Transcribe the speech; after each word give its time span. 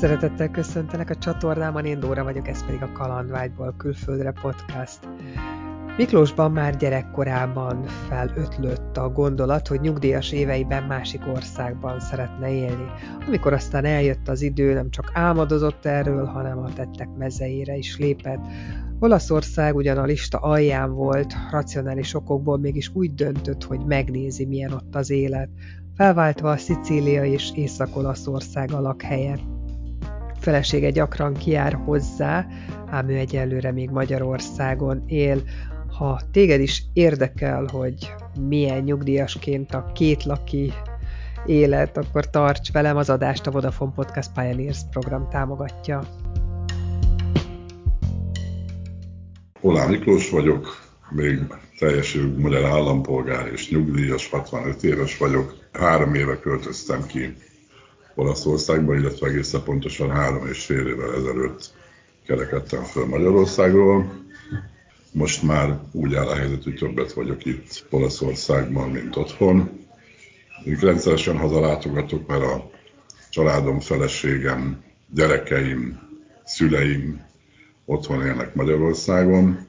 Szeretettel 0.00 0.50
köszöntelek 0.50 1.10
a 1.10 1.16
csatornámon, 1.16 1.84
én 1.84 2.00
Dóra 2.00 2.24
vagyok, 2.24 2.48
ez 2.48 2.64
pedig 2.64 2.82
a 2.82 2.92
Kalandvágyból 2.92 3.74
külföldre 3.76 4.32
podcast. 4.42 4.98
Miklósban 5.96 6.52
már 6.52 6.76
gyerekkorában 6.76 7.84
felötlött 8.08 8.96
a 8.96 9.08
gondolat, 9.08 9.68
hogy 9.68 9.80
nyugdíjas 9.80 10.32
éveiben 10.32 10.82
másik 10.82 11.26
országban 11.34 12.00
szeretne 12.00 12.50
élni. 12.50 12.86
Amikor 13.26 13.52
aztán 13.52 13.84
eljött 13.84 14.28
az 14.28 14.42
idő, 14.42 14.72
nem 14.72 14.90
csak 14.90 15.10
álmodozott 15.14 15.84
erről, 15.84 16.24
hanem 16.24 16.58
a 16.58 16.72
tettek 16.72 17.08
mezeire 17.18 17.76
is 17.76 17.98
lépett. 17.98 18.40
Olaszország 18.98 19.74
ugyan 19.74 19.98
a 19.98 20.04
lista 20.04 20.38
alján 20.38 20.92
volt, 20.92 21.34
racionális 21.50 22.14
okokból 22.14 22.58
mégis 22.58 22.90
úgy 22.94 23.14
döntött, 23.14 23.64
hogy 23.64 23.80
megnézi, 23.86 24.46
milyen 24.46 24.72
ott 24.72 24.94
az 24.94 25.10
élet, 25.10 25.48
felváltva 25.96 26.50
a 26.50 26.56
Szicília 26.56 27.24
és 27.24 27.52
Észak-Olaszország 27.54 28.72
a 28.72 28.80
lakhelye 28.80 29.58
felesége 30.40 30.90
gyakran 30.90 31.34
kiár 31.34 31.72
hozzá, 31.84 32.46
ám 32.90 33.08
ő 33.08 33.16
egyelőre 33.16 33.72
még 33.72 33.90
Magyarországon 33.90 35.02
él. 35.06 35.42
Ha 35.98 36.20
téged 36.32 36.60
is 36.60 36.82
érdekel, 36.92 37.68
hogy 37.72 38.14
milyen 38.48 38.82
nyugdíjasként 38.82 39.74
a 39.74 39.90
két 39.94 40.24
laki 40.24 40.72
élet, 41.46 41.96
akkor 41.96 42.30
tarts 42.30 42.72
velem 42.72 42.96
az 42.96 43.10
adást 43.10 43.46
a 43.46 43.50
Vodafone 43.50 43.92
Podcast 43.94 44.30
Pioneers 44.34 44.78
program 44.90 45.28
támogatja. 45.28 46.02
Olá 49.60 49.86
Miklós 49.86 50.30
vagyok, 50.30 50.66
még 51.10 51.38
teljesül 51.78 52.38
magyar 52.38 52.64
állampolgár 52.64 53.46
és 53.52 53.70
nyugdíjas, 53.70 54.28
65 54.28 54.82
éves 54.82 55.16
vagyok. 55.16 55.54
Három 55.72 56.14
éve 56.14 56.40
költöztem 56.40 57.06
ki 57.06 57.34
Olaszországba, 58.20 58.94
illetve 58.94 59.28
egészen 59.28 59.62
pontosan 59.62 60.10
három 60.10 60.46
és 60.46 60.64
fél 60.64 60.86
évvel 60.86 61.14
ezelőtt 61.14 61.72
kerekedtem 62.26 62.82
föl 62.82 63.06
Magyarországról. 63.06 64.12
Most 65.12 65.42
már 65.42 65.78
úgy 65.92 66.14
áll 66.14 66.26
a 66.26 66.34
helyzet, 66.34 66.64
hogy 66.64 66.74
többet 66.74 67.12
vagyok 67.12 67.44
itt 67.44 67.86
Olaszországban, 67.90 68.90
mint 68.90 69.16
otthon. 69.16 69.70
Én 70.64 70.78
rendszeresen 70.80 71.36
hazalátogatok, 71.36 72.26
mert 72.26 72.42
a 72.42 72.70
családom, 73.30 73.80
feleségem, 73.80 74.82
gyerekeim, 75.14 76.00
szüleim 76.44 77.24
otthon 77.84 78.26
élnek 78.26 78.54
Magyarországon. 78.54 79.66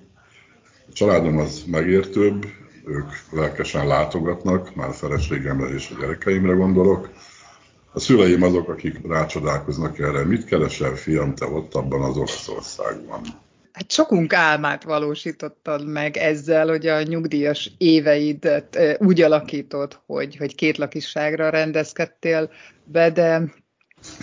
A 0.89 0.93
családom 0.93 1.37
az 1.37 1.63
megértőbb, 1.67 2.45
ők 2.85 3.09
lelkesen 3.31 3.87
látogatnak, 3.87 4.75
már 4.75 4.89
a 4.89 4.93
feleségemre 4.93 5.67
és 5.67 5.91
a 5.95 5.99
gyerekeimre 5.99 6.53
gondolok. 6.53 7.09
A 7.93 7.99
szüleim 7.99 8.41
azok, 8.41 8.69
akik 8.69 9.07
rácsodálkoznak 9.07 9.99
erre, 9.99 10.25
mit 10.25 10.45
keresel, 10.45 10.95
fiam, 10.95 11.35
te 11.35 11.45
ott 11.45 11.73
abban 11.73 12.01
az 12.01 12.17
Olaszországban? 12.17 13.21
Hát 13.71 13.91
sokunk 13.91 14.33
álmát 14.33 14.83
valósítottad 14.83 15.87
meg 15.87 16.17
ezzel, 16.17 16.67
hogy 16.67 16.87
a 16.87 17.03
nyugdíjas 17.03 17.71
éveidet 17.77 18.97
úgy 18.99 19.21
alakítod, 19.21 19.99
hogy, 20.05 20.35
hogy 20.35 20.55
két 20.55 20.77
lakisságra 20.77 21.49
rendezkedtél 21.49 22.49
be, 22.83 23.09
de 23.09 23.43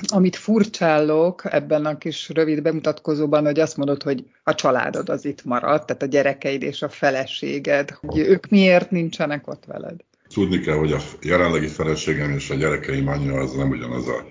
amit 0.07 0.37
furcsállok 0.37 1.43
ebben 1.45 1.87
a 1.87 1.99
kis 1.99 2.29
rövid 2.29 2.63
bemutatkozóban, 2.63 3.45
hogy 3.45 3.61
azt 3.61 3.77
mondod, 3.77 4.03
hogy 4.03 4.25
a 4.43 4.55
családod 4.55 5.09
az 5.09 5.25
itt 5.25 5.45
maradt, 5.45 5.87
tehát 5.87 6.03
a 6.03 6.07
gyerekeid 6.07 6.63
és 6.63 6.83
a 6.83 6.89
feleséged, 6.89 7.91
hogy 7.91 8.19
ők 8.19 8.49
miért 8.49 8.91
nincsenek 8.91 9.47
ott 9.47 9.65
veled? 9.65 9.97
Tudni 10.39 10.61
kell, 10.61 10.77
hogy 10.77 10.93
a 10.93 11.01
jelenlegi 11.23 11.67
feleségem 11.67 12.31
és 12.31 12.51
a 12.51 12.55
gyerekeim 12.55 13.09
anyja 13.09 13.41
az 13.41 13.53
nem 13.53 13.71
ugyanaz 13.71 14.09
a, 14.09 14.25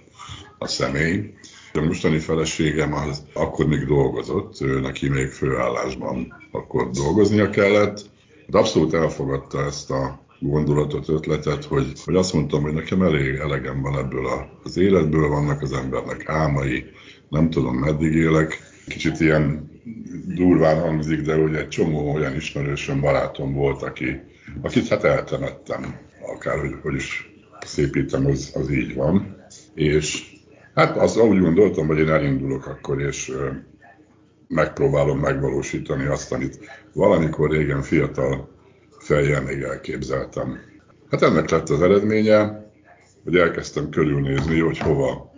a 0.58 0.68
személy. 0.68 1.34
A 1.74 1.82
mostani 1.82 2.18
feleségem 2.18 2.94
az 2.94 3.24
akkor 3.34 3.68
még 3.68 3.86
dolgozott, 3.86 4.62
ő 4.62 4.80
neki 4.80 5.10
még 5.10 5.28
főállásban 5.28 6.34
akkor 6.52 6.90
dolgoznia 6.90 7.50
kellett. 7.50 8.02
De 8.46 8.58
abszolút 8.58 8.94
elfogadta 8.94 9.66
ezt 9.66 9.92
a 9.92 10.26
gondolatot, 10.40 11.10
ötletet, 11.10 11.64
hogy, 11.64 11.92
hogy 12.06 12.16
azt 12.16 12.34
mondtam, 12.34 12.62
hogy 12.62 12.74
nekem 12.74 13.02
elég 13.02 13.36
elegem 13.36 13.82
van 13.82 13.98
ebből 13.98 14.26
az 14.64 14.78
életből, 14.78 15.28
vannak 15.28 15.62
az 15.62 15.72
embernek 15.72 16.30
álmai, 16.30 16.86
nem 17.30 17.50
tudom 17.50 17.76
meddig 17.76 18.14
élek. 18.14 18.60
Kicsit 18.88 19.20
ilyen 19.20 19.72
durván 20.28 20.82
hangzik, 20.82 21.22
de 21.22 21.36
ugye 21.36 21.58
egy 21.58 21.68
csomó 21.68 22.14
olyan 22.14 22.36
ismerősöm, 22.36 23.00
barátom 23.00 23.54
volt, 23.54 23.82
aki 23.82 24.36
akit 24.62 24.88
hát 24.88 25.04
eltemettem, 25.04 25.96
akár 26.22 26.60
hogy, 26.60 26.76
hogy 26.82 26.96
is 26.96 27.32
szépítem, 27.60 28.26
az, 28.26 28.52
az 28.54 28.72
így 28.72 28.96
van. 28.96 29.36
És 29.74 30.24
hát 30.74 30.98
azt 30.98 31.20
úgy 31.20 31.40
gondoltam, 31.40 31.88
hogy 31.88 31.98
én 31.98 32.10
elindulok 32.10 32.66
akkor, 32.68 33.02
és 33.02 33.34
megpróbálom 34.48 35.20
megvalósítani 35.20 36.06
azt, 36.06 36.32
amit 36.32 36.60
valamikor 36.94 37.50
régen 37.50 37.82
fiatal 37.82 38.50
fejjel 39.00 39.42
még 39.42 39.62
elképzeltem. 39.62 40.60
Hát 41.12 41.22
ennek 41.22 41.50
lett 41.50 41.70
az 41.70 41.82
eredménye, 41.82 42.72
hogy 43.24 43.36
elkezdtem 43.36 43.90
körülnézni, 43.90 44.60
hogy 44.60 44.78
hova 44.78 45.32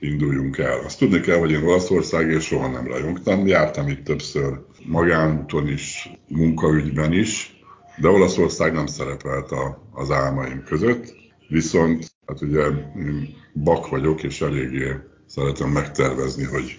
induljunk 0.00 0.58
el. 0.58 0.78
Azt 0.84 0.98
tudni 0.98 1.20
kell, 1.20 1.38
hogy 1.38 1.50
én 1.50 1.62
Olaszország 1.62 2.30
és 2.30 2.44
soha 2.44 2.68
nem 2.68 2.86
rajongtam. 2.86 3.46
Jártam 3.46 3.88
itt 3.88 4.04
többször 4.04 4.60
magánúton 4.86 5.68
is, 5.68 6.10
munkaügyben 6.28 7.12
is, 7.12 7.53
de 7.96 8.08
Olaszország 8.08 8.72
nem 8.72 8.86
szerepelt 8.86 9.50
a, 9.50 9.88
az 9.92 10.10
álmaim 10.10 10.62
között, 10.62 11.14
viszont 11.48 12.14
hát 12.26 12.40
ugye 12.40 12.62
én 12.96 13.36
bak 13.54 13.88
vagyok, 13.88 14.22
és 14.22 14.40
eléggé 14.40 14.92
szeretem 15.26 15.70
megtervezni, 15.70 16.44
hogy 16.44 16.78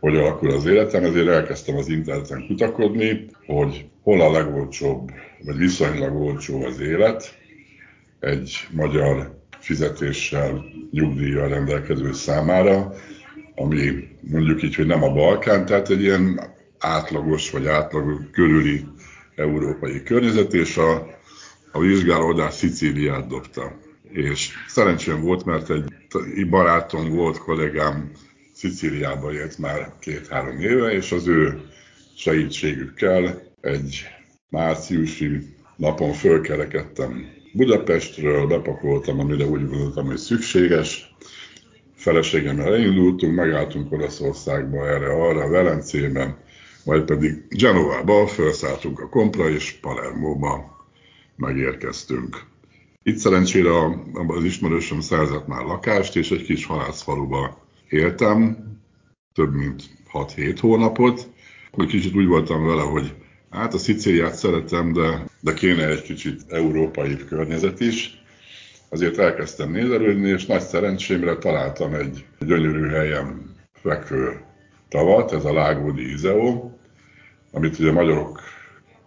hogy 0.00 0.16
alakul 0.16 0.50
az 0.50 0.66
életem, 0.66 1.04
ezért 1.04 1.28
elkezdtem 1.28 1.76
az 1.76 1.88
interneten 1.88 2.46
kutakodni, 2.46 3.26
hogy 3.46 3.86
hol 4.02 4.20
a 4.20 4.30
legolcsóbb, 4.30 5.10
vagy 5.44 5.56
viszonylag 5.56 6.20
olcsó 6.20 6.64
az 6.64 6.80
élet 6.80 7.38
egy 8.20 8.66
magyar 8.70 9.38
fizetéssel, 9.58 10.64
nyugdíjjal 10.90 11.48
rendelkező 11.48 12.12
számára, 12.12 12.92
ami 13.54 14.08
mondjuk 14.20 14.62
így, 14.62 14.74
hogy 14.74 14.86
nem 14.86 15.02
a 15.02 15.12
Balkán, 15.12 15.66
tehát 15.66 15.90
egy 15.90 16.02
ilyen 16.02 16.40
átlagos 16.78 17.50
vagy 17.50 17.66
átlag 17.66 18.30
körüli 18.30 18.84
európai 19.38 20.02
környezet, 20.02 20.54
és 20.54 20.76
a, 20.76 21.06
a 21.72 21.80
vizsgálódás 21.80 22.54
Szicíliát 22.54 23.26
dobta. 23.26 23.78
És 24.02 24.50
szerencsém 24.68 25.20
volt, 25.20 25.44
mert 25.44 25.70
egy 25.70 26.48
barátom 26.48 27.08
volt, 27.08 27.38
kollégám 27.38 28.10
Szicíliába 28.54 29.32
élt 29.32 29.58
már 29.58 29.92
két-három 30.00 30.60
éve, 30.60 30.92
és 30.92 31.12
az 31.12 31.26
ő 31.26 31.60
segítségükkel 32.16 33.42
egy 33.60 34.06
márciusi 34.48 35.56
napon 35.76 36.12
fölkerekedtem 36.12 37.36
Budapestről, 37.52 38.46
bepakoltam, 38.46 39.20
amire 39.20 39.44
úgy 39.44 39.68
gondoltam, 39.68 40.06
hogy 40.06 40.16
szükséges. 40.16 41.14
Feleségemmel 41.94 42.74
elindultunk, 42.74 43.34
megálltunk 43.34 43.92
Olaszországba, 43.92 44.88
erre-arra, 44.88 45.48
Velencében, 45.48 46.36
majd 46.88 47.04
pedig 47.04 47.44
Genovába 47.48 48.26
felszálltunk 48.26 49.00
a 49.00 49.08
Kompra, 49.08 49.48
és 49.48 49.72
Palermóba 49.72 50.86
megérkeztünk. 51.36 52.44
Itt 53.02 53.16
szerencsére 53.16 53.70
az 54.26 54.44
ismerősöm 54.44 55.00
szerzett 55.00 55.46
már 55.46 55.64
lakást, 55.64 56.16
és 56.16 56.30
egy 56.30 56.44
kis 56.44 56.66
halászfaluba 56.66 57.66
éltem, 57.88 58.56
több 59.34 59.54
mint 59.54 59.82
6-7 60.12 60.56
hónapot. 60.60 61.28
Akkor 61.70 61.86
kicsit 61.86 62.14
úgy 62.14 62.26
voltam 62.26 62.66
vele, 62.66 62.82
hogy 62.82 63.14
hát 63.50 63.74
a 63.74 63.78
Szicíliát 63.78 64.34
szeretem, 64.34 64.92
de, 64.92 65.26
de 65.40 65.54
kéne 65.54 65.88
egy 65.88 66.02
kicsit 66.02 66.40
európai 66.48 67.16
környezet 67.16 67.80
is. 67.80 68.22
Azért 68.88 69.18
elkezdtem 69.18 69.70
nézelődni, 69.70 70.28
és 70.28 70.46
nagy 70.46 70.60
szerencsémre 70.60 71.36
találtam 71.36 71.94
egy 71.94 72.24
gyönyörű 72.38 72.86
helyen 72.86 73.56
fekvő 73.72 74.40
tavat, 74.88 75.32
ez 75.32 75.44
a 75.44 75.52
Lago 75.52 75.90
di 75.90 76.12
Iseo, 76.12 76.67
amit 77.52 77.78
ugye 77.78 77.92
magyarok 77.92 78.40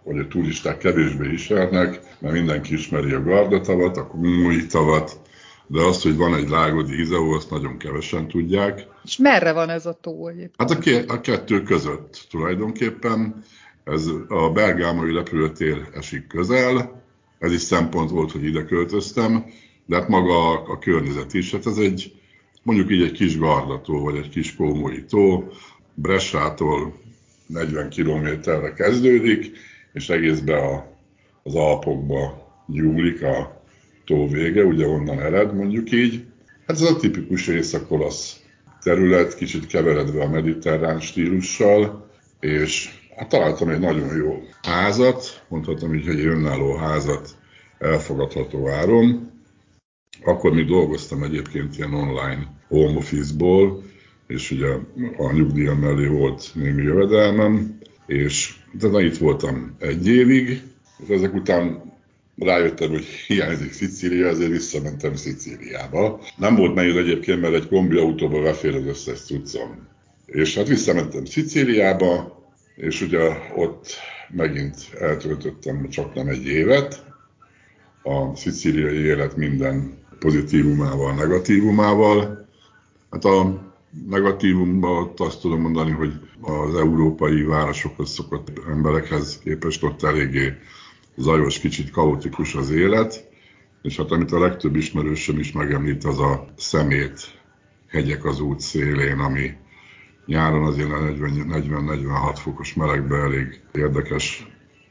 vagy 0.04 0.18
a 0.18 0.28
turisták 0.28 0.78
kevésbé 0.78 1.32
ismernek, 1.32 2.00
mert 2.18 2.34
mindenki 2.34 2.74
ismeri 2.74 3.12
a 3.12 3.22
Gardatavat, 3.22 3.96
a 3.96 4.06
Kumui 4.06 4.66
tavat, 4.66 5.20
de 5.66 5.80
azt, 5.80 6.02
hogy 6.02 6.16
van 6.16 6.34
egy 6.34 6.48
Lágodi 6.48 7.00
Izeó, 7.00 7.30
azt 7.30 7.50
nagyon 7.50 7.78
kevesen 7.78 8.28
tudják. 8.28 8.86
És 9.04 9.16
merre 9.16 9.52
van 9.52 9.68
ez 9.68 9.86
a 9.86 9.98
tó 10.00 10.28
egyébként? 10.28 10.54
Hát 10.56 10.70
a, 10.70 10.78
ké- 10.78 11.10
a 11.10 11.20
kettő 11.20 11.62
között 11.62 12.26
tulajdonképpen. 12.30 13.44
Ez 13.84 14.06
a 14.28 14.50
Bergámai 14.50 15.14
repülőtér 15.14 15.88
esik 15.94 16.26
közel, 16.26 17.02
ez 17.38 17.52
is 17.52 17.60
szempont 17.60 18.10
volt, 18.10 18.32
hogy 18.32 18.44
ide 18.44 18.64
költöztem, 18.64 19.44
de 19.86 19.96
hát 19.96 20.08
maga 20.08 20.50
a, 20.50 20.70
a 20.70 20.78
környezet 20.78 21.34
is, 21.34 21.52
hát 21.52 21.66
ez 21.66 21.76
egy 21.76 22.12
mondjuk 22.62 22.90
így 22.90 23.02
egy 23.02 23.12
kis 23.12 23.38
gardató, 23.38 24.00
vagy 24.00 24.16
egy 24.16 24.28
kis 24.28 24.56
kómoi 24.56 25.04
tó, 25.04 25.48
Bressától 25.94 27.01
40 27.52 27.88
kilométerre 27.88 28.72
kezdődik, 28.72 29.50
és 29.92 30.08
egészbe 30.08 30.56
a, 30.56 30.96
az 31.42 31.54
Alpokba 31.54 32.50
nyúlik 32.66 33.22
a 33.22 33.62
tó 34.04 34.28
vége, 34.28 34.64
ugye 34.64 34.86
onnan 34.86 35.20
ered 35.20 35.54
mondjuk 35.54 35.92
így. 35.92 36.24
Hát 36.66 36.76
ez 36.76 36.82
a 36.82 36.96
tipikus 36.96 37.48
észak-olasz 37.48 38.40
terület, 38.82 39.34
kicsit 39.34 39.66
keveredve 39.66 40.22
a 40.22 40.28
mediterrán 40.28 41.00
stílussal, 41.00 42.10
és 42.40 42.90
hát 43.16 43.28
találtam 43.28 43.68
egy 43.68 43.78
nagyon 43.78 44.16
jó 44.16 44.42
házat, 44.62 45.44
mondhatom 45.48 45.94
így, 45.94 46.06
hogy 46.06 46.18
egy 46.18 46.26
önálló 46.26 46.76
házat 46.76 47.36
elfogadható 47.78 48.68
áron. 48.68 49.30
Akkor 50.24 50.52
még 50.52 50.66
dolgoztam 50.66 51.22
egyébként 51.22 51.76
ilyen 51.76 51.94
online 51.94 52.46
home 52.68 52.96
office-ból, 52.96 53.82
és 54.32 54.50
ugye 54.50 54.68
a 55.16 55.32
nyugdíjam 55.32 55.78
mellé 55.78 56.06
volt 56.06 56.50
némi 56.54 56.82
jövedelmem, 56.82 57.78
és 58.06 58.54
de 58.72 59.02
itt 59.02 59.16
voltam 59.16 59.76
egy 59.78 60.08
évig, 60.08 60.62
ezek 61.08 61.34
után 61.34 61.92
rájöttem, 62.36 62.90
hogy 62.90 63.04
hiányzik 63.26 63.72
Szicília, 63.72 64.26
ezért 64.26 64.50
visszamentem 64.50 65.14
Szicíliába. 65.14 66.20
Nem 66.36 66.56
volt 66.56 66.74
nehéz 66.74 66.96
egyébként, 66.96 67.40
mert 67.40 67.54
egy 67.54 67.68
kombiautóba 67.68 68.42
befér 68.42 68.74
az 68.74 68.86
összes 68.86 69.20
cuccom. 69.20 69.88
És 70.26 70.56
hát 70.56 70.68
visszamentem 70.68 71.24
Szicíliába, 71.24 72.40
és 72.76 73.00
ugye 73.00 73.36
ott 73.56 73.94
megint 74.28 74.76
eltöltöttem 75.00 75.88
csak 75.88 76.14
nem 76.14 76.28
egy 76.28 76.46
évet, 76.46 77.04
a 78.02 78.36
szicíliai 78.36 78.96
élet 78.96 79.36
minden 79.36 79.98
pozitívumával, 80.18 81.14
negatívumával. 81.14 82.48
Hát 83.10 83.24
a 83.24 83.71
negatívumban 84.08 85.12
azt 85.16 85.40
tudom 85.40 85.60
mondani, 85.60 85.90
hogy 85.90 86.12
az 86.40 86.74
európai 86.74 87.42
városokhoz 87.42 88.10
szokott 88.10 88.50
emberekhez 88.68 89.40
képest 89.44 89.82
ott 89.82 90.02
eléggé 90.02 90.52
zajos, 91.16 91.58
kicsit 91.58 91.90
kaotikus 91.90 92.54
az 92.54 92.70
élet, 92.70 93.30
és 93.82 93.96
hát 93.96 94.10
amit 94.10 94.32
a 94.32 94.38
legtöbb 94.38 94.76
ismerősöm 94.76 95.38
is 95.38 95.52
megemlít, 95.52 96.04
az 96.04 96.18
a 96.18 96.44
szemét 96.56 97.40
hegyek 97.88 98.24
az 98.24 98.40
út 98.40 98.60
szélén, 98.60 99.18
ami 99.18 99.50
nyáron 100.26 100.64
azért 100.64 100.88
40-46 100.90 102.34
fokos 102.34 102.74
melegben 102.74 103.20
elég 103.20 103.60
érdekes 103.72 104.46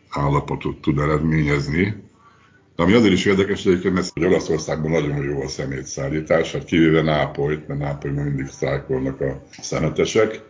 állapotot 0.10 0.82
tud 0.82 0.98
eredményezni. 1.00 2.04
De 2.82 2.88
ami 2.88 2.96
azért 2.96 3.14
is 3.14 3.26
érdekes 3.26 3.66
egyébként, 3.66 3.94
mert 3.94 4.10
hogy 4.14 4.26
Olaszországban 4.26 4.92
nagyon 4.92 5.24
jó 5.24 5.42
a 5.42 5.48
szemétszállítás, 5.48 6.52
hát 6.52 6.64
kivéve 6.64 7.02
Nápolyt, 7.02 7.68
mert 7.68 7.80
Nápolyban 7.80 8.24
mindig 8.24 8.48
sztrájkolnak 8.48 9.22
a 9.22 9.42
szemetesek, 9.62 10.42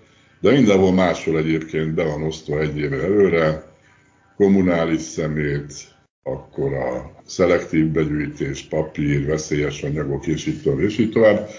de 0.41 0.51
mindenhol 0.51 0.93
máshol 0.93 1.37
egyébként 1.37 1.93
be 1.93 2.03
van 2.03 2.23
osztva 2.23 2.59
egy 2.59 2.77
éve 2.77 3.03
előre, 3.03 3.63
kommunális 4.37 5.01
szemét, 5.01 5.73
akkor 6.23 6.73
a 6.73 7.21
szelektív 7.25 7.85
begyűjtés, 7.85 8.61
papír, 8.61 9.25
veszélyes 9.25 9.83
anyagok, 9.83 10.27
és 10.27 10.45
így 10.45 10.61
tovább, 10.61 10.79
és 10.79 10.97
így 10.97 11.11
tovább. 11.11 11.49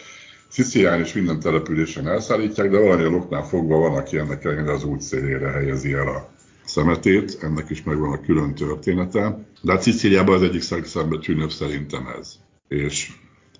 Szicilián 0.49 1.01
is 1.01 1.13
minden 1.13 1.41
településen 1.41 2.09
elszállítják, 2.09 2.71
de 2.71 2.79
valamilyen 2.79 3.15
oknál 3.15 3.45
fogva 3.45 3.77
van, 3.77 3.95
aki 3.97 4.19
ennek 4.19 4.69
az 4.69 4.85
útszélére 4.85 5.49
helyezi 5.49 5.93
el 5.93 6.09
a 6.09 6.31
szemetét, 6.65 7.39
ennek 7.41 7.71
is 7.71 7.83
megvan 7.83 8.13
a 8.13 8.21
külön 8.21 8.55
története. 8.55 9.47
De 9.63 9.73
a 9.73 9.81
Szicíliában 9.81 10.35
az 10.35 10.43
egyik 10.43 10.63
szembetűnőbb 10.85 11.51
szerintem 11.51 12.07
ez. 12.19 12.39
És 12.69 13.13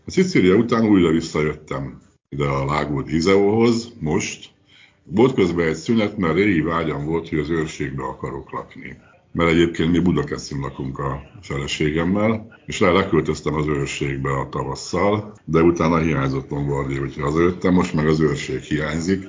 a 0.07 0.11
Szicília 0.11 0.55
után 0.55 0.87
újra 0.87 1.11
visszajöttem 1.11 2.01
ide 2.29 2.45
a 2.45 2.65
Lágód 2.65 3.09
Izeóhoz, 3.09 3.93
most. 3.99 4.51
Volt 5.05 5.35
közben 5.35 5.67
egy 5.67 5.75
szünet, 5.75 6.17
mert 6.17 6.35
régi 6.35 6.61
vágyam 6.61 7.05
volt, 7.05 7.29
hogy 7.29 7.39
az 7.39 7.51
őrségbe 7.51 8.03
akarok 8.03 8.51
lakni 8.51 8.97
mert 9.33 9.51
egyébként 9.51 9.93
mi 9.93 9.99
Budakeszin 9.99 10.59
lakunk 10.59 10.99
a 10.99 11.23
feleségemmel, 11.43 12.61
és 12.67 12.81
rá 12.81 12.91
leköltöztem 12.91 13.55
az 13.55 13.67
őrségbe 13.67 14.31
a 14.31 14.49
tavasszal, 14.49 15.35
de 15.45 15.63
utána 15.63 15.99
hiányzott 15.99 16.51
Lombardi, 16.51 16.99
úgyhogy 16.99 17.23
hazajöttem, 17.23 17.75
most 17.75 17.95
meg 17.95 18.07
az 18.07 18.21
őrség 18.21 18.61
hiányzik. 18.61 19.29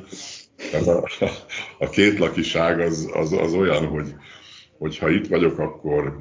Tehát 0.74 0.88
a, 0.88 1.08
a 1.80 1.90
két 1.90 2.20
lakiság 2.20 2.80
az, 2.80 3.10
az, 3.14 3.32
az 3.32 3.54
olyan, 3.54 3.88
hogy, 3.88 4.16
hogy 4.78 4.98
ha 4.98 5.10
itt 5.10 5.28
vagyok, 5.28 5.60
akkor 5.60 6.18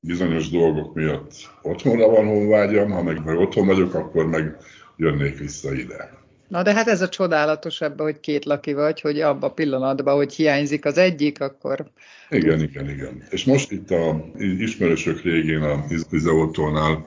bizonyos 0.00 0.50
dolgok 0.50 0.94
miatt 0.94 1.32
otthonra 1.62 2.08
van 2.08 2.26
honvágyam, 2.26 2.90
ha 2.90 3.02
meg 3.02 3.18
ha 3.18 3.34
otthon 3.34 3.66
vagyok, 3.66 3.94
akkor 3.94 4.26
meg 4.26 4.56
jönnék 4.96 5.38
vissza 5.38 5.74
ide. 5.74 6.22
Na 6.48 6.62
de 6.62 6.74
hát 6.74 6.88
ez 6.88 7.02
a 7.02 7.08
csodálatos 7.08 7.80
ebben, 7.80 8.06
hogy 8.06 8.20
két 8.20 8.44
laki 8.44 8.72
vagy, 8.72 9.00
hogy 9.00 9.20
abban 9.20 9.50
a 9.50 9.52
pillanatban, 9.52 10.14
hogy 10.14 10.34
hiányzik 10.34 10.84
az 10.84 10.98
egyik, 10.98 11.40
akkor... 11.40 11.90
Igen, 12.28 12.60
igen, 12.60 12.88
igen. 12.88 13.22
És 13.30 13.44
most 13.44 13.70
itt 13.70 13.90
a 13.90 14.24
ismerősök 14.38 15.22
régén 15.22 15.62
a 15.62 15.84
Izeótónál 16.10 17.06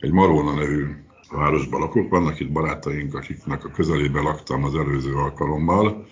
egy 0.00 0.10
Maróna 0.10 0.54
nevű 0.54 0.86
városban 1.30 1.80
lakok, 1.80 2.08
vannak 2.10 2.40
itt 2.40 2.52
barátaink, 2.52 3.14
akiknek 3.14 3.64
a 3.64 3.70
közelében 3.70 4.22
laktam 4.22 4.64
az 4.64 4.74
előző 4.74 5.14
alkalommal, 5.14 6.06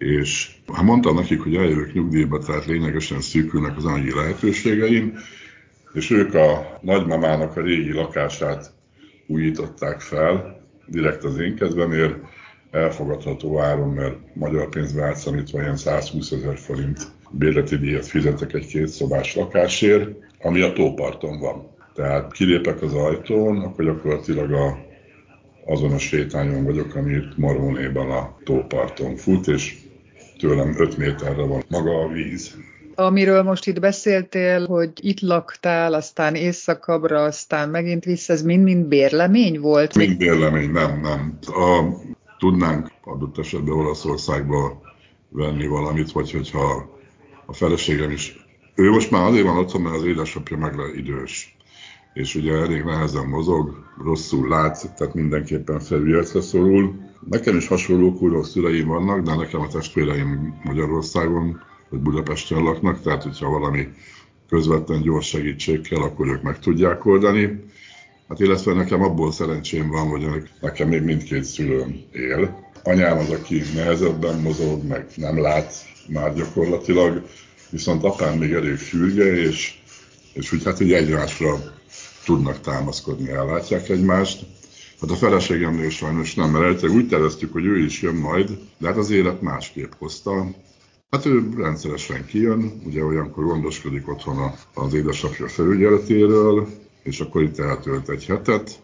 és 0.00 0.50
hát 0.72 0.84
mondtam 0.84 1.14
nekik, 1.14 1.40
hogy 1.40 1.56
eljövök 1.56 1.92
nyugdíjba, 1.92 2.38
tehát 2.38 2.66
lényegesen 2.66 3.20
szűkülnek 3.20 3.76
az 3.76 3.84
anyagi 3.84 4.14
lehetőségeim, 4.14 5.18
és 5.92 6.10
ők 6.10 6.34
a 6.34 6.78
nagymamának 6.80 7.56
a 7.56 7.60
régi 7.60 7.92
lakását 7.92 8.72
újították 9.26 10.00
fel, 10.00 10.60
direkt 10.86 11.24
az 11.24 11.38
én 11.38 11.56
kedvemért, 11.56 12.14
elfogadható 12.70 13.60
áron, 13.60 13.88
mert 13.88 14.16
magyar 14.34 14.68
pénzbe 14.68 15.02
átszámítva 15.02 15.60
ilyen 15.60 15.76
120 15.76 16.30
ezer 16.30 16.58
forint 16.58 17.12
bérleti 17.30 17.76
díjat 17.76 18.06
fizetek 18.06 18.52
egy 18.52 18.66
két 18.66 18.88
szobás 18.88 19.34
lakásért, 19.34 20.08
ami 20.42 20.60
a 20.60 20.72
tóparton 20.72 21.40
van. 21.40 21.68
Tehát 21.94 22.32
kilépek 22.32 22.82
az 22.82 22.94
ajtón, 22.94 23.60
akkor 23.60 23.84
gyakorlatilag 23.84 24.52
a, 24.52 24.78
azon 25.66 25.92
a 25.92 25.98
sétányon 25.98 26.64
vagyok, 26.64 26.94
ami 26.94 27.12
itt 27.12 27.36
Marónéban 27.36 28.10
a 28.10 28.36
tóparton 28.44 29.16
fut, 29.16 29.48
és 29.48 29.88
tőlem 30.40 30.74
5 30.78 30.96
méterre 30.96 31.42
van 31.42 31.62
maga 31.68 32.00
a 32.00 32.08
víz. 32.08 32.56
Amiről 32.94 33.42
most 33.42 33.66
itt 33.66 33.80
beszéltél, 33.80 34.66
hogy 34.66 34.90
itt 34.94 35.20
laktál, 35.20 35.94
aztán 35.94 36.34
éjszakabbra, 36.34 37.22
aztán 37.22 37.68
megint 37.68 38.04
vissza, 38.04 38.32
ez 38.32 38.42
mind-mind 38.42 38.86
bérlemény 38.86 39.60
volt? 39.60 39.94
Mind 39.94 40.16
bérlemény, 40.16 40.70
nem, 40.70 41.00
nem. 41.00 41.38
A, 41.46 41.84
tudnánk 42.38 42.90
adott 43.04 43.38
esetben 43.38 43.74
Olaszországba 43.74 44.82
venni 45.28 45.66
valamit, 45.66 46.12
vagy 46.12 46.30
hogyha 46.30 46.90
a 47.46 47.52
feleségem 47.52 48.10
is, 48.10 48.36
ő 48.74 48.90
most 48.90 49.10
már 49.10 49.26
azért 49.26 49.46
van 49.46 49.56
otthon, 49.56 49.80
mert 49.80 49.96
az 49.96 50.04
édesapja 50.04 50.56
meg 50.56 50.76
le 50.76 50.84
idős 50.96 51.58
és 52.12 52.34
ugye 52.34 52.52
elég 52.52 52.82
nehezen 52.82 53.26
mozog, 53.26 53.74
rosszul 54.04 54.48
lát, 54.48 54.94
tehát 54.96 55.14
mindenképpen 55.14 55.80
felületre 55.80 56.40
szorul. 56.40 57.09
Nekem 57.28 57.56
is 57.56 57.66
hasonló 57.66 58.12
kurva 58.14 58.44
szüleim 58.44 58.86
vannak, 58.86 59.20
de 59.20 59.34
nekem 59.34 59.60
a 59.60 59.68
testvéreim 59.68 60.60
Magyarországon 60.64 61.60
hogy 61.90 61.98
Budapesten 61.98 62.62
laknak, 62.62 63.02
tehát 63.02 63.22
hogyha 63.22 63.50
valami 63.50 63.88
közvetlen 64.48 65.02
gyors 65.02 65.28
segítség 65.28 65.80
kell, 65.80 66.00
akkor 66.00 66.28
ők 66.28 66.42
meg 66.42 66.58
tudják 66.58 67.06
oldani. 67.06 67.64
Hát 68.28 68.40
illetve 68.40 68.72
nekem 68.72 69.02
abból 69.02 69.32
szerencsém 69.32 69.88
van, 69.88 70.08
hogy 70.08 70.48
nekem 70.60 70.88
még 70.88 71.02
mindkét 71.02 71.44
szülőm 71.44 72.00
él. 72.12 72.68
Anyám 72.82 73.18
az, 73.18 73.30
aki 73.30 73.62
nehezebben 73.74 74.40
mozog, 74.40 74.84
meg 74.84 75.06
nem 75.14 75.40
lát 75.40 75.74
már 76.08 76.34
gyakorlatilag, 76.34 77.26
viszont 77.70 78.04
apám 78.04 78.38
még 78.38 78.52
elég 78.52 78.76
fürge, 78.76 79.32
és, 79.32 79.80
és 80.32 80.52
úgy 80.52 80.64
hát 80.64 80.80
így 80.80 80.92
egymásra 80.92 81.58
tudnak 82.24 82.60
támaszkodni, 82.60 83.30
ellátják 83.30 83.88
egymást. 83.88 84.46
Hát 85.00 85.10
a 85.10 85.14
feleségemnél 85.14 85.90
sajnos 85.90 86.34
nem, 86.34 86.50
mert 86.50 86.88
úgy 86.88 87.08
terveztük, 87.08 87.52
hogy 87.52 87.64
ő 87.64 87.78
is 87.78 88.02
jön 88.02 88.14
majd, 88.14 88.58
de 88.78 88.88
hát 88.88 88.96
az 88.96 89.10
élet 89.10 89.40
másképp 89.40 89.92
hozta. 89.98 90.46
Hát 91.10 91.26
ő 91.26 91.48
rendszeresen 91.56 92.26
kijön, 92.26 92.82
ugye 92.84 93.04
olyankor 93.04 93.44
gondoskodik 93.44 94.08
otthon 94.08 94.52
az 94.74 94.94
édesapja 94.94 95.48
felügyeletéről, 95.48 96.68
és 97.02 97.20
akkor 97.20 97.42
itt 97.42 97.58
eltölt 97.58 98.08
egy 98.08 98.24
hetet. 98.26 98.80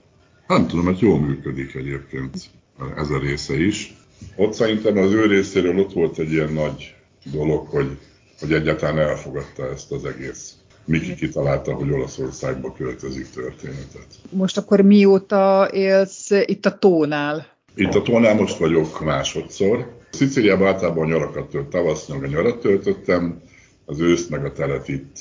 Hát 0.47 0.59
nem 0.59 0.67
tudom, 0.67 0.85
hogy 0.85 1.01
jól 1.01 1.21
működik 1.21 1.75
egyébként 1.75 2.51
ez 2.97 3.11
a 3.11 3.19
része 3.19 3.65
is. 3.65 3.97
Ott 4.37 4.53
szerintem 4.53 4.99
az 4.99 5.13
ő 5.13 5.27
részéről 5.27 5.79
ott 5.79 5.93
volt 5.93 6.19
egy 6.19 6.33
ilyen 6.33 6.53
nagy 6.53 6.95
dolog, 7.33 7.67
hogy, 7.67 7.99
hogy 8.41 8.53
egyáltalán 8.53 8.99
elfogadta 8.99 9.71
ezt 9.71 9.93
az 9.93 10.05
egész 10.05 10.55
Miki 10.87 11.15
kitalálta, 11.15 11.75
hogy 11.75 11.91
Olaszországba 11.91 12.73
költözik 12.73 13.31
történetet. 13.31 14.07
Most 14.31 14.57
akkor 14.57 14.81
mióta 14.81 15.69
élsz 15.73 16.31
itt 16.31 16.67
a 16.67 16.79
tónál? 16.79 17.47
Itt 17.75 17.95
a 17.95 18.03
tónál 18.03 18.35
most 18.35 18.59
vagyok 18.59 19.05
másodszor. 19.05 19.99
Sziciliában 20.11 20.67
általában 20.67 21.07
nyarakat 21.07 21.51
tölt, 21.51 21.67
tavasz 21.67 22.07
meg 22.07 22.23
a 22.23 22.27
nyarat 22.27 22.61
töltöttem, 22.61 23.41
az 23.85 24.01
őszt 24.01 24.31
meg 24.31 24.45
a 24.45 24.53
telet 24.53 24.89
itt 24.89 25.17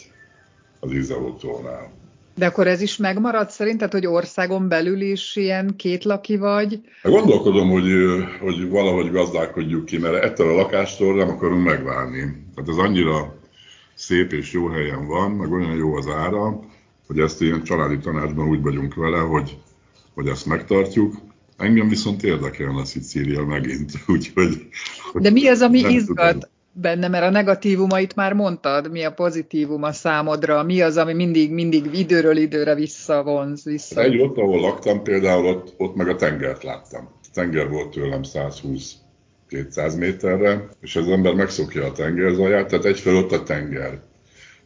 az 0.79 0.91
Izaótónál. 0.91 1.91
De 2.37 2.45
akkor 2.45 2.67
ez 2.67 2.81
is 2.81 2.97
megmarad 2.97 3.49
szerinted, 3.49 3.91
hogy 3.91 4.05
országon 4.05 4.67
belül 4.67 5.01
is 5.01 5.35
ilyen 5.35 5.73
két 5.77 6.03
laki 6.03 6.37
vagy? 6.37 6.79
Gondolkodom, 7.03 7.69
hogy, 7.69 7.91
hogy 8.41 8.69
valahogy 8.69 9.11
gazdálkodjuk 9.11 9.85
ki, 9.85 9.97
mert 9.97 10.23
ettől 10.23 10.49
a 10.49 10.55
lakástól 10.55 11.15
nem 11.15 11.29
akarunk 11.29 11.63
megválni. 11.63 12.19
Tehát 12.55 12.69
ez 12.69 12.77
annyira 12.77 13.35
szép 13.95 14.31
és 14.31 14.51
jó 14.51 14.67
helyen 14.67 15.07
van, 15.07 15.31
meg 15.31 15.51
olyan 15.51 15.75
jó 15.75 15.95
az 15.95 16.07
ára, 16.07 16.59
hogy 17.07 17.19
ezt 17.19 17.41
ilyen 17.41 17.63
családi 17.63 17.97
tanácsban 17.97 18.47
úgy 18.47 18.61
vagyunk 18.61 18.95
vele, 18.95 19.17
hogy, 19.17 19.57
hogy 20.13 20.27
ezt 20.27 20.45
megtartjuk. 20.45 21.15
Engem 21.57 21.87
viszont 21.87 22.23
érdekelne 22.23 22.85
Szicília 22.85 23.45
megint, 23.45 23.91
úgyhogy... 24.07 24.67
De 25.13 25.29
mi 25.29 25.47
az, 25.47 25.61
ami 25.61 25.79
izgat 25.79 26.31
tudom. 26.31 26.49
benne, 26.71 27.07
mert 27.07 27.25
a 27.25 27.29
negatívumait 27.29 28.15
már 28.15 28.33
mondtad, 28.33 28.91
mi 28.91 29.03
a 29.03 29.13
pozitívum 29.13 29.83
a 29.83 29.91
számodra, 29.91 30.63
mi 30.63 30.81
az, 30.81 30.97
ami 30.97 31.13
mindig, 31.13 31.51
mindig 31.51 31.89
időről 31.93 32.37
időre 32.37 32.75
visszavonz, 32.75 33.63
vissza. 33.63 34.01
Egy 34.01 34.19
ott, 34.19 34.37
ahol 34.37 34.59
laktam 34.59 35.03
például, 35.03 35.45
ott, 35.45 35.73
ott 35.77 35.95
meg 35.95 36.07
a 36.07 36.15
tengert 36.15 36.63
láttam. 36.63 37.09
A 37.23 37.27
tenger 37.33 37.69
volt 37.69 37.89
tőlem 37.89 38.23
120 38.23 39.04
200 39.47 39.95
méterre, 39.95 40.69
és 40.81 40.95
az 40.95 41.07
ember 41.07 41.33
megszokja 41.33 41.85
a 41.85 41.91
tengerzaját, 41.91 42.67
tehát 42.67 42.85
egyfelől 42.85 43.19
ott 43.19 43.31
a 43.31 43.43
tenger. 43.43 44.01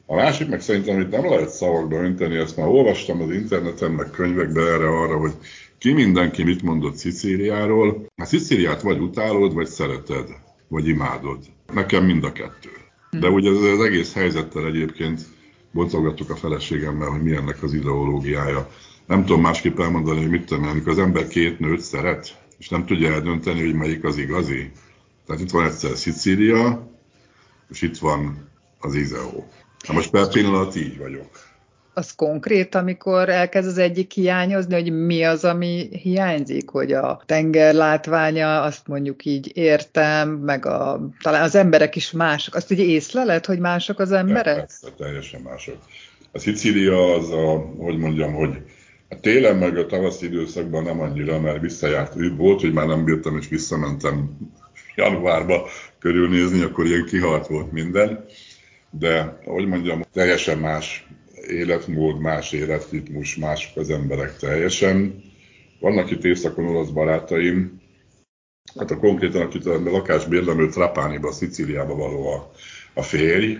A 0.06 0.16
másik 0.16 0.50
meg 0.50 0.62
szerintem, 0.62 0.96
amit 0.96 1.12
nem 1.12 1.30
lehet 1.30 1.50
szavakba 1.50 1.96
önteni, 1.96 2.38
azt 2.38 2.58
már 2.58 2.68
olvastam 2.68 3.22
az 3.22 3.32
interneten, 3.32 3.92
meg 3.92 4.10
könyvekbe 4.12 4.62
erre 4.62 4.88
arra, 4.88 5.18
hogy 5.18 5.34
ki 5.78 5.92
mindenki 5.92 6.44
mit 6.44 6.62
mondott 6.62 6.96
Szicíliáról. 6.96 8.06
A 8.16 8.26
Szicíliát 8.26 8.82
vagy 8.82 9.00
utálod, 9.00 9.54
vagy 9.54 9.68
szereted, 9.68 10.28
vagy 10.68 10.88
imádod. 10.88 11.38
Nekem 11.74 12.06
mind 12.06 12.24
a 12.24 12.32
kettő. 12.32 12.70
De 13.12 13.28
hm. 13.28 13.34
ugye 13.34 13.50
az 13.50 13.82
egész 13.82 14.14
helyzettel 14.14 14.66
egyébként 14.66 15.22
boncolgattuk 15.72 16.30
a 16.30 16.36
feleségemmel, 16.36 17.10
hogy 17.10 17.24
milyennek 17.24 17.64
az 17.64 17.74
ideológiája. 17.74 18.70
Nem 19.06 19.26
tudom 19.26 19.42
másképp 19.42 19.80
elmondani, 19.80 20.20
hogy 20.20 20.30
mit 20.30 20.46
tudom, 20.46 20.68
amikor 20.68 20.92
az 20.92 21.00
ember 21.00 21.28
két 21.28 21.60
nőt 21.60 21.82
szeret, 21.82 22.38
és 22.60 22.70
nem 22.70 22.86
tudja 22.86 23.14
eldönteni, 23.14 23.60
hogy 23.66 23.74
melyik 23.74 24.04
az 24.04 24.18
igazi. 24.18 24.72
Tehát 25.26 25.42
itt 25.42 25.52
van 25.52 25.66
egyszer 25.66 25.98
Szicília, 25.98 26.88
és 27.70 27.82
itt 27.82 27.98
van 27.98 28.50
az 28.80 28.96
Izeo. 28.96 29.44
Na 29.88 29.94
most 29.94 30.10
per 30.10 30.28
pillanat 30.28 30.76
így 30.76 30.98
vagyok. 30.98 31.48
Az 31.94 32.16
konkrét, 32.16 32.76
amikor 32.76 33.30
elkezd 33.30 33.68
az 33.68 33.78
egyik 33.78 34.12
hiányozni, 34.12 34.74
hogy 34.74 34.92
mi 34.92 35.24
az, 35.24 35.44
ami 35.44 35.90
hiányzik, 36.02 36.70
hogy 36.70 36.92
a 36.92 37.22
tenger 37.26 37.74
látványa, 37.74 38.62
azt 38.62 38.88
mondjuk 38.88 39.26
így 39.26 39.58
értem, 39.58 40.30
meg 40.30 40.66
a, 40.66 41.10
talán 41.22 41.44
az 41.44 41.56
emberek 41.56 41.96
is 41.96 42.12
mások. 42.12 42.56
Azt 42.56 42.72
ugye 42.72 42.84
észleled, 42.84 43.46
hogy 43.46 43.60
mások 43.60 44.00
az 44.00 44.12
emberek? 44.12 44.58
Persze, 44.58 44.88
teljesen 44.98 45.42
mások. 45.42 45.78
A 46.32 46.40
Szicília 46.40 47.14
az 47.14 47.30
a, 47.30 47.58
hogy 47.78 47.98
mondjam, 47.98 48.34
hogy 48.34 48.62
a 49.10 49.20
télen 49.20 49.58
meg 49.58 49.78
a 49.78 49.86
tavaszi 49.86 50.26
időszakban 50.26 50.84
nem 50.84 51.00
annyira, 51.00 51.40
mert 51.40 51.62
visszajárt. 51.62 52.14
Volt, 52.38 52.62
hogy 52.62 52.74
már 52.74 52.88
nem 52.88 53.04
bírtam, 53.04 53.38
és 53.38 53.48
visszamentem 53.48 54.38
januárba 54.96 55.68
körülnézni, 56.00 56.62
akkor 56.62 56.86
ilyen 56.86 57.06
kihalt 57.06 57.48
volt 57.48 57.72
minden. 57.72 58.26
De, 58.92 59.40
hogy 59.46 59.68
mondjam, 59.68 60.02
teljesen 60.14 60.58
más 60.58 61.08
életmód, 61.48 62.20
más 62.20 62.52
életritmus, 62.52 63.36
mások 63.36 63.78
az 63.78 63.90
emberek 63.90 64.38
teljesen. 64.38 65.24
Vannak 65.80 66.12
itt 66.12 66.24
északon 66.24 66.66
olasz 66.66 66.90
barátaim, 66.90 67.82
hát 68.78 68.92
a 68.92 68.98
konkrétan, 68.98 69.42
akit 69.42 69.66
a 69.66 69.80
lakásbérlemő 69.84 70.70
Trapániba, 70.70 71.32
Szicíliába 71.32 71.96
való 71.96 72.28
a, 72.28 72.52
a 72.94 73.02
férj, 73.02 73.58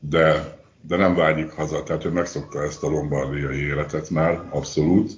de 0.00 0.58
de 0.82 0.96
nem 0.96 1.14
vágyik 1.14 1.50
haza, 1.50 1.82
tehát 1.82 2.04
ő 2.04 2.08
megszokta 2.08 2.62
ezt 2.62 2.82
a 2.82 2.88
lombardiai 2.88 3.58
életet 3.58 4.10
már, 4.10 4.42
abszolút. 4.50 5.12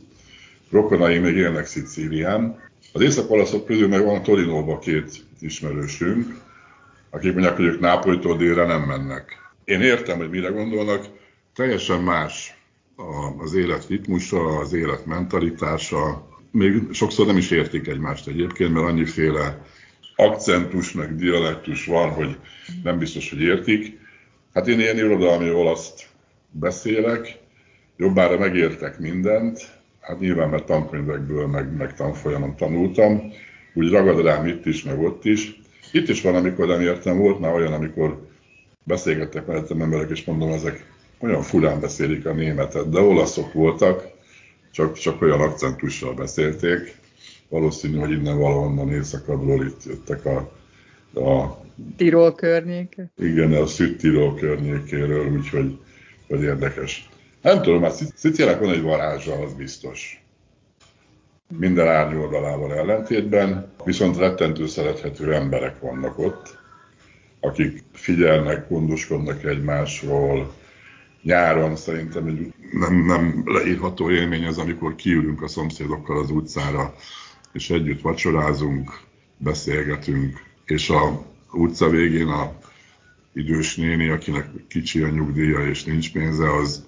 Rokonai 0.71 1.19
még 1.19 1.37
élnek 1.37 1.66
Szicílián. 1.66 2.61
Az 2.92 3.00
észak-olaszok 3.00 3.66
közül 3.66 3.88
meg 3.88 4.04
van 4.04 4.16
a 4.16 4.23
Torinóban 4.23 4.78
két 4.78 5.25
ismerősünk, 5.40 6.40
akik 7.11 7.33
mondják, 7.33 7.57
hogy 7.57 7.64
ők 7.64 7.81
Nápolytól 7.81 8.37
délre 8.37 8.66
nem 8.66 8.83
mennek. 8.83 9.37
Én 9.64 9.81
értem, 9.81 10.19
hogy 10.19 10.31
mire 10.31 10.49
gondolnak, 10.49 11.07
teljesen 11.54 12.00
más 12.00 12.57
az 13.38 13.54
élet 13.54 13.87
ritmusa, 13.88 14.59
az 14.59 14.73
élet 14.73 15.07
mentalitása. 15.07 16.28
Még 16.50 16.92
sokszor 16.92 17.26
nem 17.26 17.37
is 17.37 17.50
értik 17.50 17.87
egymást 17.87 18.28
egyébként, 18.28 18.73
mert 18.73 18.87
annyiféle 18.87 19.66
akcentus, 20.16 20.92
meg 20.92 21.16
dialektus 21.16 21.87
van, 21.87 22.11
hogy 22.11 22.37
nem 22.83 22.99
biztos, 22.99 23.31
hogy 23.31 23.40
értik. 23.40 24.00
Hát 24.52 24.68
én 24.68 24.80
ilyen 24.80 24.97
irodalmi 24.97 25.50
olaszt 25.50 26.09
beszélek, 26.50 27.38
jobbára 27.97 28.38
megértek 28.38 28.99
mindent, 28.99 29.80
hát 30.00 30.21
nyilván 30.21 30.49
mert 30.49 30.66
tankönyvekből, 30.66 31.47
meg, 31.47 31.76
meg 31.76 31.94
tanfolyamon 31.94 32.56
tanultam, 32.56 33.32
úgy 33.75 33.90
ragad 33.90 34.25
rám 34.25 34.47
itt 34.47 34.66
is, 34.66 34.82
meg 34.82 34.99
ott 34.99 35.25
is. 35.25 35.61
Itt 35.92 36.09
is 36.09 36.23
van, 36.23 36.35
amikor 36.35 36.66
nem 36.66 36.80
értem, 36.80 37.18
volt 37.18 37.40
már 37.40 37.54
olyan, 37.54 37.73
amikor 37.73 38.28
beszélgettek 38.85 39.47
mellettem 39.47 39.80
emberek, 39.80 40.11
és 40.11 40.25
mondom, 40.25 40.52
ezek 40.52 40.87
olyan 41.18 41.42
furán 41.42 41.80
beszélik 41.80 42.26
a 42.26 42.32
németet, 42.32 42.90
de 42.90 43.00
olaszok 43.00 43.52
voltak, 43.52 44.09
csak, 44.73 44.99
csak 44.99 45.23
olyan 45.23 45.40
akcentussal 45.40 46.14
beszélték. 46.14 46.97
Valószínű, 47.49 47.99
hogy 47.99 48.11
innen 48.11 48.38
valahonnan 48.38 48.92
északadról 48.92 49.64
itt 49.64 49.85
jöttek 49.85 50.25
a, 50.25 50.52
a 51.14 51.61
Tirol 51.97 52.35
környéke. 52.35 53.11
Igen, 53.16 53.52
a 53.52 53.66
Szütt 53.66 53.99
Tirol 53.99 54.35
környékéről, 54.35 55.33
úgyhogy 55.33 55.78
hogy 56.28 56.42
érdekes. 56.42 57.09
Nem 57.42 57.62
tudom, 57.62 57.83
hát 57.83 58.16
Szicilnek 58.16 58.61
van 58.61 58.71
egy 58.71 58.83
varázsa, 58.83 59.38
az 59.38 59.54
biztos. 59.54 60.23
Minden 61.59 61.88
árnyoldalával 61.88 62.75
ellentétben, 62.75 63.73
viszont 63.85 64.16
rettentő 64.16 64.66
szerethető 64.66 65.35
emberek 65.35 65.81
vannak 65.81 66.19
ott, 66.19 66.59
akik 67.40 67.85
figyelnek, 67.92 68.69
gondoskodnak 68.69 69.45
egymásról. 69.45 70.54
Nyáron 71.23 71.76
szerintem 71.76 72.26
egy 72.26 72.52
nem, 72.73 73.04
nem 73.04 73.42
leírható 73.47 74.11
élmény 74.11 74.47
az, 74.47 74.59
amikor 74.59 74.95
kiülünk 74.95 75.42
a 75.42 75.49
szomszédokkal 75.49 76.19
az 76.19 76.31
utcára, 76.31 76.95
és 77.52 77.71
együtt 77.71 78.00
vacsorázunk, 78.00 78.90
beszélgetünk, 79.37 80.51
és 80.64 80.90
a 80.90 81.25
utca 81.52 81.88
végén 81.88 82.28
a 82.28 82.52
idős 83.33 83.76
néni, 83.76 84.09
akinek 84.09 84.47
kicsi 84.69 85.02
a 85.02 85.09
nyugdíja 85.09 85.66
és 85.66 85.85
nincs 85.85 86.12
pénze, 86.12 86.54
az, 86.54 86.85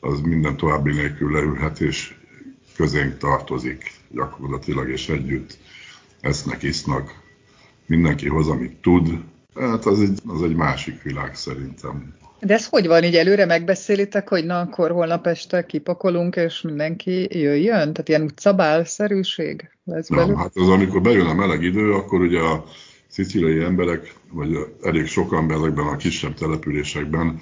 az 0.00 0.20
minden 0.20 0.56
további 0.56 0.92
nélkül 0.92 1.32
leülhet 1.32 1.80
és 1.80 2.14
közénk 2.76 3.18
tartozik 3.18 3.92
gyakorlatilag, 4.10 4.88
és 4.88 5.08
együtt 5.08 5.58
esznek, 6.20 6.62
isznak, 6.62 7.22
mindenki 7.86 8.28
hoz, 8.28 8.48
amit 8.48 8.76
tud. 8.76 9.08
Hát 9.54 9.86
az 9.86 10.00
egy, 10.00 10.18
az 10.26 10.42
egy 10.42 10.54
másik 10.54 11.02
világ 11.02 11.34
szerintem. 11.34 12.14
De 12.40 12.54
ez 12.54 12.66
hogy 12.66 12.86
van, 12.86 13.04
így 13.04 13.16
előre 13.16 13.44
megbeszélitek, 13.44 14.28
hogy 14.28 14.44
na 14.44 14.60
akkor 14.60 14.90
holnap 14.90 15.26
este 15.26 15.66
kipakolunk, 15.66 16.36
és 16.36 16.60
mindenki 16.60 17.38
jöjjön? 17.38 17.92
Tehát 17.92 18.08
ilyen 18.08 18.22
utcabálszerűség 18.22 19.70
lesz 19.84 20.08
belőle? 20.08 20.26
Nem, 20.26 20.36
hát 20.36 20.56
az 20.56 20.68
amikor 20.68 21.00
bejön 21.00 21.26
a 21.26 21.34
meleg 21.34 21.62
idő, 21.62 21.92
akkor 21.92 22.20
ugye 22.20 22.40
a 22.40 22.64
szicíliai 23.08 23.62
emberek, 23.62 24.14
vagy 24.30 24.58
elég 24.82 25.06
sokan 25.06 25.50
ezekben 25.50 25.86
a 25.86 25.96
kisebb 25.96 26.34
településekben, 26.34 27.38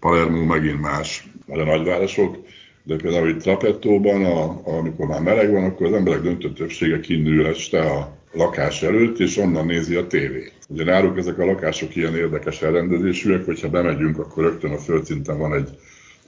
Palermo 0.00 0.44
megint 0.44 0.80
más, 0.80 1.28
vagy 1.46 1.60
a 1.60 1.64
nagyvárosok, 1.64 2.36
de 2.82 2.96
például 2.96 3.28
itt 3.28 3.40
Trapettóban, 3.40 4.24
a, 4.24 4.60
amikor 4.64 5.06
már 5.06 5.22
meleg 5.22 5.52
van, 5.52 5.64
akkor 5.64 5.86
az 5.86 5.92
emberek 5.92 6.20
döntő 6.20 6.52
többsége 6.52 7.00
kinnül 7.00 7.46
este 7.46 7.80
a 7.80 8.16
lakás 8.32 8.82
előtt, 8.82 9.18
és 9.18 9.36
onnan 9.36 9.66
nézi 9.66 9.94
a 9.94 10.06
tévét. 10.06 10.52
Ugye 10.68 10.84
náluk 10.84 11.18
ezek 11.18 11.38
a 11.38 11.44
lakások 11.44 11.96
ilyen 11.96 12.16
érdekes 12.16 12.62
elrendezésűek, 12.62 13.44
hogyha 13.44 13.68
bemegyünk, 13.68 14.18
akkor 14.18 14.44
rögtön 14.44 14.72
a 14.72 14.78
földszinten 14.78 15.38
van 15.38 15.54
egy 15.54 15.68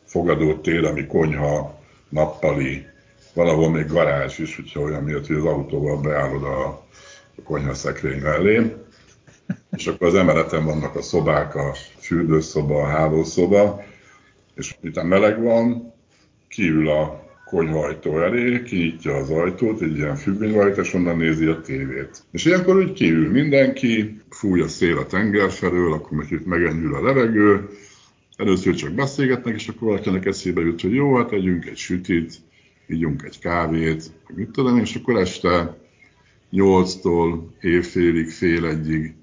fogadó 0.04 0.54
tér, 0.54 0.85
ami 0.85 1.06
konyha, 1.06 1.80
nappali, 2.08 2.85
valahol 3.35 3.70
még 3.70 3.87
garázs 3.87 4.38
is, 4.38 4.56
hogyha 4.56 4.80
olyan 4.80 5.02
miatt, 5.02 5.26
hogy 5.26 5.37
az 5.37 5.44
autóval 5.44 6.00
beállod 6.00 6.42
a 6.42 6.87
a 7.38 7.42
konyhaszekrény 7.42 8.21
mellé, 8.21 8.75
és 9.76 9.87
akkor 9.87 10.07
az 10.07 10.14
emeleten 10.14 10.64
vannak 10.64 10.95
a 10.97 11.02
szobák, 11.02 11.54
a 11.54 11.75
fürdőszoba, 11.99 12.83
a 12.83 12.87
hálószoba, 12.87 13.85
és 14.54 14.76
miután 14.80 15.07
meleg 15.07 15.42
van, 15.42 15.95
kiül 16.49 16.88
a 16.88 17.26
konyhajtó 17.45 18.23
elé, 18.23 18.62
kinyitja 18.62 19.14
az 19.14 19.30
ajtót, 19.30 19.80
egy 19.80 19.97
ilyen 19.97 20.16
függönyvajt, 20.16 20.76
és 20.76 20.95
onnan 20.95 21.16
nézi 21.16 21.47
a 21.47 21.61
tévét. 21.61 22.23
És 22.30 22.45
ilyenkor 22.45 22.76
úgy 22.76 22.92
kiül 22.92 23.30
mindenki, 23.30 24.21
fúj 24.30 24.61
a 24.61 24.68
szél 24.68 24.99
a 24.99 25.07
tenger 25.07 25.50
felől, 25.50 25.92
akkor 25.92 26.18
meg 26.18 26.30
itt 26.30 26.47
megenyül 26.47 26.95
a 26.95 27.02
levegő, 27.02 27.68
először 28.37 28.75
csak 28.75 28.92
beszélgetnek, 28.92 29.54
és 29.54 29.68
akkor 29.68 29.88
valakinek 29.88 30.26
eszébe 30.26 30.61
jut, 30.61 30.80
hogy 30.80 30.95
jó, 30.95 31.16
hát 31.16 31.33
együnk 31.33 31.66
egy 31.66 31.76
sütit, 31.76 32.33
ígyunk 32.88 33.23
egy 33.23 33.38
kávét, 33.38 34.11
mit 34.35 34.50
tudom, 34.50 34.78
és 34.78 34.95
akkor 34.95 35.16
este 35.16 35.76
8-tól 36.52 37.38
évfélig, 37.61 38.31
fél 38.31 38.67
egyig 38.67 39.14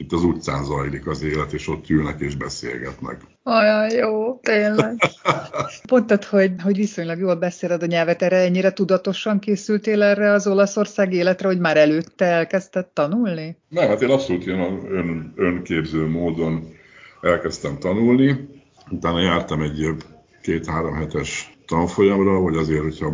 itt 0.00 0.12
az 0.12 0.22
utcán 0.22 0.64
zajlik 0.64 1.06
az 1.06 1.22
élet, 1.22 1.52
és 1.52 1.68
ott 1.68 1.88
ülnek 1.88 2.20
és 2.20 2.36
beszélgetnek. 2.36 3.20
Olyan 3.44 3.90
jó, 3.90 4.34
tényleg. 4.34 4.96
Mondtad, 5.90 6.24
hogy, 6.24 6.52
hogy 6.62 6.76
viszonylag 6.76 7.18
jól 7.18 7.34
beszéled 7.34 7.82
a 7.82 7.86
nyelvet, 7.86 8.22
erre 8.22 8.36
ennyire 8.36 8.72
tudatosan 8.72 9.38
készültél 9.38 10.02
erre 10.02 10.32
az 10.32 10.46
Olaszország 10.46 11.12
életre, 11.12 11.48
hogy 11.48 11.58
már 11.58 11.76
előtte 11.76 12.24
elkezdted 12.24 12.86
tanulni? 12.86 13.56
Nem, 13.68 13.88
hát 13.88 14.02
én 14.02 14.10
abszolút 14.10 14.46
ilyen 14.46 14.86
ön, 14.90 15.32
önképző 15.36 16.06
módon 16.06 16.76
elkezdtem 17.20 17.78
tanulni. 17.78 18.48
Utána 18.90 19.20
jártam 19.20 19.62
egy 19.62 19.94
két-három 20.42 20.94
hetes 20.94 21.57
tanfolyamra, 21.68 22.40
vagy 22.40 22.56
azért, 22.56 22.82
hogyha 22.82 23.12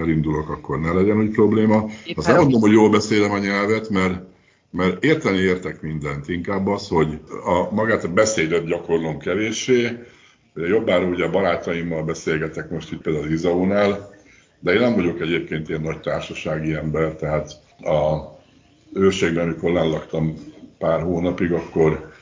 elindulok, 0.00 0.50
akkor 0.50 0.80
ne 0.80 0.92
legyen 0.92 1.18
úgy 1.18 1.30
probléma. 1.30 1.84
Azt 2.14 2.26
nem 2.26 2.36
mondom, 2.36 2.60
hogy 2.60 2.72
jól 2.72 2.90
beszélem 2.90 3.30
a 3.30 3.38
nyelvet, 3.38 3.88
mert, 3.88 4.22
mert 4.70 5.04
érteni 5.04 5.38
értek 5.38 5.82
mindent. 5.82 6.28
Inkább 6.28 6.66
az, 6.66 6.88
hogy 6.88 7.18
a, 7.44 7.74
magát 7.74 8.04
a 8.04 8.12
beszédet 8.12 8.66
gyakorlom 8.66 9.18
kevéssé. 9.18 9.88
Jobbára 10.54 11.06
ugye 11.06 11.24
a 11.24 11.30
barátaimmal 11.30 12.02
beszélgetek 12.02 12.70
most 12.70 12.92
itt 12.92 13.02
például 13.02 13.30
Izaónál, 13.30 14.10
de 14.60 14.72
én 14.72 14.80
nem 14.80 14.94
vagyok 14.94 15.20
egyébként 15.20 15.68
ilyen 15.68 15.80
nagy 15.80 16.00
társasági 16.00 16.74
ember, 16.74 17.16
tehát 17.16 17.52
a 17.80 18.32
őrségben, 18.92 19.44
amikor 19.44 19.72
lelaktam 19.72 20.34
pár 20.78 21.00
hónapig, 21.00 21.52
akkor 21.52 22.12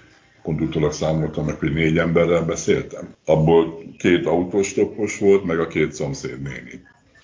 utólag 0.45 0.93
számoltam 0.93 1.45
meg, 1.45 1.59
hogy 1.59 1.73
négy 1.73 1.99
emberrel 1.99 2.45
beszéltem. 2.45 3.15
Abból 3.25 3.83
két 3.99 4.27
autóstoppos 4.27 5.19
volt, 5.19 5.45
meg 5.45 5.59
a 5.59 5.67
két 5.67 5.93
szomszéd 5.93 6.43
néni. 6.43 6.83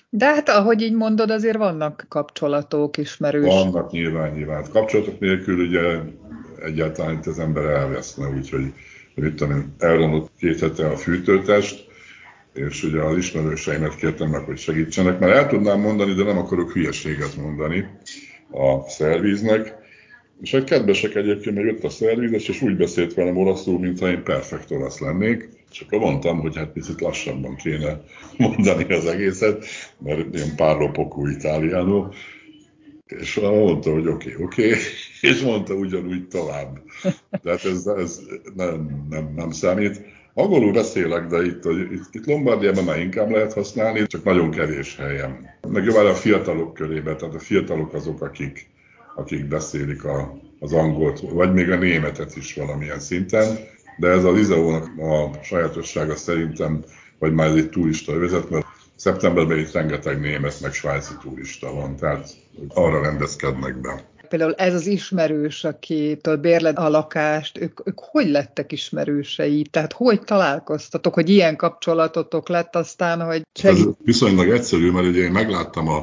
De 0.09 0.25
hát 0.25 0.49
ahogy 0.49 0.81
így 0.81 0.93
mondod, 0.93 1.31
azért 1.31 1.57
vannak 1.57 2.05
kapcsolatok, 2.09 2.97
ismerős. 2.97 3.45
Vannak 3.45 3.91
nyilván, 3.91 4.31
nyilván. 4.31 4.65
Kapcsolatok 4.71 5.19
nélkül 5.19 5.67
ugye 5.67 5.99
egyáltalán 6.65 7.13
itt 7.13 7.25
az 7.25 7.39
ember 7.39 7.65
elveszne, 7.65 8.29
úgyhogy 8.29 8.73
mit 9.15 9.35
tudom, 9.35 9.75
elromlott 9.77 10.31
két 10.37 10.59
hete 10.59 10.87
a 10.87 10.97
fűtőtest, 10.97 11.87
és 12.53 12.83
ugye 12.83 13.01
az 13.01 13.17
ismerőseimet 13.17 13.95
kértem 13.95 14.29
meg, 14.29 14.43
hogy 14.43 14.57
segítsenek, 14.57 15.19
mert 15.19 15.35
el 15.35 15.47
tudnám 15.47 15.79
mondani, 15.79 16.13
de 16.13 16.23
nem 16.23 16.37
akarok 16.37 16.71
hülyeséget 16.71 17.35
mondani 17.35 17.85
a 18.51 18.89
szervíznek, 18.89 19.78
és 20.41 20.53
egy 20.53 20.63
kedvesek 20.63 21.15
egyébként, 21.15 21.55
meg 21.55 21.65
jött 21.65 21.83
a 21.83 21.89
szervizes, 21.89 22.47
és 22.47 22.61
úgy 22.61 22.77
beszélt 22.77 23.13
velem 23.13 23.37
olaszul, 23.37 23.79
mintha 23.79 24.09
én 24.09 24.23
perfekt 24.23 24.71
olasz 24.71 24.99
lennék. 24.99 25.49
Akkor 25.81 25.99
mondtam, 25.99 26.39
hogy 26.39 26.55
hát 26.55 26.71
picit 26.71 27.01
lassabban 27.01 27.55
kéne 27.55 28.01
mondani 28.37 28.93
az 28.93 29.05
egészet, 29.05 29.65
mert 29.97 30.35
ilyen 30.35 30.55
párló 30.55 30.89
pokú 30.89 31.27
itáliánó. 31.27 32.13
És 33.07 33.35
mondta, 33.35 33.91
hogy 33.91 34.07
oké, 34.07 34.31
okay, 34.31 34.43
oké, 34.43 34.67
okay, 34.67 34.79
és 35.29 35.41
mondta 35.41 35.73
ugyanúgy 35.73 36.27
tovább. 36.27 36.79
Tehát 37.41 37.65
ez, 37.65 37.85
ez 37.85 38.21
nem, 38.55 39.05
nem, 39.09 39.33
nem 39.35 39.51
számít. 39.51 40.01
Angolul 40.33 40.71
beszélek, 40.71 41.27
de 41.27 41.45
itt, 41.45 41.65
itt, 41.65 42.07
itt 42.11 42.25
Lombardiában 42.25 42.83
már 42.83 42.99
inkább 42.99 43.29
lehet 43.29 43.53
használni, 43.53 44.07
csak 44.07 44.23
nagyon 44.23 44.51
kevés 44.51 44.95
helyem. 44.95 45.45
Meg 45.67 45.87
a 45.87 46.13
fiatalok 46.13 46.73
körében, 46.73 47.17
tehát 47.17 47.35
a 47.35 47.39
fiatalok 47.39 47.93
azok, 47.93 48.21
akik, 48.21 48.69
akik 49.19 49.47
beszélik 49.47 50.03
a, 50.03 50.37
az 50.59 50.73
angolt, 50.73 51.19
vagy 51.19 51.53
még 51.53 51.71
a 51.71 51.77
németet 51.77 52.35
is 52.35 52.53
valamilyen 52.53 52.99
szinten, 52.99 53.57
de 53.97 54.07
ez 54.07 54.23
az 54.23 54.37
Izaónak 54.37 54.87
a 54.97 55.43
sajátossága 55.43 56.15
szerintem, 56.15 56.83
vagy 57.19 57.33
már 57.33 57.47
ez 57.47 57.55
egy 57.55 57.69
turista 57.69 58.13
övezet, 58.13 58.49
mert 58.49 58.65
szeptemberben 58.95 59.57
itt 59.57 59.71
rengeteg 59.71 60.19
német, 60.19 60.61
meg 60.61 60.73
svájci 60.73 61.13
turista 61.21 61.73
van, 61.73 61.95
tehát 61.95 62.29
arra 62.67 63.01
rendezkednek 63.01 63.81
be. 63.81 64.03
Például 64.29 64.53
ez 64.53 64.73
az 64.73 64.87
ismerős, 64.87 65.63
akitől 65.63 66.37
bérled 66.37 66.79
a 66.79 66.89
lakást, 66.89 67.57
ők, 67.57 67.87
ők 67.87 67.99
hogy 67.99 68.29
lettek 68.29 68.71
ismerősei? 68.71 69.61
Tehát 69.61 69.93
hogy 69.93 70.21
találkoztatok, 70.21 71.13
hogy 71.13 71.29
ilyen 71.29 71.55
kapcsolatotok 71.55 72.49
lett 72.49 72.75
aztán, 72.75 73.21
hogy 73.21 73.41
segít... 73.53 73.87
Ez 73.87 73.93
viszonylag 74.03 74.49
egyszerű, 74.49 74.91
mert 74.91 75.07
ugye 75.07 75.21
én 75.21 75.31
megláttam 75.31 75.87
a, 75.87 75.97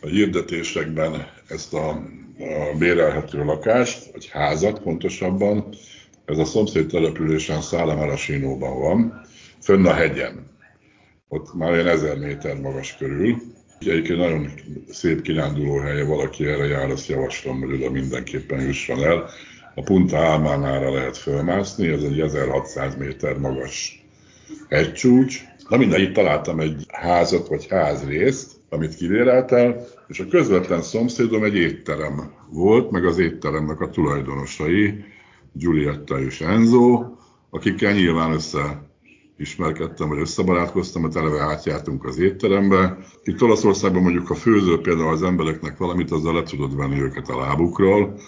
a 0.00 0.06
hirdetésekben 0.06 1.26
ezt 1.48 1.74
a 1.74 2.02
a 2.38 2.76
bérelhető 2.78 3.44
lakást, 3.44 4.12
vagy 4.12 4.28
házat 4.28 4.80
pontosabban. 4.80 5.68
Ez 6.24 6.38
a 6.38 6.44
szomszéd 6.44 6.86
településen 6.86 7.60
Szálamarasínóban 7.60 8.80
van, 8.80 9.26
fönn 9.60 9.86
a 9.86 9.92
hegyen. 9.92 10.50
Ott 11.28 11.54
már 11.54 11.70
olyan 11.70 11.86
ezer 11.86 12.18
méter 12.18 12.60
magas 12.60 12.96
körül. 12.96 13.36
Egyébként 13.80 14.18
nagyon 14.18 14.50
szép 14.90 15.22
kiránduló 15.22 15.78
helye, 15.78 16.04
valaki 16.04 16.46
erre 16.46 16.66
jár, 16.66 16.90
azt 16.90 17.08
javaslom, 17.08 17.60
hogy 17.60 17.72
oda 17.72 17.90
mindenképpen 17.90 18.60
jusson 18.60 19.04
el. 19.04 19.28
A 19.74 19.82
Punta 19.82 20.18
Álmánára 20.18 20.92
lehet 20.92 21.16
fölmászni, 21.16 21.88
ez 21.88 22.02
egy 22.02 22.20
1600 22.20 22.96
méter 22.96 23.38
magas 23.38 24.04
hegycsúcs. 24.68 25.42
Na 25.68 25.76
minden, 25.76 26.00
itt 26.00 26.14
találtam 26.14 26.60
egy 26.60 26.86
házat 26.88 27.48
vagy 27.48 27.66
házrészt, 27.68 28.53
amit 28.74 28.94
kivéreltel, 28.94 29.86
és 30.08 30.20
a 30.20 30.28
közvetlen 30.28 30.82
szomszédom 30.82 31.44
egy 31.44 31.56
étterem 31.56 32.32
volt, 32.50 32.90
meg 32.90 33.04
az 33.04 33.18
étteremnek 33.18 33.80
a 33.80 33.90
tulajdonosai, 33.90 35.04
Giulietta 35.52 36.20
és 36.20 36.40
Enzo, 36.40 37.04
akikkel 37.50 37.92
nyilván 37.92 38.32
össze 38.32 38.92
ismerkedtem, 39.36 40.08
vagy 40.08 40.18
összebarátkoztam, 40.18 41.02
mert 41.02 41.16
eleve 41.16 41.40
átjártunk 41.40 42.04
az 42.04 42.18
étterembe. 42.18 42.98
Itt 43.24 43.42
Olaszországban 43.42 44.02
mondjuk, 44.02 44.26
ha 44.26 44.34
főző 44.34 44.80
például 44.80 45.12
az 45.12 45.22
embereknek 45.22 45.76
valamit, 45.76 46.10
azzal 46.10 46.34
le 46.34 46.42
tudod 46.42 46.76
venni 46.76 47.00
őket 47.00 47.28
a 47.28 47.38
lábukról. 47.38 48.20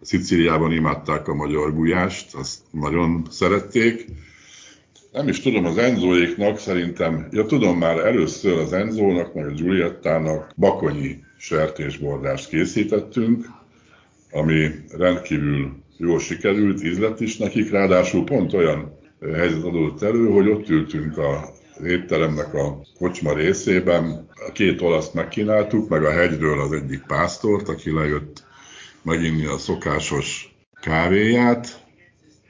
Szicíliában 0.00 0.72
imádták 0.72 1.28
a 1.28 1.34
magyar 1.34 1.74
gulyást, 1.74 2.34
azt 2.34 2.58
nagyon 2.70 3.26
szerették, 3.30 4.04
nem 5.12 5.28
is 5.28 5.40
tudom, 5.40 5.64
az 5.64 5.78
Enzóéknak 5.78 6.58
szerintem, 6.58 7.28
ja 7.30 7.46
tudom 7.46 7.78
már 7.78 7.98
először 7.98 8.58
az 8.58 8.72
Enzónak, 8.72 9.34
meg 9.34 9.46
a 9.46 9.50
Giuliettának 9.50 10.52
bakonyi 10.56 11.16
sertésbordást 11.38 12.48
készítettünk, 12.48 13.46
ami 14.30 14.68
rendkívül 14.96 15.72
jól 15.96 16.18
sikerült, 16.18 16.84
ízlett 16.84 17.20
is 17.20 17.36
nekik, 17.36 17.70
ráadásul 17.70 18.24
pont 18.24 18.52
olyan 18.52 18.98
helyzet 19.34 19.62
adott 19.64 20.02
elő, 20.02 20.28
hogy 20.28 20.48
ott 20.48 20.68
ültünk 20.68 21.18
a 21.18 21.52
étteremnek 21.84 22.54
a 22.54 22.80
kocsma 22.98 23.34
részében, 23.34 24.28
a 24.48 24.52
két 24.52 24.82
olaszt 24.82 25.14
megkínáltuk, 25.14 25.88
meg 25.88 26.04
a 26.04 26.12
hegyről 26.12 26.60
az 26.60 26.72
egyik 26.72 27.02
pásztort, 27.06 27.68
aki 27.68 27.92
lejött 27.92 28.44
meginni 29.02 29.46
a 29.46 29.58
szokásos 29.58 30.56
kávéját, 30.80 31.86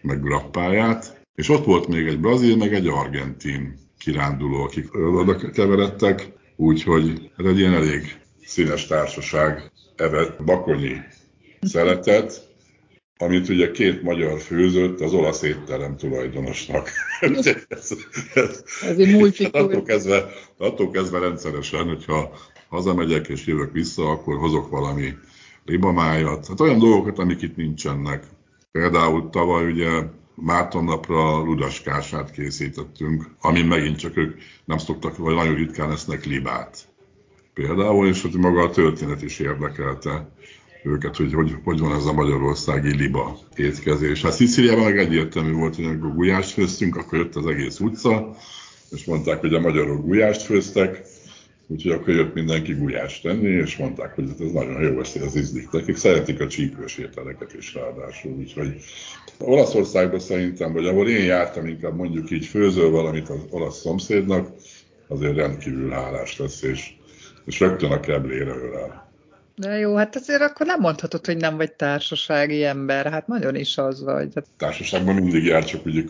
meg 0.03 0.23
grappáját, 0.23 1.12
és 1.35 1.49
ott 1.49 1.65
volt 1.65 1.89
még 1.89 2.07
egy 2.07 2.21
brazil, 2.21 2.57
meg 2.57 2.75
egy 2.75 2.87
argentin 2.87 3.79
kiránduló, 3.99 4.63
akik 4.63 4.95
oda 4.95 5.37
keveredtek, 5.37 6.33
úgyhogy 6.57 7.31
ez 7.37 7.47
egy 7.47 7.59
ilyen 7.59 7.75
elég 7.75 8.21
színes 8.45 8.87
társaság 8.87 9.71
evett 9.97 10.45
bakonyi 10.45 10.97
szeletet, 11.61 12.51
amit 13.19 13.49
ugye 13.49 13.71
két 13.71 14.03
magyar 14.03 14.41
főzött 14.41 15.01
az 15.01 15.13
olasz 15.13 15.43
étterem 15.43 15.97
tulajdonosnak. 15.97 16.91
ez, 17.21 17.47
ez, 18.35 18.65
ez 18.83 18.99
egy 18.99 19.39
hát 19.43 19.55
attól 19.65 19.83
kezdve, 19.83 20.29
attól 20.59 20.91
kezdve 20.91 21.19
rendszeresen, 21.19 21.89
hogyha 21.89 22.35
hazamegyek 22.69 23.29
és 23.29 23.47
jövök 23.47 23.73
vissza, 23.73 24.11
akkor 24.11 24.37
hozok 24.37 24.71
valami 24.71 25.15
libamájat. 25.65 26.47
Hát 26.47 26.61
olyan 26.61 26.79
dolgokat, 26.79 27.19
amik 27.19 27.43
itt 27.43 27.57
nincsenek. 27.57 28.25
Például 28.71 29.31
tavaly 29.31 29.71
ugye 29.71 29.91
Márton 30.35 30.85
napra 30.85 31.39
ludaskását 31.39 32.31
készítettünk, 32.31 33.31
ami 33.41 33.63
megint 33.63 33.99
csak 33.99 34.17
ők 34.17 34.39
nem 34.65 34.79
szoktak, 34.79 35.17
vagy 35.17 35.35
nagyon 35.35 35.55
ritkán 35.55 35.91
esznek 35.91 36.25
libát. 36.25 36.89
Például, 37.55 38.07
és 38.07 38.23
hogy 38.23 38.35
maga 38.35 38.63
a 38.63 38.71
történet 38.71 39.23
is 39.23 39.39
érdekelte 39.39 40.31
őket, 40.85 41.17
hogy 41.17 41.33
hogy, 41.33 41.57
hogy 41.65 41.79
van 41.79 41.95
ez 41.95 42.05
a 42.05 42.13
magyarországi 42.13 42.97
liba 42.97 43.39
étkezés. 43.57 44.23
Hát 44.23 44.33
Sziciliában 44.33 44.85
meg 44.85 44.99
egyértelmű 44.99 45.53
volt, 45.53 45.77
hogy 45.77 45.85
amikor 45.85 46.15
gulyást 46.15 46.51
főztünk, 46.51 46.97
akkor 46.97 47.19
jött 47.19 47.37
az 47.37 47.47
egész 47.47 47.81
utca, 47.81 48.37
és 48.91 49.05
mondták, 49.05 49.41
hogy 49.41 49.55
a 49.55 49.61
magyarok 49.61 50.05
gulyást 50.05 50.43
főztek, 50.43 51.03
úgyhogy 51.73 51.93
akkor 51.93 52.15
jött 52.15 52.35
mindenki 52.35 52.73
gulyást 52.73 53.23
tenni, 53.23 53.49
és 53.49 53.77
mondták, 53.77 54.15
hogy 54.15 54.25
ez 54.41 54.51
nagyon 54.53 54.83
jó, 54.83 55.01
ezt 55.01 55.17
az 55.17 55.37
ízlik 55.37 55.71
nekik. 55.71 55.97
Szeretik 55.97 56.41
a 56.41 56.47
csípős 56.47 56.99
ételeket 56.99 57.55
is 57.55 57.75
ráadásul, 57.75 58.33
úgyhogy 58.33 58.75
Olaszországban 59.39 60.21
szerintem, 60.21 60.73
vagy 60.73 60.87
ahol 60.87 61.09
én 61.09 61.25
jártam, 61.25 61.67
inkább 61.67 61.97
mondjuk 61.97 62.31
így 62.31 62.47
főzöl 62.47 62.91
valamit 62.91 63.29
az 63.29 63.41
olasz 63.51 63.81
szomszédnak, 63.81 64.49
azért 65.09 65.37
rendkívül 65.37 65.91
hálás 65.91 66.39
lesz, 66.39 66.63
és, 66.63 66.91
és 67.45 67.61
rögtön 67.61 67.91
a 67.91 68.01
keblére 68.01 68.55
ölel. 68.55 69.11
De 69.55 69.79
jó, 69.79 69.97
hát 69.97 70.17
azért 70.17 70.41
akkor 70.41 70.67
nem 70.67 70.81
mondhatod, 70.81 71.27
hogy 71.27 71.37
nem 71.37 71.57
vagy 71.57 71.73
társasági 71.73 72.65
ember, 72.65 73.11
hát 73.11 73.27
nagyon 73.27 73.55
is 73.55 73.79
az 73.79 74.05
vagy. 74.05 74.29
Hát... 74.35 74.47
Társaságban 74.57 75.15
mindig 75.15 75.45
jár, 75.45 75.65
csak 75.65 75.87
ugye 75.87 76.05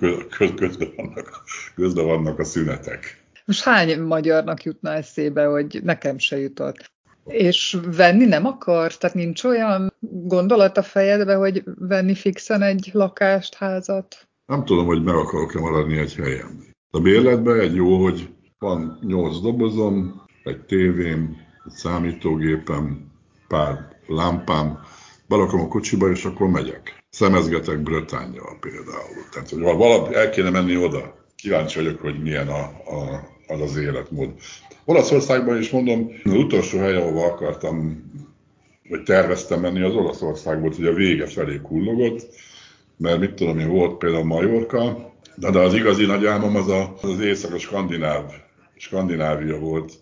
közben 0.57 0.93
vannak, 0.97 1.45
közben 1.75 2.05
vannak 2.05 2.39
a 2.39 2.45
szünetek. 2.45 3.22
Most 3.45 3.63
hány 3.63 4.01
magyarnak 4.01 4.63
jutna 4.63 4.93
eszébe, 4.93 5.45
hogy 5.45 5.81
nekem 5.83 6.19
se 6.19 6.39
jutott? 6.39 6.91
És 7.25 7.79
venni 7.97 8.25
nem 8.25 8.47
akar? 8.47 8.97
Tehát 8.97 9.17
nincs 9.17 9.45
olyan 9.45 9.95
gondolat 10.11 10.77
a 10.77 10.83
fejedbe, 10.83 11.35
hogy 11.35 11.63
venni 11.79 12.15
fixen 12.15 12.63
egy 12.63 12.91
lakást, 12.93 13.55
házat? 13.55 14.29
Nem 14.47 14.65
tudom, 14.65 14.87
hogy 14.87 15.03
meg 15.03 15.15
akarok-e 15.15 15.61
maradni 15.61 15.99
egy 15.99 16.15
helyen. 16.15 16.65
A 16.91 17.01
bérletben 17.01 17.61
egy 17.61 17.75
jó, 17.75 18.03
hogy 18.03 18.29
van 18.59 18.99
nyolc 19.07 19.41
dobozom, 19.41 20.23
egy 20.45 20.65
tévém, 20.65 21.37
egy 21.65 21.73
számítógépem, 21.73 23.13
pár 23.49 23.89
lámpám, 24.07 24.79
berakom 25.29 25.61
a 25.61 25.69
kocsiba, 25.69 26.11
és 26.11 26.25
akkor 26.25 26.49
megyek. 26.49 27.05
Szemezgetek 27.11 27.83
Brötányjal 27.83 28.59
például. 28.61 29.29
Tehát, 29.33 29.51
hogy 29.51 29.61
valami 29.61 30.15
el 30.15 30.31
kéne 30.31 30.51
menni 30.51 30.77
oda. 30.77 31.22
Kíváncsi 31.43 31.79
vagyok, 31.79 32.01
hogy 32.01 32.23
milyen 32.23 32.49
a, 32.49 32.61
a, 32.61 33.29
az 33.47 33.61
az 33.61 33.77
életmód. 33.77 34.31
Olaszországban 34.85 35.59
is 35.59 35.71
mondom, 35.71 36.11
az 36.25 36.33
utolsó 36.33 36.79
hely, 36.79 36.97
ahova 36.97 37.25
akartam, 37.25 38.05
vagy 38.89 39.03
terveztem 39.03 39.61
menni, 39.61 39.81
az 39.81 39.95
Olaszország 39.95 40.61
volt, 40.61 40.77
hogy 40.77 40.87
a 40.87 40.93
vége 40.93 41.27
felé 41.27 41.61
kullogott, 41.63 42.27
mert 42.97 43.19
mit 43.19 43.35
tudom 43.35 43.59
én, 43.59 43.69
volt 43.69 43.99
például 43.99 44.25
Majorka, 44.25 45.13
de, 45.37 45.51
de 45.51 45.59
az 45.59 45.75
igazi 45.75 46.07
nagy 46.07 46.27
álmom 46.27 46.57
az 46.57 46.69
a, 46.69 46.95
az 47.03 47.21
éjszaka 47.21 47.59
skandináv, 47.59 48.25
Skandinávia 48.77 49.59
volt. 49.59 49.93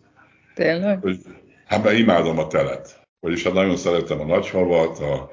Tényleg? 0.55 1.01
Hogy, 1.01 1.19
hát 1.67 1.85
mert 1.85 1.99
imádom 1.99 2.39
a 2.39 2.47
telet. 2.47 3.01
Vagyis 3.21 3.43
hát 3.43 3.53
nagyon 3.53 3.77
szeretem 3.77 4.21
a 4.21 4.25
nagyhavat, 4.25 4.99
a, 4.99 5.31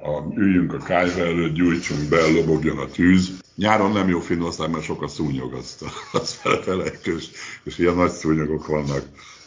a, 0.00 0.34
üljünk 0.36 0.72
a 0.72 0.78
kájha 0.78 1.20
előtt, 1.20 1.54
gyújtsunk 1.54 2.08
be, 2.08 2.30
lobogjon 2.30 2.78
a 2.78 2.86
tűz. 2.86 3.30
Nyáron 3.56 3.92
nem 3.92 4.08
jó 4.08 4.20
Finnország, 4.20 4.70
mert 4.70 4.84
sok 4.84 5.02
a 5.02 5.08
szúnyog, 5.08 5.52
azt, 5.52 5.84
azt 6.12 6.32
felfelejtős, 6.32 7.30
és, 7.62 7.78
ilyen 7.78 7.94
nagy 7.94 8.10
szúnyogok 8.10 8.66
vannak. 8.66 9.02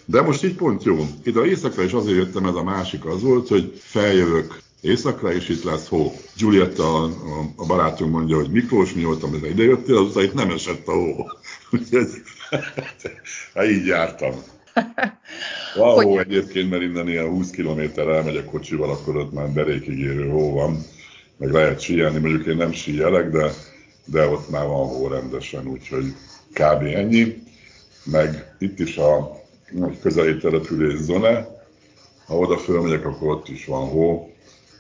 De 0.05 0.21
most 0.21 0.43
így 0.43 0.55
pont 0.55 0.83
jó. 0.83 1.05
Ide 1.23 1.41
éjszakra 1.41 1.83
is 1.83 1.91
azért 1.91 2.17
jöttem, 2.17 2.45
ez 2.45 2.55
a 2.55 2.63
másik 2.63 3.05
az 3.05 3.21
volt, 3.21 3.47
hogy 3.47 3.73
feljövök 3.83 4.61
északra, 4.81 5.33
és 5.33 5.49
itt 5.49 5.63
lesz 5.63 5.87
hó. 5.87 6.13
Giulietta, 6.37 7.03
a, 7.03 7.09
a, 7.55 7.65
barátunk 7.65 8.11
mondja, 8.11 8.35
hogy 8.35 8.49
Miklós, 8.49 8.93
mióta 8.93 9.27
ide 9.43 9.63
jöttél, 9.63 9.97
azután 9.97 10.23
itt 10.23 10.33
nem 10.33 10.49
esett 10.49 10.87
a 10.87 10.91
hó. 10.91 11.25
Úgyhogy 11.71 12.07
hát 13.53 13.69
így 13.69 13.85
jártam. 13.85 14.33
Wow, 15.75 15.95
hogy... 15.95 16.17
egyébként, 16.17 16.69
mert 16.69 16.81
innen 16.81 17.07
ilyen 17.07 17.29
20 17.29 17.49
kilométerre 17.49 18.15
elmegyek 18.15 18.45
kocsival, 18.45 18.89
akkor 18.89 19.15
ott 19.15 19.33
már 19.33 19.53
derékig 19.53 19.99
érő 19.99 20.29
hó 20.29 20.53
van, 20.53 20.85
meg 21.37 21.51
lehet 21.51 21.79
síelni, 21.79 22.19
mondjuk 22.19 22.45
én 22.45 22.55
nem 22.55 22.71
síelek, 22.71 23.29
de, 23.29 23.51
de 24.05 24.27
ott 24.27 24.49
már 24.49 24.65
van 24.65 24.87
hó 24.87 25.07
rendesen, 25.07 25.67
úgyhogy 25.67 26.05
kb. 26.53 26.83
ennyi. 26.83 27.43
Meg 28.03 28.55
itt 28.59 28.79
is 28.79 28.97
a 28.97 29.41
közeli 30.01 30.37
település 30.37 30.97
zone, 30.97 31.47
ha 32.25 32.37
oda 32.37 32.57
fölmegyek, 32.57 33.05
akkor 33.05 33.29
ott 33.29 33.49
is 33.49 33.65
van 33.65 33.87
hó, 33.87 34.33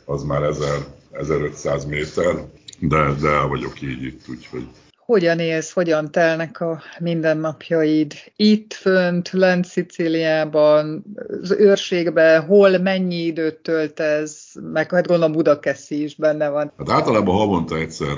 az 0.05 0.23
már 0.23 0.43
1000, 0.43 0.77
1500 1.11 1.85
méter, 1.85 2.35
de, 2.79 3.13
de 3.21 3.27
el 3.27 3.47
vagyok 3.47 3.81
így 3.81 4.03
itt, 4.03 4.27
úgyhogy 4.29 4.67
hogyan 5.11 5.39
élsz, 5.39 5.71
hogyan 5.71 6.11
telnek 6.11 6.59
a 6.59 6.81
mindennapjaid 6.99 8.13
itt, 8.35 8.73
fönt, 8.73 9.29
lent 9.31 9.65
Szicíliában, 9.65 11.03
az 11.41 11.51
őrségben, 11.51 12.45
hol, 12.45 12.77
mennyi 12.77 13.15
időt 13.15 13.57
töltesz, 13.57 14.55
meg 14.73 14.91
hát 14.91 15.07
gondolom 15.07 15.31
Budakeszi 15.31 16.03
is 16.03 16.15
benne 16.15 16.49
van. 16.49 16.73
Hát 16.77 16.89
általában 16.89 17.35
havonta 17.35 17.77
egyszer 17.77 18.15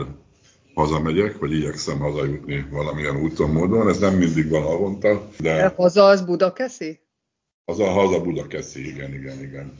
hazamegyek, 0.73 1.39
vagy 1.39 1.51
igyekszem 1.51 1.99
hazajutni 1.99 2.65
valamilyen 2.71 3.21
úton, 3.21 3.49
módon, 3.49 3.89
ez 3.89 3.99
nem 3.99 4.13
mindig 4.13 4.49
van 4.49 4.61
havonta, 4.61 5.27
de... 5.39 5.55
de 5.55 5.73
haza 5.75 6.05
az 6.05 6.21
Budakeszi? 6.21 6.99
Az 7.65 7.79
a 7.79 7.89
haza 7.89 8.21
Budakeszi, 8.21 8.87
igen, 8.87 9.13
igen, 9.13 9.41
igen. 9.41 9.73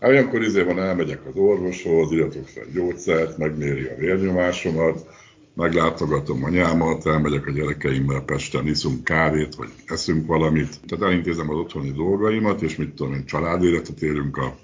Hát 0.00 0.10
olyankor 0.10 0.42
izé 0.42 0.62
van, 0.62 0.80
elmegyek 0.80 1.26
az 1.26 1.36
orvoshoz, 1.36 2.12
iratok 2.12 2.48
fel 2.48 2.64
gyógyszert, 2.74 3.38
megméri 3.38 3.84
a 3.84 3.94
vérnyomásomat, 3.96 5.06
meglátogatom 5.54 6.44
anyámat, 6.44 7.06
elmegyek 7.06 7.46
a 7.46 7.50
gyerekeimmel 7.50 8.20
Pesten, 8.20 8.66
iszunk 8.66 9.04
kávét, 9.04 9.54
vagy 9.54 9.68
eszünk 9.86 10.26
valamit. 10.26 10.80
Tehát 10.86 11.04
elintézem 11.04 11.50
az 11.50 11.56
otthoni 11.56 11.90
dolgaimat, 11.90 12.62
és 12.62 12.76
mit 12.76 12.94
tudom 12.94 13.12
én, 13.12 13.24
családéletet 13.26 14.02
élünk 14.02 14.36
a 14.36 14.56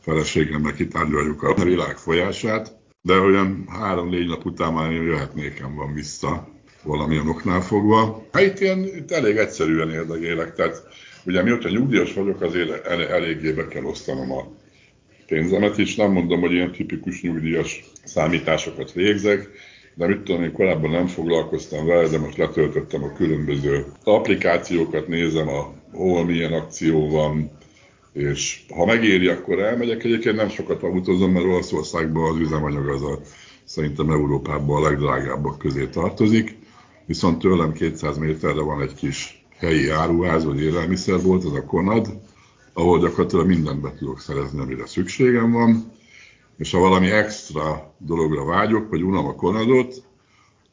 feleségemmel, 0.00 0.74
kitárgyaljuk 0.74 1.42
a 1.42 1.64
világ 1.64 1.96
folyását, 1.96 2.76
de 3.02 3.18
olyan 3.18 3.64
három-négy 3.68 4.26
nap 4.26 4.44
után 4.44 4.72
már 4.72 4.92
jöhetnékem 4.92 5.74
van 5.74 5.94
vissza 5.94 6.48
valamilyen 6.82 7.28
oknál 7.28 7.60
fogva. 7.60 8.26
Hát 8.32 8.42
itt, 8.42 8.60
ilyen, 8.60 8.84
itt 8.84 9.10
elég 9.10 9.36
egyszerűen 9.36 9.90
érdekélek, 9.90 10.54
tehát 10.54 10.82
ugye 11.24 11.42
mióta 11.42 11.68
nyugdíjas 11.68 12.12
vagyok, 12.12 12.40
azért 12.40 12.86
el, 12.86 13.06
eléggé 13.06 13.52
be 13.52 13.68
kell 13.68 13.84
osztanom 13.84 14.32
a 14.32 14.46
pénzemet 15.26 15.78
is. 15.78 15.94
Nem 15.94 16.12
mondom, 16.12 16.40
hogy 16.40 16.52
ilyen 16.52 16.72
tipikus 16.72 17.22
nyugdíjas 17.22 17.84
számításokat 18.04 18.92
végzek, 18.92 19.48
de 19.94 20.06
mit 20.06 20.22
tudom, 20.22 20.42
én 20.42 20.52
korábban 20.52 20.90
nem 20.90 21.06
foglalkoztam 21.06 21.86
vele, 21.86 22.08
de 22.08 22.18
most 22.18 22.36
letöltöttem 22.36 23.02
a 23.02 23.12
különböző 23.12 23.84
applikációkat, 24.04 25.08
nézem, 25.08 25.48
a, 25.48 25.72
hol 25.92 26.24
milyen 26.24 26.52
akció 26.52 27.08
van, 27.08 27.50
és 28.12 28.64
ha 28.74 28.84
megéri, 28.84 29.28
akkor 29.28 29.58
elmegyek. 29.58 30.04
Egyébként 30.04 30.36
nem 30.36 30.48
sokat 30.48 30.82
autózom, 30.82 31.32
mert 31.32 31.44
Olaszországban 31.44 32.32
az 32.32 32.38
üzemanyag 32.38 32.88
az 32.88 33.02
a, 33.02 33.18
szerintem 33.64 34.10
Európában 34.10 34.82
a 34.82 34.88
legdrágábbak 34.88 35.58
közé 35.58 35.86
tartozik, 35.86 36.56
viszont 37.06 37.38
tőlem 37.38 37.72
200 37.72 38.18
méterre 38.18 38.62
van 38.62 38.82
egy 38.82 38.94
kis 38.94 39.44
helyi 39.56 39.88
áruház, 39.88 40.44
vagy 40.44 40.62
élelmiszerbolt, 40.62 41.44
az 41.44 41.54
a 41.54 41.64
Konad, 41.64 42.08
ahol 42.72 42.98
gyakorlatilag 42.98 43.46
mindent 43.46 43.80
be 43.80 43.94
tudok 43.98 44.20
szerezni, 44.20 44.60
amire 44.60 44.86
szükségem 44.86 45.52
van 45.52 45.91
és 46.62 46.70
ha 46.70 46.78
valami 46.78 47.10
extra 47.10 47.94
dologra 47.98 48.44
vágyok, 48.44 48.88
vagy 48.88 49.02
unom 49.02 49.26
a 49.26 49.34
konadot, 49.34 50.02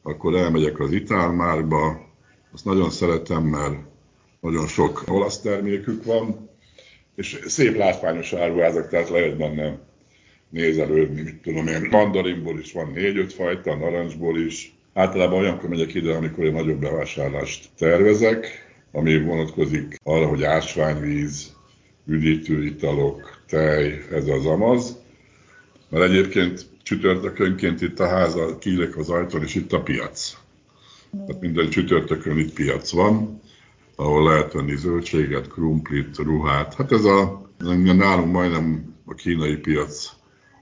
akkor 0.02 0.34
elmegyek 0.34 0.80
az 0.80 0.92
Itálmárba, 0.92 2.06
azt 2.52 2.64
nagyon 2.64 2.90
szeretem, 2.90 3.42
mert 3.42 3.74
nagyon 4.40 4.66
sok 4.66 5.04
olasz 5.08 5.40
termékük 5.40 6.04
van, 6.04 6.48
és 7.16 7.40
szép 7.46 7.76
látványos 7.76 8.32
áruházak, 8.32 8.88
tehát 8.88 9.08
lehet 9.08 9.36
benne 9.36 9.78
nézelődni, 10.48 11.22
mit 11.22 11.42
tudom 11.42 11.66
én, 11.66 11.88
mandarinból 11.90 12.58
is 12.58 12.72
van 12.72 12.90
négy-öt 12.94 13.32
fajta, 13.32 13.74
narancsból 13.74 14.38
is. 14.38 14.74
Általában 14.94 15.38
olyankor 15.38 15.68
megyek 15.68 15.94
ide, 15.94 16.14
amikor 16.14 16.44
egy 16.44 16.52
nagyobb 16.52 16.80
bevásárlást 16.80 17.68
tervezek, 17.78 18.46
ami 18.92 19.20
vonatkozik 19.20 19.96
arra, 20.02 20.26
hogy 20.26 20.42
ásványvíz, 20.42 21.56
üdítőitalok, 22.06 23.42
tej, 23.48 24.04
ez 24.12 24.28
az 24.28 24.46
amaz. 24.46 24.99
Mert 25.90 26.04
egyébként 26.04 26.66
csütörtökönként 26.82 27.80
itt 27.80 28.00
a 28.00 28.08
háza 28.08 28.58
kílek 28.58 28.96
az 28.96 29.10
ajtón, 29.10 29.42
és 29.42 29.54
itt 29.54 29.72
a 29.72 29.82
piac. 29.82 30.36
Tehát 31.10 31.40
minden 31.40 31.68
csütörtökön 31.68 32.38
itt 32.38 32.52
piac 32.52 32.92
van, 32.92 33.40
ahol 33.96 34.24
lehet 34.24 34.52
venni 34.52 34.76
zöldséget, 34.76 35.48
krumplit, 35.48 36.16
ruhát. 36.16 36.74
Hát 36.74 36.92
ez 36.92 37.04
a, 37.04 37.50
nálunk 37.84 38.32
majdnem 38.32 38.94
a 39.04 39.14
kínai 39.14 39.56
piac 39.56 40.12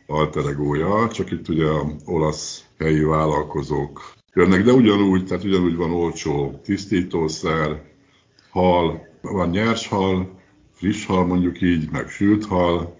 alteregója, 0.06 1.08
csak 1.12 1.30
itt 1.30 1.48
ugye 1.48 1.68
olasz 2.04 2.64
helyi 2.78 3.04
vállalkozók 3.04 4.12
jönnek, 4.34 4.64
de 4.64 4.72
ugyanúgy, 4.72 5.26
tehát 5.26 5.44
ugyanúgy 5.44 5.76
van 5.76 5.90
olcsó 5.90 6.60
tisztítószer, 6.64 7.82
hal, 8.50 9.06
van 9.22 9.50
nyers 9.50 9.88
hal, 9.88 10.40
friss 10.72 11.06
hal 11.06 11.26
mondjuk 11.26 11.60
így, 11.60 11.90
meg 11.90 12.08
sült 12.08 12.44
hal, 12.44 12.97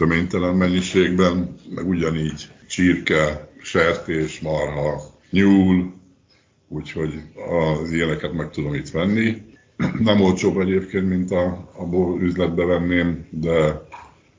töménytelen 0.00 0.54
mennyiségben, 0.54 1.56
meg 1.74 1.88
ugyanígy 1.88 2.48
csirke, 2.68 3.48
sertés, 3.62 4.40
marha, 4.40 5.00
nyúl, 5.30 5.92
úgyhogy 6.68 7.14
az 7.80 7.92
ilyeneket 7.92 8.32
meg 8.32 8.50
tudom 8.50 8.74
itt 8.74 8.90
venni. 8.90 9.42
Nem 9.98 10.20
olcsóbb 10.20 10.58
egyébként, 10.58 11.08
mint 11.08 11.30
a, 11.30 11.70
a 11.76 12.16
üzletbe 12.20 12.64
venném, 12.64 13.26
de 13.30 13.86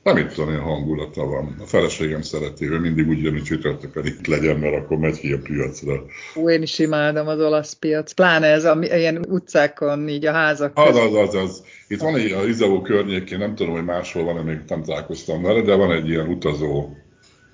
nem 0.03 0.17
itt 0.17 0.27
tudom, 0.27 0.49
ilyen 0.49 0.61
hangulata 0.61 1.25
van. 1.25 1.55
A 1.59 1.65
feleségem 1.65 2.21
szereti, 2.21 2.69
ő 2.69 2.79
mindig 2.79 3.07
úgy 3.07 3.21
jön, 3.21 3.31
hogy 3.31 3.43
csütörtökön 3.43 4.05
itt 4.05 4.27
legyen, 4.27 4.57
mert 4.57 4.75
akkor 4.75 4.97
megy 4.97 5.19
ki 5.19 5.31
a 5.31 5.37
piacra. 5.43 6.05
Ó, 6.35 6.49
én 6.49 6.61
is 6.61 6.79
imádom 6.79 7.27
az 7.27 7.39
olasz 7.39 7.73
piac. 7.73 8.11
Pláne 8.11 8.47
ez 8.47 8.65
a, 8.65 8.77
ilyen 8.81 9.25
utcákon, 9.29 10.07
így 10.07 10.25
a 10.25 10.31
házak 10.31 10.71
Az, 10.75 10.95
az, 10.95 11.15
az, 11.15 11.35
az. 11.35 11.63
Itt 11.87 11.99
van 11.99 12.15
egy 12.15 12.31
a 12.31 12.47
Izavó 12.47 12.81
környékén, 12.81 13.37
nem 13.37 13.55
tudom, 13.55 13.73
hogy 13.73 13.85
máshol 13.85 14.23
van, 14.23 14.45
még 14.45 14.59
nem 14.67 14.83
találkoztam 14.83 15.41
vele, 15.41 15.61
de 15.61 15.75
van 15.75 15.91
egy 15.91 16.09
ilyen 16.09 16.27
utazó 16.27 16.89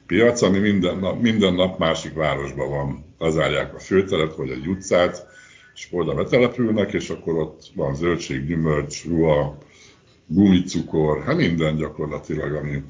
piac, 0.05 0.41
ami 0.41 0.59
minden 0.59 0.97
nap, 0.97 1.21
minden 1.21 1.53
nap 1.53 1.79
másik 1.79 2.13
városban 2.13 2.69
van. 2.69 3.05
Lezárják 3.19 3.75
a 3.75 3.79
főteret, 3.79 4.35
vagy 4.35 4.49
egy 4.49 4.67
utcát, 4.67 5.27
és 5.73 5.87
oda 5.91 6.13
betelepülnek, 6.13 6.93
és 6.93 7.09
akkor 7.09 7.37
ott 7.37 7.61
van 7.75 7.95
zöldség, 7.95 8.45
gyümölcs, 8.45 9.05
ruha, 9.05 9.57
gumicukor, 10.27 11.23
hát 11.23 11.35
minden 11.35 11.75
gyakorlatilag, 11.75 12.53
ami 12.53 12.83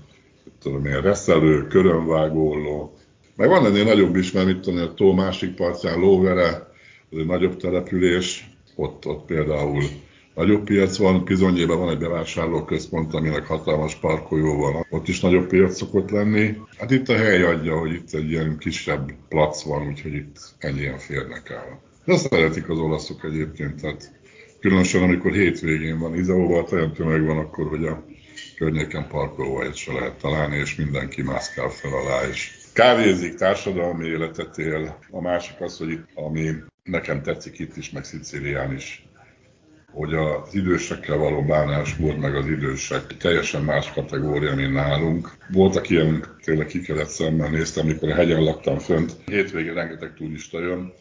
tudom 0.62 0.86
én, 0.86 1.02
reszelő, 1.02 1.68
körönvágóló. 1.68 2.98
Meg 3.36 3.50
van 3.50 3.66
ennél 3.66 3.84
nagyobb 3.84 4.16
is, 4.16 4.32
mert 4.32 4.46
mit 4.46 4.60
tudom, 4.60 4.80
a 4.80 4.94
tó 4.94 5.14
másik 5.14 5.56
partján 5.56 6.00
Lóvere, 6.00 6.48
ez 7.12 7.18
egy 7.18 7.26
nagyobb 7.26 7.58
település, 7.58 8.50
ott, 8.76 9.06
ott 9.06 9.26
például 9.26 9.84
nagyobb 10.36 10.64
piac 10.64 10.98
van, 10.98 11.26
Pizonyében 11.26 11.78
van 11.78 11.90
egy 11.90 11.98
bevásárlóközpont, 11.98 13.14
aminek 13.14 13.46
hatalmas 13.46 13.96
parkolyó 13.96 14.58
van, 14.58 14.86
ott 14.90 15.08
is 15.08 15.20
nagyobb 15.20 15.48
piac 15.48 15.76
szokott 15.76 16.10
lenni. 16.10 16.58
Hát 16.78 16.92
itt 16.92 17.10
a 17.10 17.16
hely 17.16 17.44
adja, 17.44 17.80
hogy 17.80 17.94
itt 17.94 18.14
egy 18.14 18.30
ilyen 18.30 18.58
kisebb 18.58 19.12
plac 19.30 19.64
van, 19.64 19.88
úgyhogy 19.88 20.14
itt 20.14 20.40
ennyien 20.58 20.98
férnek 20.98 21.50
el. 21.50 21.82
De 22.06 22.18
szeretik 22.18 22.70
az 22.70 22.78
olaszok 22.78 23.24
egyébként, 23.24 23.82
tehát 23.82 24.17
Különösen, 24.60 25.04
amikor 25.04 25.32
hétvégén 25.32 26.00
van 26.00 26.16
Izaóval, 26.16 26.68
olyan 26.72 26.94
tömeg 26.94 27.26
van 27.26 27.38
akkor, 27.38 27.68
hogy 27.68 27.86
a 27.86 28.06
környéken 28.56 29.08
parkolóhelyet 29.08 29.76
se 29.76 29.94
lehet 29.94 30.18
találni, 30.18 30.58
és 30.58 30.76
mindenki 30.76 31.22
mászkál 31.22 31.70
fel 31.70 31.94
alá, 31.94 32.28
és 32.28 32.52
kávézik, 32.74 33.36
társadalmi 33.36 34.06
életet 34.06 34.58
él. 34.58 35.00
A 35.12 35.22
másik 35.22 35.62
az, 35.62 35.78
hogy 35.78 35.90
itt, 35.90 36.08
ami 36.16 36.52
nekem 36.84 37.22
tetszik 37.22 37.60
itt 37.60 37.78
is, 37.78 37.90
meg 37.90 38.04
Szicílián 38.04 38.74
is, 38.76 39.07
hogy 39.92 40.14
az 40.14 40.56
idősekkel 40.56 41.18
való 41.18 41.42
bánásmód, 41.42 42.18
meg 42.18 42.36
az 42.36 42.48
idősek 42.48 43.18
teljesen 43.18 43.64
más 43.64 43.92
kategória, 43.94 44.56
mint 44.56 44.74
nálunk. 44.74 45.32
Voltak 45.52 45.90
ilyen, 45.90 46.26
tényleg 46.44 46.66
ki 46.66 46.82
kellett 46.82 47.08
szemmel 47.08 47.50
néztem, 47.50 47.86
amikor 47.86 48.10
a 48.10 48.16
hegyen 48.16 48.44
laktam 48.44 48.78
fönt. 48.78 49.16
Hétvégén 49.26 49.74
rengeteg 49.74 50.14
turista 50.14 50.60
jön, 50.60 50.94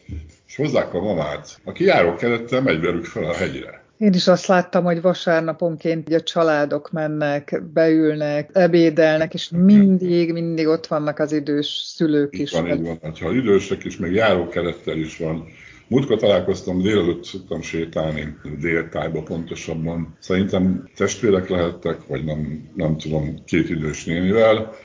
és 0.47 0.55
hozzák 0.55 0.93
a 0.93 1.01
mamát, 1.01 1.59
aki 1.63 1.83
járó 1.83 2.15
kerettel 2.15 2.61
megy 2.61 2.81
velük 2.81 3.05
fel 3.05 3.23
a 3.23 3.33
hegyre. 3.33 3.85
Én 3.97 4.13
is 4.13 4.27
azt 4.27 4.47
láttam, 4.47 4.83
hogy 4.83 5.01
vasárnaponként 5.01 6.13
a 6.13 6.21
családok 6.21 6.91
mennek, 6.91 7.63
beülnek, 7.73 8.49
ebédelnek, 8.53 9.33
és 9.33 9.49
mindig, 9.49 10.33
mindig 10.33 10.67
ott 10.67 10.87
vannak 10.87 11.19
az 11.19 11.31
idős 11.31 11.67
szülők 11.67 12.37
is. 12.37 12.51
Van, 12.51 12.67
így 12.67 12.81
van. 12.81 13.13
Ha 13.19 13.31
idősek 13.31 13.83
is, 13.83 13.97
meg 13.97 14.13
járókerettel 14.13 14.97
is 14.97 15.17
van, 15.17 15.47
Múltkor 15.89 16.17
találkoztam, 16.17 16.81
délelőtt 16.81 17.23
szoktam 17.23 17.61
sétálni, 17.61 18.37
déltájba 18.59 19.21
pontosabban. 19.21 20.17
Szerintem 20.19 20.89
testvérek 20.95 21.49
lehettek, 21.49 22.07
vagy 22.07 22.23
nem, 22.23 22.69
nem 22.75 22.97
tudom, 22.97 23.43
két 23.45 23.69
idős 23.69 24.05
nénivel, 24.05 24.75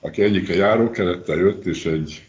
aki 0.00 0.22
egyike 0.22 0.54
járókerettel 0.54 1.36
jött, 1.36 1.66
és 1.66 1.86
egy 1.86 2.26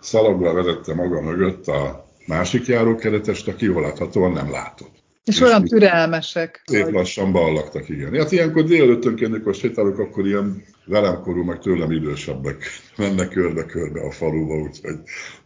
szalaggal 0.00 0.54
vezette 0.54 0.94
maga 0.94 1.20
mögött 1.20 1.66
a 1.66 2.08
másik 2.26 2.66
járókeretest, 2.66 3.48
aki 3.48 3.64
jól 3.64 3.82
láthatóan 3.82 4.32
nem 4.32 4.50
látott. 4.50 5.02
És, 5.24 5.34
és 5.34 5.40
olyan 5.40 5.64
türelmesek. 5.64 6.62
Szép 6.66 6.84
vagy... 6.84 6.92
lassan 6.92 7.32
ballaktak, 7.32 7.88
igen. 7.88 8.14
Hát 8.14 8.32
ilyenkor 8.32 8.64
délelőttönként, 8.64 9.32
amikor 9.32 9.54
sétálok, 9.54 9.98
akkor 9.98 10.26
ilyen 10.26 10.64
velemkorú, 10.84 11.42
meg 11.42 11.58
tőlem 11.58 11.90
idősebbek 11.90 12.64
mennek 12.96 13.28
körbe-körbe 13.28 14.00
a 14.00 14.10
faluba, 14.10 14.54
úgyhogy 14.54 14.96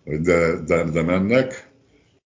de, 0.04 0.60
de, 0.66 0.84
de 0.84 1.02
mennek. 1.02 1.74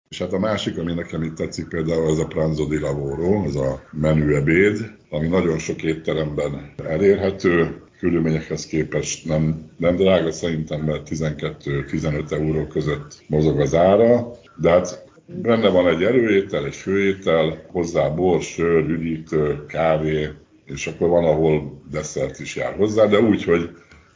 És 0.09 0.19
hát 0.19 0.33
a 0.33 0.39
másik, 0.39 0.77
ami 0.77 0.93
nekem 0.93 1.23
itt 1.23 1.35
tetszik 1.35 1.67
például, 1.67 2.07
az 2.07 2.19
a 2.19 2.25
Pranzo 2.25 2.65
di 2.65 2.79
Lavoro, 2.79 3.43
az 3.43 3.55
a 3.55 3.83
menü 3.91 4.35
ebéd, 4.35 4.91
ami 5.09 5.27
nagyon 5.27 5.57
sok 5.57 5.83
étteremben 5.83 6.73
elérhető, 6.83 7.81
körülményekhez 7.99 8.65
képest 8.65 9.25
nem, 9.25 9.71
nem 9.77 9.95
drága, 9.95 10.31
szerintem 10.31 10.81
mert 10.81 11.07
12-15 11.11 12.31
euró 12.31 12.67
között 12.67 13.23
mozog 13.27 13.59
az 13.59 13.75
ára, 13.75 14.31
de 14.55 14.69
hát 14.69 15.05
benne 15.25 15.69
van 15.69 15.87
egy 15.87 16.03
erőétel, 16.03 16.65
egy 16.65 16.75
főétel, 16.75 17.61
hozzá 17.71 18.09
bor, 18.09 18.41
sör, 18.41 18.89
üdítő, 18.89 19.65
kávé, 19.67 20.29
és 20.65 20.87
akkor 20.87 21.09
van, 21.09 21.25
ahol 21.25 21.81
desszert 21.91 22.39
is 22.39 22.55
jár 22.55 22.75
hozzá, 22.75 23.05
de 23.05 23.19
úgy, 23.19 23.43
hogy 23.43 23.69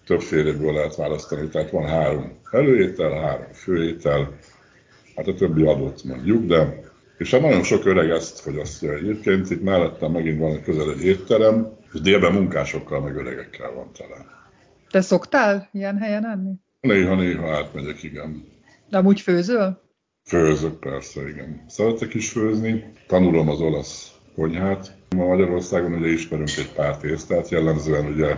többféléből 0.05 0.73
lehet 0.73 0.95
választani, 0.95 1.47
tehát 1.47 1.71
van 1.71 1.87
három 1.87 2.37
előétel, 2.51 3.11
három 3.11 3.51
főétel, 3.53 4.38
hát 5.19 5.27
a 5.27 5.37
többi 5.37 5.63
adott 5.63 6.03
mondjuk, 6.03 6.45
de 6.45 6.87
és 7.17 7.31
hát 7.31 7.41
nagyon 7.41 7.63
sok 7.63 7.85
öreg 7.85 8.09
ezt 8.09 8.39
fogyasztja 8.39 8.93
egyébként, 8.93 9.49
itt 9.49 9.63
mellettem 9.63 10.11
megint 10.11 10.39
van 10.39 10.61
közel 10.61 10.91
egy 10.91 11.05
étterem, 11.05 11.67
és 11.93 12.01
délben 12.01 12.33
munkásokkal 12.33 13.01
meg 13.01 13.15
öregekkel 13.15 13.71
van 13.73 13.91
tele. 13.97 14.25
Te 14.89 15.01
szoktál 15.01 15.69
ilyen 15.71 15.97
helyen 15.97 16.25
enni? 16.25 16.53
Néha-néha 16.81 17.55
átmegyek, 17.55 18.03
igen. 18.03 18.43
De 18.89 18.97
amúgy 18.97 19.21
főzöl? 19.21 19.81
Főzök, 20.25 20.79
persze, 20.79 21.29
igen. 21.29 21.63
Szeretek 21.67 22.13
is 22.13 22.31
főzni, 22.31 22.93
tanulom 23.07 23.49
az 23.49 23.61
olasz 23.61 24.11
konyhát. 24.35 24.97
Ma 25.15 25.25
Magyarországon 25.25 25.93
ugye 25.93 26.11
ismerünk 26.11 26.49
egy 26.57 26.71
pár 26.75 26.97
tésztát, 26.97 27.49
jellemzően 27.49 28.05
ugye 28.05 28.35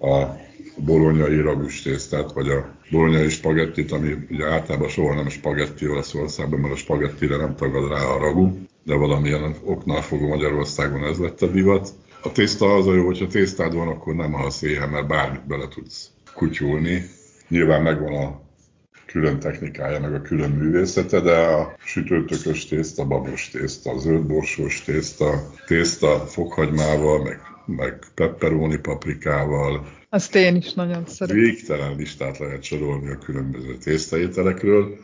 a 0.00 0.36
bolonyai 0.76 1.40
ragus 1.40 1.82
tésztát, 1.82 2.32
vagy 2.32 2.48
a 2.48 2.74
bolonyai 2.90 3.28
spagettit, 3.28 3.92
ami 3.92 4.16
ugye 4.30 4.46
általában 4.46 4.88
soha 4.88 5.14
nem 5.14 5.28
spagetti 5.28 5.88
Olaszországban, 5.88 6.60
mert 6.60 6.74
a 6.74 6.76
spagettire 6.76 7.36
nem 7.36 7.56
tagad 7.56 7.88
rá 7.88 8.04
a 8.04 8.18
ragu, 8.18 8.52
de 8.84 8.94
valamilyen 8.94 9.56
oknál 9.64 10.02
fogva 10.02 10.26
Magyarországon 10.26 11.04
ez 11.04 11.18
lett 11.18 11.42
a 11.42 11.46
divat. 11.46 11.88
A 12.22 12.32
tészta 12.32 12.74
az 12.74 12.86
a 12.86 12.94
jó, 12.94 13.04
hogyha 13.04 13.26
tésztád 13.26 13.74
van, 13.74 13.88
akkor 13.88 14.14
nem 14.14 14.32
halsz 14.32 14.62
éhen, 14.62 14.88
mert 14.88 15.06
bármit 15.06 15.46
bele 15.46 15.68
tudsz 15.68 16.10
kutyulni. 16.34 17.04
Nyilván 17.48 17.82
megvan 17.82 18.14
a 18.14 18.40
külön 19.06 19.38
technikája, 19.38 20.00
meg 20.00 20.14
a 20.14 20.22
külön 20.22 20.50
művészete, 20.50 21.20
de 21.20 21.36
a 21.36 21.74
sütőtökös 21.84 22.66
tészta, 22.66 23.04
babos 23.04 23.48
tészta, 23.48 23.98
zöldborsós 23.98 24.82
tészta, 24.82 25.50
tészta 25.66 26.18
fokhagymával, 26.26 27.22
meg, 27.22 27.40
meg 27.76 27.98
pepperoni 28.14 28.78
paprikával. 28.78 29.86
Azt 30.08 30.34
én 30.34 30.56
is 30.56 30.72
nagyon 30.72 31.06
szeretem. 31.06 31.42
Végtelen 31.42 31.96
listát 31.96 32.38
lehet 32.38 32.62
sorolni 32.62 33.10
a 33.10 33.18
különböző 33.18 33.76
tésztaételekről. 33.76 34.98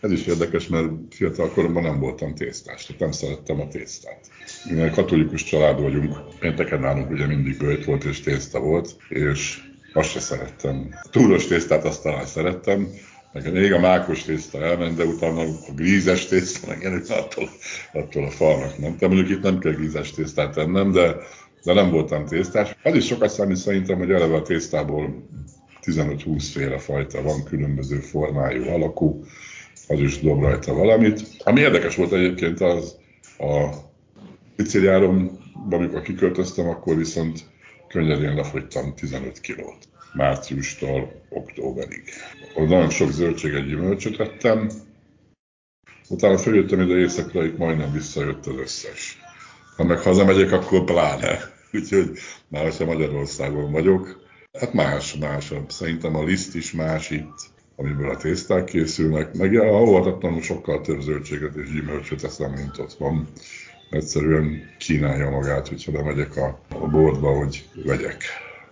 Ez 0.00 0.10
is 0.10 0.26
érdekes, 0.26 0.68
mert 0.68 0.90
fiatal 1.10 1.48
koromban 1.48 1.82
nem 1.82 1.98
voltam 1.98 2.34
tésztás, 2.34 2.86
tehát 2.86 3.00
nem 3.00 3.12
szerettem 3.12 3.60
a 3.60 3.68
tésztát. 3.68 4.30
Mi 4.70 4.80
egy 4.80 4.90
katolikus 4.90 5.44
család 5.44 5.80
vagyunk, 5.80 6.38
pénteken 6.38 6.80
nálunk 6.80 7.10
ugye 7.10 7.26
mindig 7.26 7.56
bőjt 7.56 7.84
volt 7.84 8.04
és 8.04 8.20
tészta 8.20 8.60
volt, 8.60 8.96
és 9.08 9.60
azt 9.92 10.10
se 10.10 10.20
szerettem. 10.20 10.94
Túros 11.10 11.46
tésztát 11.46 11.84
azt 11.84 12.02
talán 12.02 12.26
szerettem, 12.26 12.88
Nekem 13.32 13.52
még 13.52 13.72
a 13.72 13.78
mákos 13.78 14.22
tészta 14.22 14.62
elment, 14.62 14.96
de 14.96 15.04
utána 15.04 15.40
a 15.40 15.72
grízes 15.74 16.26
tészta, 16.26 16.66
meg 16.66 17.02
attól, 17.08 17.48
attól 17.92 18.24
a 18.24 18.30
falnak 18.30 18.78
mentem. 18.78 19.10
Mondjuk 19.10 19.38
itt 19.38 19.42
nem 19.42 19.58
kell 19.58 19.72
grízes 19.72 20.10
tésztát 20.10 20.54
tennem, 20.54 20.92
de, 20.92 21.16
de 21.64 21.72
nem 21.72 21.90
voltam 21.90 22.26
tésztás. 22.26 22.76
Az 22.82 22.94
is 22.94 23.06
sokat 23.06 23.30
számít 23.30 23.56
szerintem, 23.56 23.98
hogy 23.98 24.10
eleve 24.10 24.34
a 24.34 24.42
tésztából 24.42 25.26
15-20 25.82 26.48
féle 26.52 26.78
fajta 26.78 27.22
van, 27.22 27.44
különböző 27.44 27.98
formájú, 27.98 28.68
alakú, 28.68 29.24
az 29.88 30.00
is 30.00 30.20
dob 30.20 30.42
rajta 30.42 30.74
valamit. 30.74 31.22
Ami 31.44 31.60
érdekes 31.60 31.96
volt 31.96 32.12
egyébként 32.12 32.60
az 32.60 32.96
a 33.38 33.68
Sziciliáron, 34.56 35.38
amikor 35.70 36.02
kiköltöztem, 36.02 36.68
akkor 36.68 36.96
viszont 36.96 37.40
könnyedén 37.88 38.34
lefogytam 38.34 38.94
15 38.94 39.40
kilót 39.40 39.88
márciustól 40.12 41.12
októberig. 41.28 42.02
Ott 42.54 42.68
nagyon 42.68 42.90
sok 42.90 43.10
zöldséget, 43.10 43.66
gyümölcsöt 43.66 44.20
ettem, 44.20 44.70
utána 46.08 46.38
feljöttem 46.38 46.80
ide 46.80 46.94
éjszakra, 46.94 47.44
itt 47.44 47.58
majdnem 47.58 47.92
visszajött 47.92 48.46
az 48.46 48.56
összes. 48.56 49.18
Ha 49.76 49.84
meg 49.84 49.98
hazamegyek, 49.98 50.52
akkor 50.52 50.84
pláne. 50.84 51.51
Úgyhogy 51.78 52.18
már 52.48 52.72
ha 52.72 52.84
Magyarországon 52.84 53.72
vagyok, 53.72 54.20
hát 54.58 54.72
más, 54.72 55.14
más. 55.14 55.52
Szerintem 55.68 56.16
a 56.16 56.24
liszt 56.24 56.54
is 56.54 56.72
más 56.72 57.10
itt, 57.10 57.50
amiből 57.76 58.10
a 58.10 58.16
tészták 58.16 58.64
készülnek, 58.64 59.34
meg 59.34 59.54
a 59.54 59.64
olvatatlanul 59.64 60.42
sokkal 60.42 60.80
több 60.80 61.00
zöldséget 61.00 61.54
és 61.54 61.72
gyümölcsöt 61.72 62.24
eszem, 62.24 62.52
mint 62.52 62.78
ott 62.78 62.92
van. 62.92 63.28
Egyszerűen 63.90 64.74
kínálja 64.78 65.30
magát, 65.30 65.68
hogyha 65.68 65.92
bemegyek 65.92 66.36
a, 66.36 66.60
a 66.68 66.88
boltba, 66.88 67.36
hogy 67.36 67.68
vegyek 67.84 68.24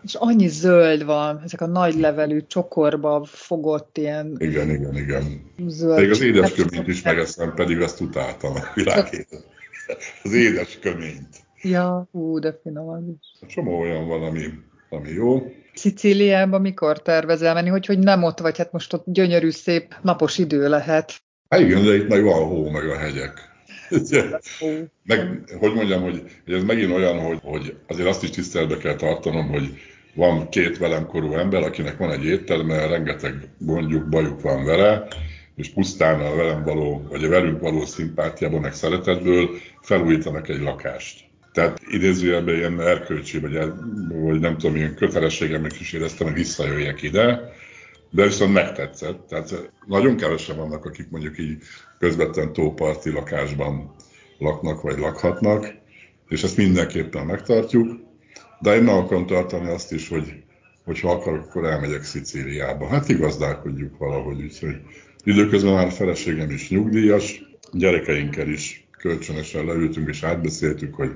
és 0.02 0.14
annyi 0.14 0.48
zöld 0.48 1.04
van, 1.04 1.40
ezek 1.44 1.60
a 1.60 1.66
nagy 1.66 1.94
levelű 1.94 2.40
csokorba 2.46 3.24
fogott 3.24 3.98
ilyen... 3.98 4.36
Igen, 4.38 4.70
igen, 4.70 4.96
igen. 4.96 5.52
Zöld. 5.66 6.00
Még 6.00 6.10
az 6.10 6.20
édes 6.20 6.52
köményt 6.52 6.88
is 6.88 7.02
megeszem, 7.02 7.54
pedig 7.54 7.80
azt 7.80 8.00
utáltam 8.00 8.54
a 8.54 8.60
világét. 8.74 9.28
Az 10.22 10.32
édes 10.32 10.78
köményt. 10.78 11.36
Ja, 11.62 12.08
hú, 12.12 12.38
de 12.38 12.58
finom 12.62 12.88
az 12.88 13.02
is. 13.18 13.48
Csomó 13.48 13.80
olyan 13.80 14.06
van, 14.06 14.22
ami, 14.22 14.44
ami 14.88 15.08
jó. 15.08 15.52
Szicíliába 15.74 16.58
mikor 16.58 17.02
tervezel 17.02 17.54
menni, 17.54 17.68
hogy, 17.68 17.86
hogy 17.86 17.98
nem 17.98 18.22
ott 18.22 18.38
vagy, 18.38 18.56
hát 18.56 18.72
most 18.72 18.92
ott 18.92 19.04
gyönyörű, 19.06 19.50
szép 19.50 19.94
napos 20.02 20.38
idő 20.38 20.68
lehet. 20.68 21.22
Hát 21.48 21.60
igen, 21.60 21.84
de 21.84 21.94
itt 21.94 22.08
meg 22.08 22.22
van 22.22 22.48
hó, 22.48 22.70
meg 22.70 22.88
a 22.88 22.96
hegyek. 22.96 23.48
meg, 25.10 25.44
hogy 25.58 25.74
mondjam, 25.74 26.02
hogy, 26.02 26.22
hogy 26.44 26.54
ez 26.54 26.62
megint 26.62 26.92
olyan, 26.92 27.18
hogy, 27.18 27.38
hogy 27.42 27.76
azért 27.86 28.08
azt 28.08 28.22
is 28.22 28.30
tiszteletbe 28.30 28.76
kell 28.76 28.94
tartanom, 28.94 29.48
hogy 29.48 29.78
van 30.14 30.48
két 30.48 30.78
velem 30.78 31.06
korú 31.06 31.32
ember, 31.34 31.62
akinek 31.62 31.96
van 31.96 32.10
egy 32.10 32.24
étterme, 32.24 32.86
rengeteg 32.86 33.34
gondjuk, 33.58 34.08
bajuk 34.08 34.40
van 34.40 34.64
vele, 34.64 35.06
és 35.54 35.68
pusztán 35.68 36.20
a 36.20 36.34
velem 36.34 36.64
való, 36.64 37.06
vagy 37.08 37.24
a 37.24 37.28
velünk 37.28 37.60
való 37.60 37.84
szimpátiából, 37.84 38.60
meg 38.60 38.74
szeretetből 38.74 39.50
felújítanak 39.80 40.48
egy 40.48 40.60
lakást. 40.60 41.29
Tehát 41.52 41.80
idézőjelben 41.88 42.54
ilyen 42.54 42.80
erkölcsi, 42.80 43.38
vagy, 43.38 43.58
vagy 44.08 44.40
nem 44.40 44.56
tudom, 44.58 44.76
ilyen 44.76 44.94
kötelességemnek 44.94 45.80
is 45.80 45.92
éreztem, 45.92 46.26
hogy 46.26 46.36
visszajöjjek 46.36 47.02
ide, 47.02 47.52
de 48.10 48.24
viszont 48.24 48.52
megtetszett. 48.52 49.26
Tehát 49.28 49.70
nagyon 49.86 50.16
kevesen 50.16 50.56
vannak, 50.56 50.84
akik 50.84 51.10
mondjuk 51.10 51.38
így 51.38 51.62
közvetlen 51.98 52.52
tóparti 52.52 53.10
lakásban 53.10 53.94
laknak, 54.38 54.82
vagy 54.82 54.98
lakhatnak, 54.98 55.74
és 56.28 56.42
ezt 56.42 56.56
mindenképpen 56.56 57.26
megtartjuk. 57.26 58.00
De 58.60 58.74
én 58.74 58.82
meg 58.82 58.94
akarom 58.94 59.26
tartani 59.26 59.68
azt 59.68 59.92
is, 59.92 60.08
hogy 60.08 60.42
hogyha 60.84 61.10
akarok, 61.10 61.44
akkor 61.44 61.64
elmegyek 61.64 62.04
Szicíliába. 62.04 62.88
Hát 62.88 63.08
igazdálkodjuk 63.08 63.98
valahogy, 63.98 64.42
úgyhogy 64.42 64.76
időközben 65.24 65.72
már 65.72 65.86
a 65.86 65.90
feleségem 65.90 66.50
is 66.50 66.70
nyugdíjas, 66.70 67.42
gyerekeinkkel 67.72 68.48
is 68.48 68.79
kölcsönösen 69.00 69.64
leültünk 69.64 70.08
és 70.08 70.22
átbeszéltük, 70.22 70.94
hogy 70.94 71.10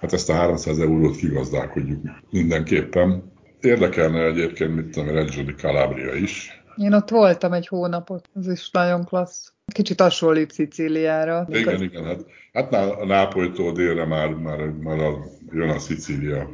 hát 0.00 0.12
ezt 0.12 0.30
a 0.30 0.34
300 0.34 0.78
eurót 0.78 1.16
kigazdálkodjuk 1.16 2.00
mindenképpen. 2.30 3.32
Érdekelne 3.60 4.24
egyébként, 4.24 4.74
mit 4.74 4.90
tudom, 4.90 5.14
Reggio 5.14 5.54
Calabria 5.56 6.14
is. 6.14 6.62
Én 6.76 6.92
ott 6.92 7.08
voltam 7.08 7.52
egy 7.52 7.66
hónapot, 7.66 8.28
az 8.34 8.48
is 8.48 8.70
nagyon 8.70 9.04
klassz. 9.04 9.52
Kicsit 9.72 10.00
hasonlít 10.00 10.52
Szicíliára. 10.52 11.46
Igen, 11.50 11.82
igen, 11.82 12.04
hát, 12.04 12.24
hát 12.52 12.74
a 12.74 13.06
Nápolytól 13.06 13.72
délre 13.72 14.04
már, 14.04 14.28
már, 14.28 14.58
már 14.58 14.98
a, 14.98 15.24
jön 15.52 15.68
a 15.68 15.78
Szicília, 15.78 16.50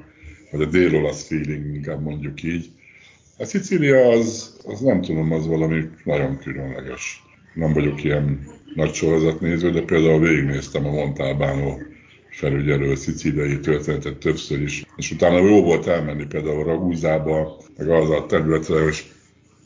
vagy 0.50 0.62
a 0.62 0.66
dél-olasz 0.66 1.26
feeling, 1.26 1.74
inkább 1.74 2.02
mondjuk 2.02 2.42
így. 2.42 2.70
A 3.38 3.44
Szicília 3.44 4.08
az, 4.08 4.56
az 4.66 4.80
nem 4.80 5.00
tudom, 5.00 5.32
az 5.32 5.46
valami 5.46 5.88
nagyon 6.04 6.38
különleges. 6.38 7.22
Nem 7.54 7.72
vagyok 7.72 8.04
ilyen 8.04 8.55
nagy 8.76 8.94
sorozatnéző, 8.94 9.70
de 9.70 9.82
például 9.82 10.20
végignéztem 10.20 10.86
a 10.86 10.90
Montalbano 10.90 11.76
felügyelő 12.30 12.94
szicíliai 12.94 13.60
történetet 13.60 14.16
többször 14.16 14.60
is, 14.60 14.84
és 14.96 15.10
utána 15.10 15.38
jó 15.38 15.62
volt 15.62 15.86
elmenni 15.86 16.26
például 16.26 16.64
Ragúzába, 16.64 17.56
meg 17.76 17.88
az 17.88 18.10
a 18.10 18.26
területre, 18.26 18.86
és 18.86 19.04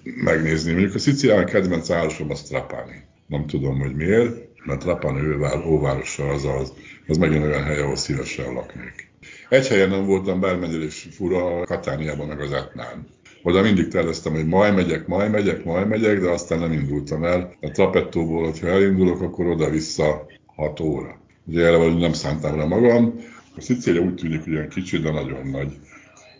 megnézni. 0.02 0.72
Mondjuk 0.72 0.94
a 0.94 0.98
Szicílián 0.98 1.46
kedvenc 1.46 1.88
városom 1.88 2.30
az 2.30 2.42
Trapani. 2.42 3.02
Nem 3.26 3.46
tudom, 3.46 3.78
hogy 3.78 3.94
miért, 3.94 4.36
mert 4.64 4.80
Trapani 4.80 5.20
ővár, 5.20 5.66
óvárosa 5.66 6.28
az, 6.28 6.44
az, 6.44 6.72
az 7.06 7.16
megint 7.16 7.44
olyan 7.44 7.62
hely, 7.62 7.80
ahol 7.80 7.96
szívesen 7.96 8.52
laknék. 8.52 9.08
Egy 9.48 9.68
helyen 9.68 9.88
nem 9.88 10.06
voltam, 10.06 10.40
bármennyire 10.40 10.84
is 10.84 11.08
fura, 11.10 11.64
Katániában 11.64 12.26
meg 12.26 12.40
az 12.40 12.52
Etnán. 12.52 13.06
Oda 13.42 13.62
mindig 13.62 13.88
terveztem, 13.88 14.32
hogy 14.32 14.46
majd 14.46 14.74
megyek, 14.74 15.06
majd 15.06 15.30
megyek, 15.30 15.64
majd 15.64 15.88
megyek, 15.88 16.20
de 16.20 16.28
aztán 16.28 16.58
nem 16.58 16.72
indultam 16.72 17.24
el. 17.24 17.54
A 17.60 17.70
Trapettóból, 17.70 18.44
hogyha 18.44 18.66
elindulok, 18.66 19.20
akkor 19.20 19.46
oda-vissza 19.46 20.26
6 20.46 20.80
óra. 20.80 21.18
Ugye 21.44 21.66
erre 21.66 21.94
nem 21.98 22.12
szántam 22.12 22.56
le 22.56 22.64
magam. 22.64 23.14
A 23.56 23.60
Szicília 23.60 24.00
úgy 24.00 24.14
tűnik, 24.14 24.44
hogy 24.44 24.54
olyan 24.54 24.68
kicsi, 24.68 24.98
de 24.98 25.10
nagyon 25.10 25.46
nagy. 25.46 25.78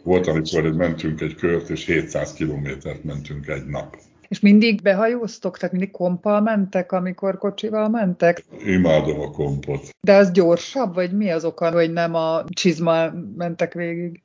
Volt, 0.05 0.27
amikor 0.27 0.63
mentünk 0.63 1.21
egy 1.21 1.35
kört, 1.35 1.71
és 1.71 1.87
700 1.87 2.33
kilométert 2.33 3.05
mentünk 3.05 3.47
egy 3.47 3.67
nap. 3.67 3.97
És 4.29 4.41
mindig 4.41 4.83
behajóztok? 4.83 5.57
Tehát 5.57 5.73
mindig 5.73 5.91
kompal 5.91 6.41
mentek, 6.41 6.93
amikor 6.93 7.39
kocsival 7.39 7.89
mentek? 7.89 8.45
Imádom 8.67 9.21
a 9.21 9.31
kompot. 9.31 9.89
De 10.01 10.15
az 10.15 10.31
gyorsabb, 10.31 10.95
vagy 10.95 11.13
mi 11.13 11.31
az 11.31 11.45
oka, 11.45 11.71
hogy 11.71 11.93
nem 11.93 12.15
a 12.15 12.45
csizma 12.49 13.11
mentek 13.37 13.75
végig? 13.75 14.23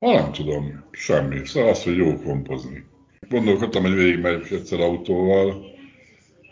Ha 0.00 0.12
nem 0.12 0.32
tudom, 0.32 0.84
semmi. 0.90 1.40
Szóval 1.44 1.70
az, 1.70 1.82
hogy 1.82 1.96
jó 1.96 2.16
kompozni. 2.24 2.84
Gondolkodtam, 3.28 3.82
hogy 3.82 3.94
végig 3.94 4.20
megyek 4.20 4.50
egyszer 4.50 4.80
autóval. 4.80 5.64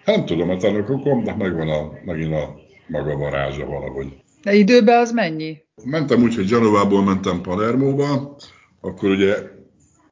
Hát 0.04 0.16
nem 0.16 0.26
tudom, 0.26 0.46
mert 0.46 0.64
annak 0.64 0.88
a 0.88 0.98
kompnak 0.98 1.36
megvan 1.36 1.68
a, 1.68 1.92
megint 2.04 2.32
a 2.32 2.54
maga 2.88 3.16
varázsa 3.16 3.66
valahogy. 3.66 4.06
De 4.42 4.54
időben 4.54 5.00
az 5.00 5.12
mennyi? 5.12 5.64
Mentem 5.84 6.22
úgy, 6.22 6.34
hogy 6.34 6.48
Genovából 6.48 7.04
mentem 7.04 7.40
Palermóba, 7.40 8.36
akkor 8.80 9.10
ugye 9.10 9.34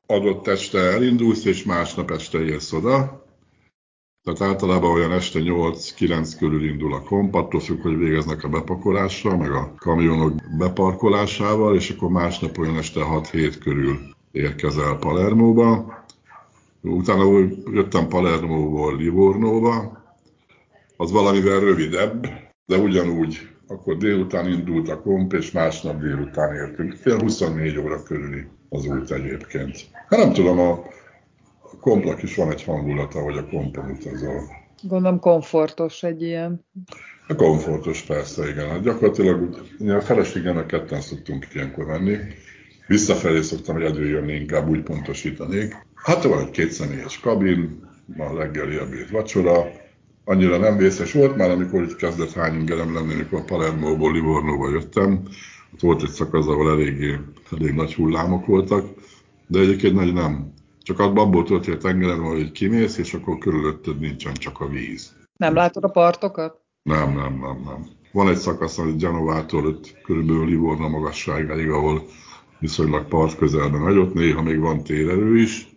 adott 0.06 0.46
este 0.46 0.78
elindulsz, 0.78 1.44
és 1.44 1.64
másnap 1.64 2.10
este 2.10 2.44
érsz 2.44 2.72
oda. 2.72 3.23
Tehát 4.24 4.52
általában 4.52 4.90
olyan 4.90 5.12
este 5.12 5.40
8-9 5.42 6.32
körül 6.38 6.64
indul 6.64 6.94
a 6.94 7.02
komp, 7.02 7.34
attól 7.34 7.60
függ, 7.60 7.82
hogy 7.82 7.96
végeznek 7.96 8.44
a 8.44 8.48
bepakolással, 8.48 9.37
meg 9.37 9.50
a 9.50 9.74
kamionok 9.76 10.32
beparkolásával, 10.58 11.74
és 11.74 11.90
akkor 11.90 12.10
másnap 12.10 12.58
olyan 12.58 12.76
este 12.76 13.00
6-7 13.04 13.54
körül 13.62 13.98
érkezel 14.32 14.96
Palermóba. 14.96 15.94
Utána 16.80 17.24
jöttem 17.72 18.08
Palermóból 18.08 18.96
Livornóba, 18.96 20.02
az 20.96 21.10
valamivel 21.10 21.60
rövidebb, 21.60 22.26
de 22.66 22.76
ugyanúgy 22.76 23.48
akkor 23.66 23.96
délután 23.96 24.48
indult 24.48 24.88
a 24.88 25.00
komp, 25.00 25.32
és 25.32 25.50
másnap 25.50 26.00
délután 26.00 26.54
értünk. 26.54 26.92
Fél 26.92 27.18
24 27.18 27.78
óra 27.78 28.02
körüli 28.02 28.44
az 28.68 28.87
út 28.87 29.10
egyébként. 29.10 29.76
Hát 30.08 30.18
nem 30.18 30.32
tudom, 30.32 30.58
a, 30.58 30.84
kompnak 31.84 32.22
is 32.22 32.36
van 32.36 32.50
egy 32.50 32.62
hangulata, 32.62 33.20
hogy 33.20 33.36
a 33.36 33.46
kompon 33.46 33.90
utazol. 33.90 34.42
Gondolom 34.82 35.18
komfortos 35.18 36.02
egy 36.02 36.22
ilyen. 36.22 36.64
A 37.28 37.34
komfortos 37.34 38.02
persze, 38.02 38.48
igen. 38.48 38.68
Hát 38.68 38.82
gyakorlatilag 38.82 39.60
a 39.88 40.00
feleségemnek 40.00 40.66
ketten 40.66 41.00
szoktunk 41.00 41.46
ilyenkor 41.54 41.84
menni. 41.84 42.16
Visszafelé 42.86 43.40
szoktam 43.40 43.76
egyedül 43.76 44.28
inkább 44.30 44.68
úgy 44.68 44.82
pontosítanék. 44.82 45.86
Hát 45.94 46.22
van 46.22 46.38
egy 46.38 46.50
kétszemélyes 46.50 47.20
kabin, 47.20 47.88
a 48.18 48.36
reggeli 48.36 48.76
ebéd 48.76 49.10
vacsora, 49.10 49.66
annyira 50.24 50.56
nem 50.56 50.76
vészes 50.76 51.12
volt 51.12 51.36
már, 51.36 51.50
amikor 51.50 51.82
itt 51.82 51.96
kezdett 51.96 52.32
hány 52.32 52.54
ingerem 52.54 52.94
lenni, 52.94 53.14
amikor 53.14 53.44
Palermóból 53.44 54.12
Livornóba 54.12 54.70
jöttem. 54.70 55.22
Ott 55.74 55.80
volt 55.80 56.02
egy 56.02 56.10
szakasz, 56.10 56.46
ahol 56.46 56.70
eléggé, 56.70 57.18
elég 57.58 57.74
nagy 57.74 57.94
hullámok 57.94 58.46
voltak, 58.46 58.86
de 59.46 59.58
egyébként 59.58 59.94
nagy 59.94 60.12
nem. 60.12 60.53
Csak 60.84 60.98
abból 60.98 61.44
történt 61.44 61.78
tengeren, 61.78 62.20
hogy 62.20 62.52
kimész, 62.52 62.98
és 62.98 63.14
akkor 63.14 63.38
körülötted 63.38 63.98
nincsen 64.00 64.34
csak 64.34 64.60
a 64.60 64.68
víz. 64.68 65.16
Nem 65.36 65.54
látod 65.54 65.84
a 65.84 65.88
partokat? 65.88 66.60
Nem, 66.82 67.14
nem, 67.14 67.38
nem, 67.38 67.62
nem. 67.64 67.86
Van 68.12 68.28
egy 68.28 68.36
szakasz, 68.36 68.76
hogy 68.76 68.96
Genovától 68.96 69.66
ott 69.66 70.00
körülbelül 70.02 70.46
Livorna 70.46 70.88
magasságáig, 70.88 71.70
ahol 71.70 72.02
viszonylag 72.58 73.08
part 73.08 73.36
közelben 73.36 73.80
megy, 73.80 73.96
ott 73.96 74.14
néha 74.14 74.42
még 74.42 74.58
van 74.58 74.82
térerő 74.82 75.36
is, 75.36 75.68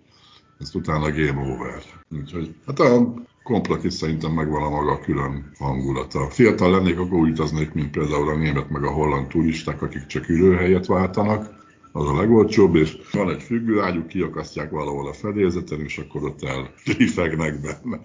ezt 0.59 0.75
utána 0.75 1.11
game 1.11 1.53
over. 1.53 1.81
Úgyhogy, 2.21 2.55
hát 2.65 2.79
a 2.79 3.13
komplet 3.43 3.83
is 3.83 3.93
szerintem 3.93 4.31
megvan 4.31 4.63
a 4.63 4.69
maga 4.69 4.99
külön 4.99 5.51
hangulata. 5.57 6.29
Fiatal 6.29 6.71
lennék, 6.71 6.99
akkor 6.99 7.19
úgy 7.19 7.29
utaznék, 7.29 7.73
mint 7.73 7.91
például 7.91 8.29
a 8.29 8.37
német 8.37 8.69
meg 8.69 8.83
a 8.83 8.91
holland 8.91 9.27
turisták, 9.27 9.81
akik 9.81 10.05
csak 10.05 10.29
ülőhelyet 10.29 10.85
váltanak, 10.85 11.56
az 11.97 12.07
a 12.07 12.17
legolcsóbb, 12.19 12.75
és 12.75 12.97
van 13.11 13.29
egy 13.29 13.43
függőágyuk, 13.43 14.07
kiakasztják 14.07 14.69
valahol 14.69 15.07
a 15.07 15.13
fedélzeten, 15.13 15.79
és 15.79 15.97
akkor 15.97 16.23
ott 16.23 16.39
elrifegnek 16.43 17.61
benne. 17.61 17.99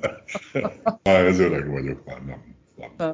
Már 1.03 1.25
ez 1.25 1.39
öreg 1.39 1.71
vagyok, 1.71 2.05
már 2.05 2.23
nem. 2.27 2.57
nem. 2.97 3.13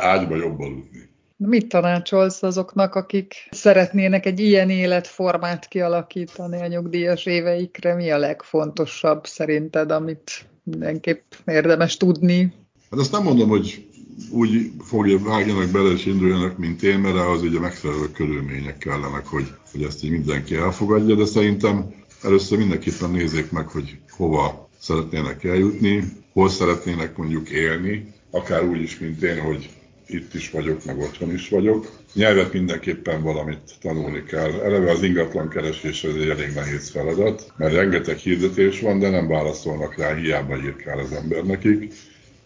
Ágyba 0.00 0.36
jobb 0.36 0.60
aludni. 0.60 1.08
Mit 1.36 1.68
tanácsolsz 1.68 2.42
azoknak, 2.42 2.94
akik 2.94 3.34
szeretnének 3.50 4.26
egy 4.26 4.40
ilyen 4.40 4.70
életformát 4.70 5.68
kialakítani 5.68 6.60
a 6.60 6.66
nyugdíjas 6.66 7.26
éveikre? 7.26 7.94
Mi 7.94 8.10
a 8.10 8.18
legfontosabb 8.18 9.26
szerinted, 9.26 9.90
amit 9.90 10.48
mindenképp 10.62 11.32
érdemes 11.46 11.96
tudni. 11.96 12.52
Hát 12.90 13.00
azt 13.00 13.12
nem 13.12 13.22
mondom, 13.22 13.48
hogy 13.48 13.89
úgy 14.30 14.70
fogja, 14.84 15.18
vágjanak 15.18 15.70
bele 15.70 15.90
és 15.90 16.06
induljanak, 16.06 16.58
mint 16.58 16.82
én, 16.82 16.98
mert 16.98 17.16
az 17.16 17.42
ugye 17.42 17.58
megfelelő 17.58 18.10
körülmények 18.10 18.78
kellenek, 18.78 19.26
hogy, 19.26 19.52
hogy 19.72 19.82
ezt 19.82 20.04
így 20.04 20.10
mindenki 20.10 20.54
elfogadja, 20.54 21.14
de 21.14 21.24
szerintem 21.24 21.94
először 22.22 22.58
mindenképpen 22.58 23.10
nézzék 23.10 23.50
meg, 23.50 23.68
hogy 23.68 23.98
hova 24.10 24.68
szeretnének 24.78 25.44
eljutni, 25.44 26.04
hol 26.32 26.48
szeretnének 26.48 27.16
mondjuk 27.16 27.50
élni, 27.50 28.14
akár 28.30 28.64
úgy 28.64 28.80
is, 28.80 28.98
mint 28.98 29.22
én, 29.22 29.40
hogy 29.40 29.70
itt 30.06 30.34
is 30.34 30.50
vagyok, 30.50 30.84
meg 30.84 30.98
otthon 30.98 31.32
is 31.32 31.48
vagyok. 31.48 31.90
Nyelvet 32.14 32.52
mindenképpen 32.52 33.22
valamit 33.22 33.76
tanulni 33.80 34.22
kell. 34.24 34.52
Eleve 34.52 34.90
az 34.90 35.02
ingatlan 35.02 35.48
keresés 35.48 36.04
ez 36.04 36.14
egy 36.14 36.28
elég 36.28 36.52
nehéz 36.54 36.90
feladat, 36.90 37.52
mert 37.56 37.74
rengeteg 37.74 38.16
hirdetés 38.16 38.80
van, 38.80 38.98
de 38.98 39.10
nem 39.10 39.28
válaszolnak 39.28 39.96
rá, 39.96 40.14
hiába 40.14 40.56
írkál 40.56 40.98
az 40.98 41.12
ember 41.12 41.44
nekik. 41.44 41.92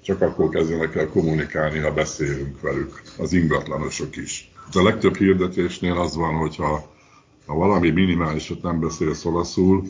Csak 0.04 0.20
akkor 0.20 0.48
kezdenek 0.48 0.94
el 0.94 1.08
kommunikálni, 1.08 1.78
ha 1.78 1.92
beszélünk 1.92 2.60
velük, 2.60 3.02
az 3.18 3.32
ingatlanosok 3.32 4.16
is. 4.16 4.50
De 4.72 4.80
a 4.80 4.82
legtöbb 4.82 5.16
hirdetésnél 5.16 5.98
az 5.98 6.16
van, 6.16 6.34
hogyha 6.34 6.92
ha 7.46 7.54
valami 7.54 7.90
minimálisat 7.90 8.62
nem 8.62 8.80
beszélsz 8.80 9.24
olaszul, 9.24 9.82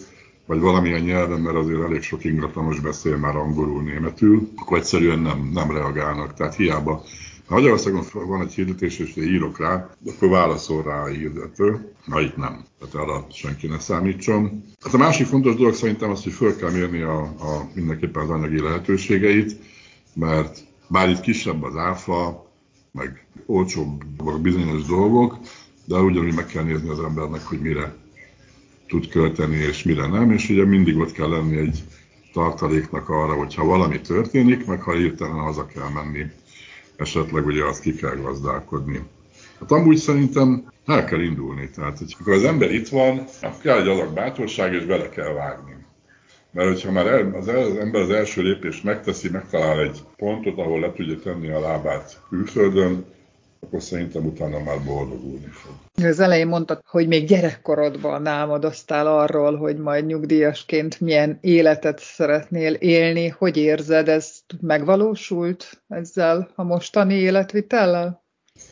vagy 0.46 0.60
valamilyen 0.60 1.02
nyelven, 1.02 1.40
mert 1.40 1.56
azért 1.56 1.82
elég 1.82 2.02
sok 2.02 2.24
ingatlanos 2.24 2.80
beszél 2.80 3.16
már 3.16 3.36
angolul, 3.36 3.82
németül, 3.82 4.48
akkor 4.56 4.78
egyszerűen 4.78 5.18
nem, 5.18 5.50
nem 5.52 5.70
reagálnak. 5.70 6.34
Tehát 6.34 6.54
hiába 6.54 7.04
ha 7.46 7.54
Magyarországon 7.54 8.04
van 8.12 8.40
egy 8.40 8.54
hirdetés, 8.54 8.98
és 8.98 9.16
írok 9.16 9.58
rá, 9.58 9.88
akkor 10.06 10.28
válaszol 10.28 10.82
rá 10.82 11.02
a 11.02 11.06
hirdető. 11.06 11.92
Na 12.04 12.20
itt 12.20 12.36
nem. 12.36 12.64
Tehát 12.78 12.94
arra 12.94 13.26
senki 13.30 13.66
ne 13.66 13.78
számítson. 13.78 14.64
Hát 14.80 14.94
a 14.94 14.98
másik 14.98 15.26
fontos 15.26 15.54
dolog 15.54 15.74
szerintem 15.74 16.10
az, 16.10 16.22
hogy 16.22 16.32
föl 16.32 16.56
kell 16.56 16.70
mérni 16.70 17.02
a, 17.02 17.20
a 17.20 17.68
mindenképpen 17.74 18.22
az 18.22 18.30
anyagi 18.30 18.60
lehetőségeit, 18.60 19.56
mert 20.14 20.64
bár 20.88 21.08
itt 21.08 21.20
kisebb 21.20 21.62
az 21.62 21.76
áfa, 21.76 22.50
meg 22.92 23.26
olcsóbbak 23.46 24.40
bizonyos 24.40 24.82
dolgok, 24.84 25.38
de 25.84 25.96
ugyanúgy 25.96 26.34
meg 26.34 26.46
kell 26.46 26.62
nézni 26.62 26.88
az 26.88 27.00
embernek, 27.00 27.42
hogy 27.42 27.60
mire 27.60 27.94
tud 28.88 29.08
költeni 29.08 29.56
és 29.56 29.82
mire 29.82 30.06
nem, 30.06 30.30
és 30.30 30.48
ugye 30.48 30.64
mindig 30.64 30.96
ott 30.96 31.12
kell 31.12 31.28
lenni 31.28 31.56
egy 31.56 31.82
tartaléknak 32.32 33.08
arra, 33.08 33.34
hogyha 33.34 33.64
valami 33.64 34.00
történik, 34.00 34.66
meg 34.66 34.82
ha 34.82 34.92
hirtelen 34.92 35.38
haza 35.38 35.66
kell 35.66 35.88
menni 35.88 36.26
esetleg 36.96 37.46
ugye 37.46 37.64
azt 37.64 37.80
ki 37.80 37.94
kell 37.94 38.16
gazdálkodni. 38.16 39.02
Hát 39.60 39.70
amúgy 39.70 39.96
szerintem 39.96 40.72
el 40.86 41.04
kell 41.04 41.20
indulni. 41.20 41.70
Tehát, 41.70 41.98
hogy 41.98 42.14
amikor 42.14 42.34
az 42.34 42.44
ember 42.44 42.72
itt 42.72 42.88
van, 42.88 43.24
akkor 43.42 43.60
kell 43.62 43.80
egy 43.80 43.88
adag 43.88 44.14
bátorság, 44.14 44.72
és 44.72 44.84
bele 44.84 45.08
kell 45.08 45.32
vágni. 45.32 45.73
Mert 46.54 46.68
hogyha 46.68 46.90
már 46.90 47.06
el, 47.06 47.34
az, 47.34 47.48
el, 47.48 47.58
az 47.58 47.76
ember 47.76 48.00
az 48.00 48.10
első 48.10 48.42
lépést 48.42 48.84
megteszi, 48.84 49.30
megtalál 49.30 49.80
egy 49.80 50.02
pontot, 50.16 50.58
ahol 50.58 50.80
le 50.80 50.92
tudja 50.92 51.18
tenni 51.18 51.50
a 51.50 51.60
lábát 51.60 52.20
külföldön, 52.28 53.04
akkor 53.60 53.82
szerintem 53.82 54.24
utána 54.24 54.58
már 54.58 54.84
boldogulni 54.84 55.48
fog. 55.50 55.72
Az 56.04 56.20
elején 56.20 56.46
mondtad, 56.46 56.80
hogy 56.86 57.08
még 57.08 57.26
gyerekkorodban 57.26 58.26
álmodoztál 58.26 59.06
arról, 59.06 59.56
hogy 59.56 59.76
majd 59.76 60.06
nyugdíjasként 60.06 61.00
milyen 61.00 61.38
életet 61.40 61.98
szeretnél 61.98 62.72
élni. 62.72 63.28
Hogy 63.28 63.56
érzed, 63.56 64.08
ez 64.08 64.38
megvalósult 64.60 65.82
ezzel 65.88 66.50
a 66.54 66.62
mostani 66.62 67.14
életvitellel? 67.14 68.24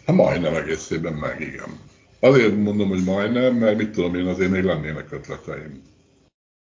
Hát 0.06 0.16
majdnem 0.16 0.54
egészében 0.54 1.12
meg, 1.12 1.40
igen. 1.40 1.80
Azért 2.20 2.56
mondom, 2.56 2.88
hogy 2.88 3.04
majdnem, 3.04 3.54
mert 3.54 3.76
mit 3.76 3.90
tudom 3.90 4.14
én, 4.14 4.26
azért 4.26 4.50
még 4.50 4.62
lennének 4.62 5.12
ötleteim. 5.12 5.82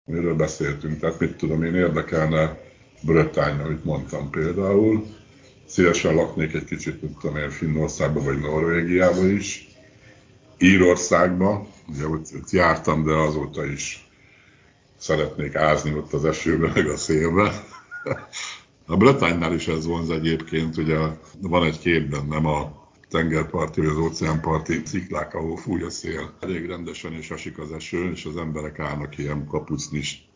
Miről 0.06 0.34
beszéltünk, 0.34 0.98
tehát 0.98 1.20
mit 1.20 1.36
tudom 1.36 1.62
én, 1.62 1.74
érdekelne 1.74 2.58
Brötány, 3.00 3.60
amit 3.60 3.84
mondtam 3.84 4.30
például. 4.30 5.06
Szívesen 5.66 6.14
laknék 6.14 6.54
egy 6.54 6.64
kicsit, 6.64 7.02
mit 7.02 7.18
tudom 7.18 7.36
én, 7.36 7.50
Finnországba 7.50 8.22
vagy 8.22 8.38
Norvégiába 8.38 9.26
is. 9.26 9.68
Írországba, 10.58 11.66
ugye 11.88 12.08
ott, 12.08 12.26
ott 12.34 12.50
jártam, 12.50 13.04
de 13.04 13.12
azóta 13.12 13.64
is 13.64 14.08
szeretnék 14.98 15.54
ázni 15.54 15.94
ott 15.94 16.12
az 16.12 16.24
esőben, 16.24 16.72
meg 16.74 16.86
a 16.88 16.96
szélbe. 16.96 17.52
A 18.88 18.96
Bretánynál 18.96 19.54
is 19.54 19.68
ez 19.68 19.86
vonz 19.86 20.10
egyébként, 20.10 20.76
ugye 20.76 20.98
van 21.40 21.64
egy 21.64 21.78
kép 21.78 22.10
bennem 22.10 22.46
a 22.46 22.75
tengerparti 23.10 23.80
vagy 23.80 23.90
az 23.90 23.96
óceánparti 23.96 24.82
sziklák, 24.84 25.34
ahol 25.34 25.56
fúj 25.56 25.82
a 25.82 25.90
szél. 25.90 26.32
Elég 26.40 26.66
rendesen 26.66 27.12
és 27.12 27.30
esik 27.30 27.58
az 27.58 27.72
eső, 27.72 28.10
és 28.10 28.24
az 28.24 28.36
emberek 28.36 28.78
állnak 28.78 29.18
ilyen 29.18 29.46
kapucnis 29.46 30.28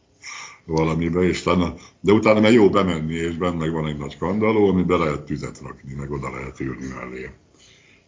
valamibe, 0.65 1.21
és 1.21 1.43
talán, 1.43 1.75
de 2.01 2.13
utána 2.13 2.41
meg 2.41 2.53
jó 2.53 2.71
bemenni, 2.71 3.15
és 3.15 3.37
benne 3.37 3.71
van 3.71 3.87
egy 3.87 3.97
nagy 3.97 4.19
kandaló, 4.19 4.69
amiben 4.69 4.99
lehet 4.99 5.23
tüzet 5.23 5.61
rakni, 5.61 5.95
meg 5.95 6.11
oda 6.11 6.31
lehet 6.31 6.61
ülni 6.61 6.87
mellé. 6.87 7.31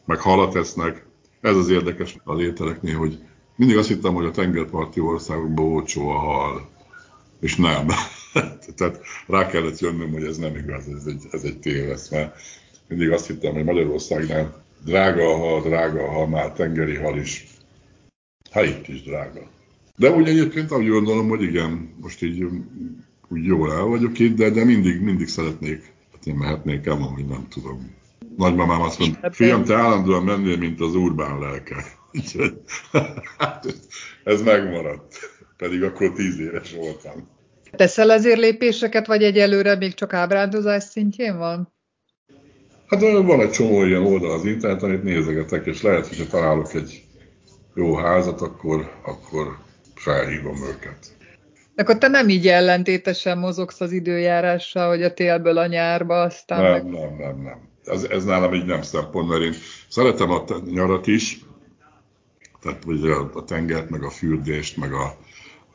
Meg 0.04 0.20
halat 0.20 0.56
esznek. 0.56 1.06
Ez 1.40 1.56
az 1.56 1.68
érdekes 1.68 2.16
az 2.24 2.40
ételeknél, 2.40 2.96
hogy 2.96 3.18
mindig 3.56 3.76
azt 3.76 3.88
hittem, 3.88 4.14
hogy 4.14 4.24
a 4.24 4.30
tengerparti 4.30 5.00
országokban 5.00 5.64
olcsó 5.64 6.08
a 6.08 6.18
hal, 6.18 6.68
és 7.40 7.56
nem. 7.56 7.86
Tehát 8.76 9.00
rá 9.26 9.46
kellett 9.46 9.78
jönnöm, 9.78 10.12
hogy 10.12 10.24
ez 10.24 10.36
nem 10.36 10.56
igaz, 10.56 10.88
ez 10.88 11.06
egy, 11.06 11.24
ez 11.30 11.42
egy 11.42 11.58
tévesz, 11.58 12.10
mert 12.10 12.36
mindig 12.92 13.10
azt 13.10 13.26
hittem, 13.26 13.52
hogy 13.52 13.64
Magyarországnál 13.64 14.64
drága 14.84 15.28
a 15.28 15.36
hal, 15.36 15.62
drága 15.62 16.02
a 16.02 16.10
hal, 16.10 16.26
már 16.28 16.52
tengeri 16.52 16.96
hal 16.96 17.18
is. 17.18 17.46
Hát 18.50 18.64
itt 18.64 18.88
is 18.88 19.02
drága. 19.02 19.40
De 19.96 20.10
úgy 20.10 20.28
egyébként 20.28 20.72
úgy 20.72 20.88
gondolom, 20.88 21.28
hogy 21.28 21.42
igen, 21.42 21.94
most 22.00 22.22
így 22.22 22.46
úgy 23.28 23.44
jól 23.44 23.72
el 23.72 23.84
vagyok 23.84 24.18
itt, 24.18 24.36
de, 24.36 24.50
de 24.50 24.64
mindig, 24.64 25.00
mindig 25.00 25.28
szeretnék, 25.28 25.92
hát 26.12 26.26
én 26.26 26.34
mehetnék 26.34 26.86
el, 26.86 26.94
hogy 26.94 27.26
nem 27.26 27.46
tudom. 27.48 27.94
Nagymamám 28.36 28.80
azt 28.80 28.98
mondta, 28.98 29.32
fiam, 29.32 29.64
te 29.64 29.74
állandóan 29.74 30.22
mennél, 30.22 30.56
mint 30.56 30.80
az 30.80 30.94
urbán 30.94 31.38
lelke. 31.38 31.84
ez 34.24 34.42
megmaradt, 34.42 35.18
pedig 35.56 35.82
akkor 35.82 36.12
tíz 36.12 36.38
éves 36.38 36.72
voltam. 36.72 37.28
Teszel 37.70 38.12
ezért 38.12 38.38
lépéseket, 38.38 39.06
vagy 39.06 39.22
egyelőre 39.22 39.76
még 39.76 39.94
csak 39.94 40.12
ábrándozás 40.12 40.82
szintjén 40.82 41.38
van? 41.38 41.72
Hát 42.92 43.00
van 43.00 43.40
egy 43.40 43.50
csomó 43.50 43.84
ilyen 43.84 44.06
oldal 44.06 44.30
az 44.30 44.44
interneten, 44.44 44.88
amit 44.88 45.02
nézegetek, 45.02 45.66
és 45.66 45.82
lehet, 45.82 46.06
hogyha 46.06 46.26
találok 46.26 46.74
egy 46.74 47.04
jó 47.74 47.94
házat, 47.94 48.40
akkor, 48.40 48.90
akkor 49.02 49.56
felhívom 49.94 50.56
őket. 50.56 51.16
Akkor 51.76 51.98
te 51.98 52.08
nem 52.08 52.28
így 52.28 52.48
ellentétesen 52.48 53.38
mozogsz 53.38 53.80
az 53.80 53.92
időjárással, 53.92 54.88
hogy 54.88 55.02
a 55.02 55.14
télből 55.14 55.58
a 55.58 55.66
nyárba, 55.66 56.20
aztán... 56.20 56.62
Nem, 56.62 56.72
meg... 56.72 56.84
nem, 56.84 57.16
nem, 57.18 57.42
nem. 57.42 57.58
Ez, 57.84 58.04
ez 58.04 58.24
nálam 58.24 58.54
így 58.54 58.66
nem 58.66 58.82
szempont, 58.82 59.28
mert 59.28 59.42
én 59.42 59.54
szeretem 59.88 60.30
a 60.30 60.44
nyarat 60.70 61.06
is, 61.06 61.40
tehát 62.62 62.84
ugye 62.84 63.14
a 63.32 63.44
tengert, 63.44 63.90
meg 63.90 64.02
a 64.02 64.10
fürdést, 64.10 64.76
meg 64.76 64.92
a, 64.92 65.16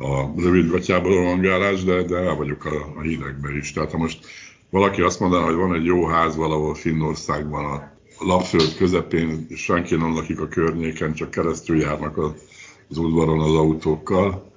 a 0.05 0.31
rövid 0.35 0.69
gatyából 0.69 1.13
rohangálás, 1.15 1.83
de, 1.83 2.03
de 2.03 2.17
el 2.17 2.35
vagyok 2.35 2.65
a, 2.65 2.93
a 2.97 3.01
hidegbe 3.01 3.55
is. 3.55 3.73
Tehát 3.73 3.91
ha 3.91 3.97
most 3.97 4.25
valaki 4.69 5.01
azt 5.01 5.19
mondaná, 5.19 5.43
hogy 5.45 5.55
van 5.55 5.73
egy 5.73 5.85
jó 5.85 6.05
ház 6.05 6.35
valahol 6.35 6.75
Finnországban, 6.75 7.65
a 7.65 7.91
lapföld 8.19 8.75
közepén, 8.75 9.47
senki 9.55 9.95
nem 9.95 10.13
lakik 10.13 10.39
a 10.39 10.47
környéken, 10.47 11.13
csak 11.13 11.31
keresztül 11.31 11.79
járnak 11.79 12.17
az 12.17 12.97
udvaron 12.97 13.39
az 13.39 13.53
autókkal, 13.53 14.51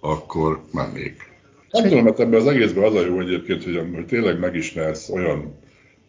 akkor 0.00 0.60
mennék. 0.72 1.34
Nem 1.70 1.88
tudom, 1.88 2.04
mert 2.04 2.20
ebben 2.20 2.40
az 2.40 2.46
egészben 2.46 2.84
az 2.84 2.94
a 2.94 3.06
jó 3.06 3.20
egyébként, 3.20 3.64
hogy, 3.64 3.88
hogy 3.94 4.06
tényleg 4.06 4.38
megismersz 4.38 5.08
olyan 5.08 5.58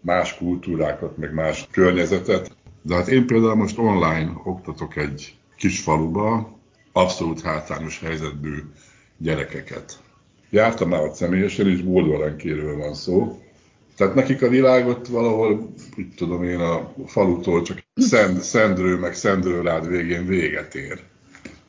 más 0.02 0.38
kultúrákat, 0.38 1.18
meg 1.18 1.34
más 1.34 1.68
környezetet. 1.72 2.56
De 2.82 2.95
hát 2.95 3.08
én 3.08 3.26
például 3.26 3.56
most 3.56 3.78
online 3.78 4.41
oktatok 4.43 4.95
egy 4.95 5.36
kis 5.58 5.80
faluba 5.80 6.58
abszolút 6.91 7.41
hátrányos 7.41 8.00
helyzetbű 8.00 8.56
gyerekeket. 9.18 10.00
Jártam 10.50 10.91
ott 10.91 11.14
személyesen, 11.14 11.68
és 11.68 11.82
Boldvalenkéről 11.82 12.78
van 12.78 12.93
szó. 12.93 13.41
Tehát 13.98 14.16
nekik 14.16 14.41
a 14.41 14.50
világot 14.50 15.08
valahol, 15.08 15.74
úgy 15.98 16.14
tudom 16.16 16.43
én, 16.43 16.60
a 16.60 16.93
falutól 17.06 17.62
csak 17.62 17.84
Szend, 17.95 18.41
Szendrő 18.41 18.98
meg 18.98 19.14
Szendrőrád 19.16 19.88
végén 19.88 20.26
véget 20.26 20.76
ér. 20.76 21.00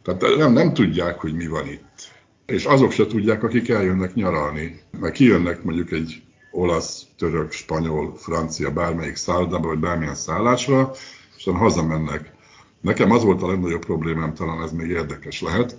Tehát 0.02 0.36
nem, 0.36 0.52
nem 0.52 0.74
tudják, 0.74 1.20
hogy 1.20 1.34
mi 1.34 1.46
van 1.46 1.66
itt. 1.66 2.12
És 2.46 2.64
azok 2.64 2.92
se 2.92 3.06
tudják, 3.06 3.42
akik 3.42 3.68
eljönnek 3.68 4.14
nyaralni. 4.14 4.80
Meg 5.00 5.12
kijönnek 5.12 5.62
mondjuk 5.62 5.92
egy 5.92 6.22
olasz, 6.50 7.06
török, 7.18 7.52
spanyol, 7.52 8.14
francia, 8.16 8.70
bármelyik 8.70 9.16
szállodába, 9.16 9.68
vagy 9.68 9.78
bármilyen 9.78 10.14
szállásra, 10.14 10.90
és 11.36 11.46
aztán 11.46 11.54
hazamennek. 11.54 12.32
Nekem 12.80 13.10
az 13.10 13.22
volt 13.24 13.42
a 13.42 13.46
legnagyobb 13.46 13.84
problémám, 13.84 14.34
talán 14.34 14.62
ez 14.62 14.72
még 14.72 14.88
érdekes 14.88 15.42
lehet, 15.42 15.76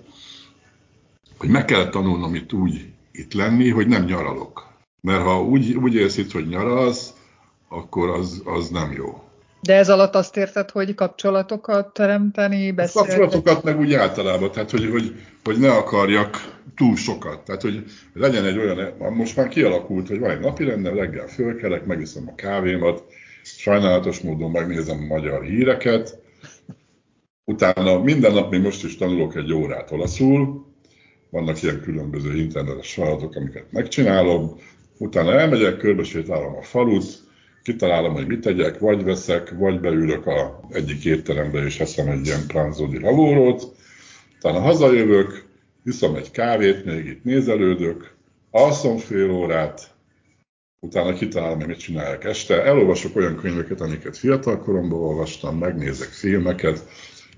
hogy 1.40 1.50
meg 1.50 1.66
kellett 1.66 1.92
tanulnom 1.92 2.36
itt 2.36 2.54
úgy 2.54 2.86
itt 3.12 3.34
lenni, 3.34 3.70
hogy 3.70 3.88
nem 3.88 4.04
nyaralok. 4.04 4.68
Mert 5.02 5.22
ha 5.22 5.44
úgy, 5.44 5.74
úgy 5.74 5.96
érsz 5.96 6.18
itt, 6.18 6.32
hogy 6.32 6.48
nyaralsz, 6.48 7.14
akkor 7.70 8.10
az, 8.10 8.42
az 8.46 8.70
nem 8.70 8.92
jó. 8.92 9.24
De 9.62 9.76
ez 9.76 9.90
alatt 9.90 10.16
azt 10.16 10.38
érted, 10.38 10.70
hogy 10.70 10.96
kapcsolatokat 10.96 11.94
teremteni, 11.94 12.72
beszélni? 12.72 13.08
Kapcsolatokat 13.08 13.64
meg 13.64 13.80
úgy 13.80 13.94
általában, 13.94 14.52
tehát 14.52 14.72
hogy, 14.72 14.90
hogy, 14.90 15.16
hogy 15.44 15.58
ne 15.58 15.72
akarjak 15.72 16.58
túl 16.76 16.96
sokat. 16.96 17.46
Tehát, 17.46 17.62
hogy 17.62 17.84
legyen 18.14 18.46
egy 18.46 18.58
olyan, 18.58 18.94
most 19.14 19.36
már 19.36 19.48
kialakult, 19.48 20.08
hogy 20.08 20.20
van 20.20 20.30
egy 20.30 20.40
napi 20.40 20.64
rendem, 20.64 20.96
reggel 20.96 21.28
fölkelek, 21.28 21.86
megiszom 21.86 22.28
a 22.28 22.36
kávémat, 22.36 23.04
sajnálatos 23.44 24.20
módon 24.20 24.52
megnézem 24.52 24.98
a 25.02 25.14
magyar 25.14 25.44
híreket, 25.44 26.20
utána 27.44 28.00
minden 28.00 28.34
nap, 28.34 28.52
még 28.52 28.62
most 28.62 28.84
is 28.84 28.98
tanulok 28.98 29.36
egy 29.36 29.54
órát 29.54 29.92
olaszul, 29.92 30.68
vannak 31.30 31.63
ilyen 31.63 31.82
különböző 31.82 32.36
internetes 32.36 32.93
feladatok, 32.93 33.36
amiket 33.36 33.71
megcsinálom, 33.71 34.59
utána 34.97 35.34
elmegyek, 35.34 35.77
körbesétálom 35.77 36.55
a 36.55 36.61
falut, 36.61 37.27
kitalálom, 37.63 38.13
hogy 38.13 38.27
mit 38.27 38.41
tegyek, 38.41 38.80
vagy 38.80 39.03
veszek, 39.03 39.49
vagy 39.57 39.80
beülök 39.80 40.25
a 40.25 40.59
egyik 40.69 41.05
étterembe, 41.05 41.65
és 41.65 41.80
eszem 41.80 42.07
egy 42.07 42.25
ilyen 42.25 42.47
pranzodi 42.47 42.99
lavórót, 42.99 43.75
utána 44.38 44.59
hazajövök, 44.59 45.45
iszom 45.84 46.15
egy 46.15 46.32
kávét, 46.32 46.86
még 46.86 47.05
itt 47.05 47.23
nézelődök, 47.23 48.13
alszom 48.51 48.97
fél 48.97 49.32
órát, 49.32 49.93
utána 50.80 51.13
kitalálom, 51.13 51.59
mit 51.59 51.80
csinálják 51.80 52.23
este, 52.23 52.63
elolvasok 52.63 53.15
olyan 53.15 53.36
könyveket, 53.36 53.82
amiket 53.82 54.17
fiatal 54.17 54.59
koromban 54.59 54.99
olvastam, 54.99 55.57
megnézek 55.57 56.07
filmeket, 56.07 56.88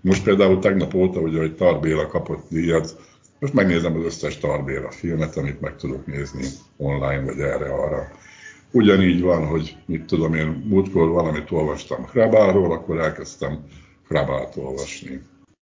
most 0.02 0.24
például 0.24 0.60
tegnap 0.60 0.94
óta, 0.94 1.20
ugye, 1.20 1.40
hogy 1.40 1.56
Tarbéla 1.56 2.08
kapott 2.08 2.46
díjat, 2.50 3.11
most 3.42 3.54
megnézem 3.54 3.96
az 3.96 4.06
összes 4.06 4.38
Tarbéla 4.38 4.92
filmet, 4.92 5.38
amit 5.38 5.62
meg 5.62 5.76
tudok 5.76 6.06
nézni 6.06 6.44
online, 6.78 7.22
vagy 7.22 7.40
erre-arra. 7.40 8.12
Ugyanígy 8.72 9.22
van, 9.22 9.46
hogy 9.46 9.78
mit 9.86 10.06
tudom 10.06 10.34
én, 10.34 10.66
múltkor 10.70 11.10
valamit 11.10 11.52
olvastam 11.52 12.06
Hrabáról, 12.06 12.72
akkor 12.72 13.00
elkezdtem 13.00 13.60
Hrabát 14.08 14.56
olvasni. 14.56 15.22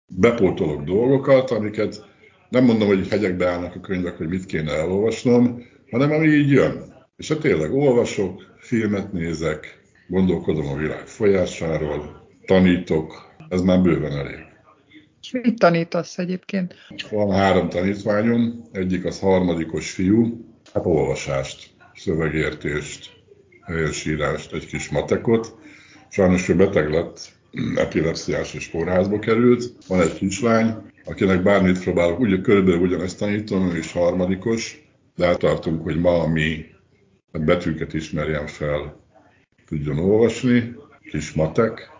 Bepótolok 0.06 0.82
dolgokat, 0.82 1.50
amiket 1.50 2.04
nem 2.48 2.64
mondom, 2.64 2.88
hogy 2.88 3.08
hegyekbe 3.08 3.46
állnak 3.46 3.74
a 3.74 3.80
könyvek, 3.80 4.16
hogy 4.16 4.28
mit 4.28 4.46
kéne 4.46 4.72
elolvasnom, 4.72 5.62
hanem 5.90 6.10
ami 6.10 6.26
így 6.26 6.50
jön. 6.50 6.94
És 7.16 7.28
hát 7.28 7.40
tényleg 7.40 7.74
olvasok, 7.74 8.42
filmet 8.58 9.12
nézek, 9.12 9.80
gondolkodom 10.08 10.66
a 10.66 10.76
világ 10.76 11.06
folyásáról, 11.06 12.28
tanítok, 12.46 13.34
ez 13.48 13.60
már 13.60 13.82
bőven 13.82 14.12
elég. 14.12 14.55
És 15.26 15.32
mit 15.32 15.58
tanítasz 15.58 16.18
egyébként? 16.18 16.74
Van 17.10 17.30
három 17.30 17.68
tanítványom, 17.68 18.68
egyik 18.72 19.04
az 19.04 19.20
harmadikos 19.20 19.90
fiú, 19.90 20.44
hát 20.72 20.86
olvasást 20.86 21.70
szövegértést, 21.94 23.10
helyesírást, 23.62 24.52
egy 24.52 24.66
kis 24.66 24.88
matekot. 24.88 25.58
Sajnos 26.08 26.48
ő 26.48 26.56
beteg 26.56 26.90
lett, 26.90 27.32
epilepsziás 27.74 28.54
és 28.54 28.70
kórházba 28.70 29.18
került. 29.18 29.72
Van 29.88 30.00
egy 30.00 30.14
kislány, 30.14 30.74
akinek 31.04 31.42
bármit 31.42 31.82
próbálok, 31.82 32.18
ugye 32.20 32.40
körülbelül 32.40 32.80
ugyanezt 32.80 33.18
tanítom, 33.18 33.70
ő 33.70 33.78
is 33.78 33.92
harmadikos, 33.92 34.82
de 35.16 35.36
tartunk, 35.36 35.82
hogy 35.82 36.00
ma 36.00 36.22
ami 36.22 36.64
betűket 37.32 37.94
ismerjen 37.94 38.46
fel, 38.46 39.00
tudjon 39.66 39.98
olvasni, 39.98 40.74
kis 41.10 41.32
matek, 41.32 41.90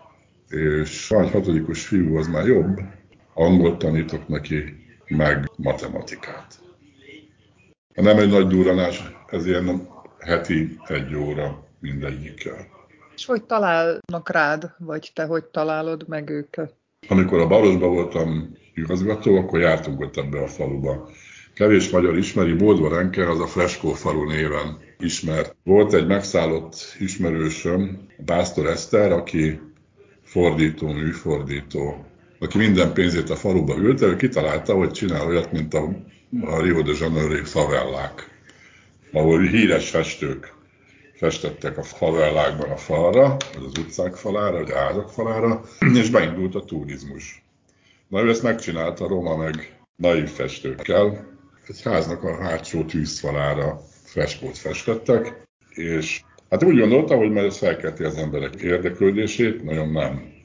és 0.49 1.11
a 1.11 1.27
hatodikos 1.27 1.85
fiú 1.85 2.17
az 2.17 2.27
már 2.27 2.47
jobb, 2.47 2.79
angolt 3.37 3.77
tanítok 3.77 4.27
neki, 4.27 4.63
meg 5.07 5.51
matematikát. 5.55 6.59
Nem 7.93 8.17
egy 8.17 8.29
nagy 8.29 8.47
duranás, 8.47 9.03
ez 9.27 9.45
ilyen 9.45 9.87
heti 10.19 10.77
egy 10.87 11.15
óra 11.15 11.67
mindegyikkel. 11.79 12.67
És 13.15 13.25
hogy 13.25 13.43
találnak 13.43 14.29
rád, 14.29 14.73
vagy 14.77 15.11
te 15.13 15.25
hogy 15.25 15.43
találod 15.43 16.07
meg 16.07 16.29
őket? 16.29 16.75
Amikor 17.07 17.39
a 17.39 17.47
Barosban 17.47 17.93
voltam 17.93 18.57
igazgató, 18.73 19.35
akkor 19.35 19.59
jártunk 19.59 19.99
ott 19.99 20.17
ebbe 20.17 20.41
a 20.41 20.47
faluba. 20.47 21.09
Kevés 21.53 21.89
magyar 21.89 22.17
ismeri, 22.17 22.53
Boldva 22.53 22.95
Renke 22.95 23.29
az 23.29 23.39
a 23.39 23.47
Freskó 23.47 23.93
falu 23.93 24.27
néven 24.27 24.79
ismert. 24.99 25.55
Volt 25.63 25.93
egy 25.93 26.07
megszállott 26.07 26.95
ismerősöm, 26.99 28.07
Básztor 28.25 28.65
Eszter, 28.65 29.11
aki 29.11 29.59
fordító, 30.23 30.91
műfordító, 30.91 32.05
aki 32.39 32.57
minden 32.57 32.93
pénzét 32.93 33.29
a 33.29 33.35
faluba 33.35 33.75
ülte, 33.77 34.05
ő 34.05 34.15
kitalálta, 34.15 34.73
hogy 34.73 34.91
csinál 34.91 35.27
olyat, 35.27 35.51
mint 35.51 35.73
a, 35.73 35.89
a 36.41 36.61
Rio 36.61 36.81
de 36.81 36.91
Janeiro 36.99 37.45
favellák, 37.45 38.39
ahol 39.11 39.41
híres 39.41 39.89
festők 39.89 40.55
festettek 41.13 41.77
a 41.77 41.83
favellákban 41.83 42.69
a 42.69 42.77
falra, 42.77 43.37
vagy 43.53 43.63
az 43.65 43.77
utcák 43.77 44.15
falára, 44.15 44.57
vagy 44.57 44.71
ázak 44.71 45.09
falára, 45.09 45.61
és 45.93 46.09
beindult 46.09 46.55
a 46.55 46.65
turizmus. 46.65 47.43
Na 48.07 48.21
ő 48.21 48.29
ezt 48.29 48.43
megcsinálta 48.43 49.07
Roma 49.07 49.35
meg 49.35 49.79
naív 49.95 50.29
festőkkel, 50.29 51.35
egy 51.67 51.81
háznak 51.81 52.23
a 52.23 52.41
hátsó 52.41 52.83
tűzfalára 52.83 53.81
freskót 54.03 54.57
festettek, 54.57 55.41
és 55.69 56.21
hát 56.49 56.63
úgy 56.63 56.79
gondoltam, 56.79 57.17
hogy 57.17 57.31
majd 57.31 57.45
ez 57.45 57.57
felkelti 57.57 58.03
az 58.03 58.15
emberek 58.15 58.55
érdeklődését, 58.55 59.63
nagyon 59.63 59.91
nem. 59.91 60.36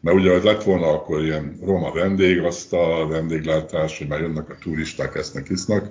Mert 0.00 0.16
ugye, 0.16 0.32
hogy 0.32 0.44
lett 0.44 0.62
volna 0.62 0.92
akkor 0.92 1.24
ilyen 1.24 1.58
roma 1.64 1.92
vendégasztal, 1.92 3.08
vendéglátás, 3.08 3.98
hogy 3.98 4.08
már 4.08 4.20
jönnek 4.20 4.50
a 4.50 4.56
turisták, 4.60 5.14
esznek, 5.14 5.48
isznak, 5.48 5.90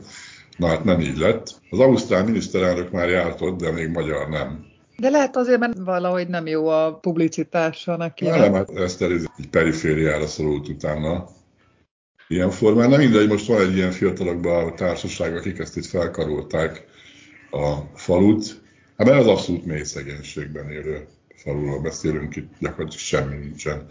Na 0.57 0.67
hát 0.67 0.83
nem 0.83 0.99
így 0.99 1.17
lett. 1.17 1.61
Az 1.69 1.79
ausztrál 1.79 2.23
miniszterelnök 2.23 2.91
már 2.91 3.09
járt 3.09 3.41
ott, 3.41 3.59
de 3.59 3.71
még 3.71 3.89
magyar 3.89 4.29
nem. 4.29 4.65
De 4.97 5.09
lehet 5.09 5.35
azért, 5.35 5.59
mert 5.59 5.77
valahogy 5.77 6.27
nem 6.27 6.47
jó 6.47 6.67
a 6.67 6.93
publicitása 6.93 7.97
neki. 7.97 8.25
Nem, 8.25 8.53
hát 8.53 8.69
ezt 8.69 9.01
egy 9.01 9.27
perifériára 9.51 10.27
szorult 10.27 10.67
utána. 10.67 11.27
Ilyen 12.27 12.49
formán. 12.49 12.89
Nem 12.89 12.99
mindegy, 12.99 13.27
most 13.27 13.47
van 13.47 13.61
egy 13.61 13.75
ilyen 13.75 13.91
fiatalokban 13.91 14.67
a 14.67 14.73
társaság, 14.73 15.35
akik 15.35 15.59
ezt 15.59 15.77
itt 15.77 15.85
felkarolták 15.85 16.85
a 17.51 17.73
falut. 17.95 18.61
Hát 18.97 19.07
mert 19.07 19.19
az 19.19 19.27
abszolút 19.27 19.65
mély 19.65 19.83
szegénységben 19.83 20.69
élő 20.71 21.07
faluról 21.45 21.79
beszélünk, 21.79 22.35
itt 22.35 22.53
gyakorlatilag 22.59 23.03
semmi 23.05 23.35
nincsen. 23.35 23.85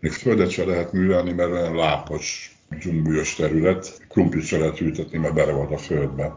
Még 0.00 0.12
földet 0.12 0.50
se 0.50 0.64
lehet 0.64 0.92
művelni, 0.92 1.32
mert 1.32 1.50
olyan 1.50 1.74
lápos 1.74 2.52
dzsumbujos 2.78 3.34
terület, 3.34 4.00
krumplit 4.08 4.44
se 4.44 4.58
lehet 4.58 4.80
ültetni, 4.80 5.18
mert 5.18 5.34
bele 5.34 5.52
van 5.52 5.72
a 5.72 5.78
földbe. 5.78 6.36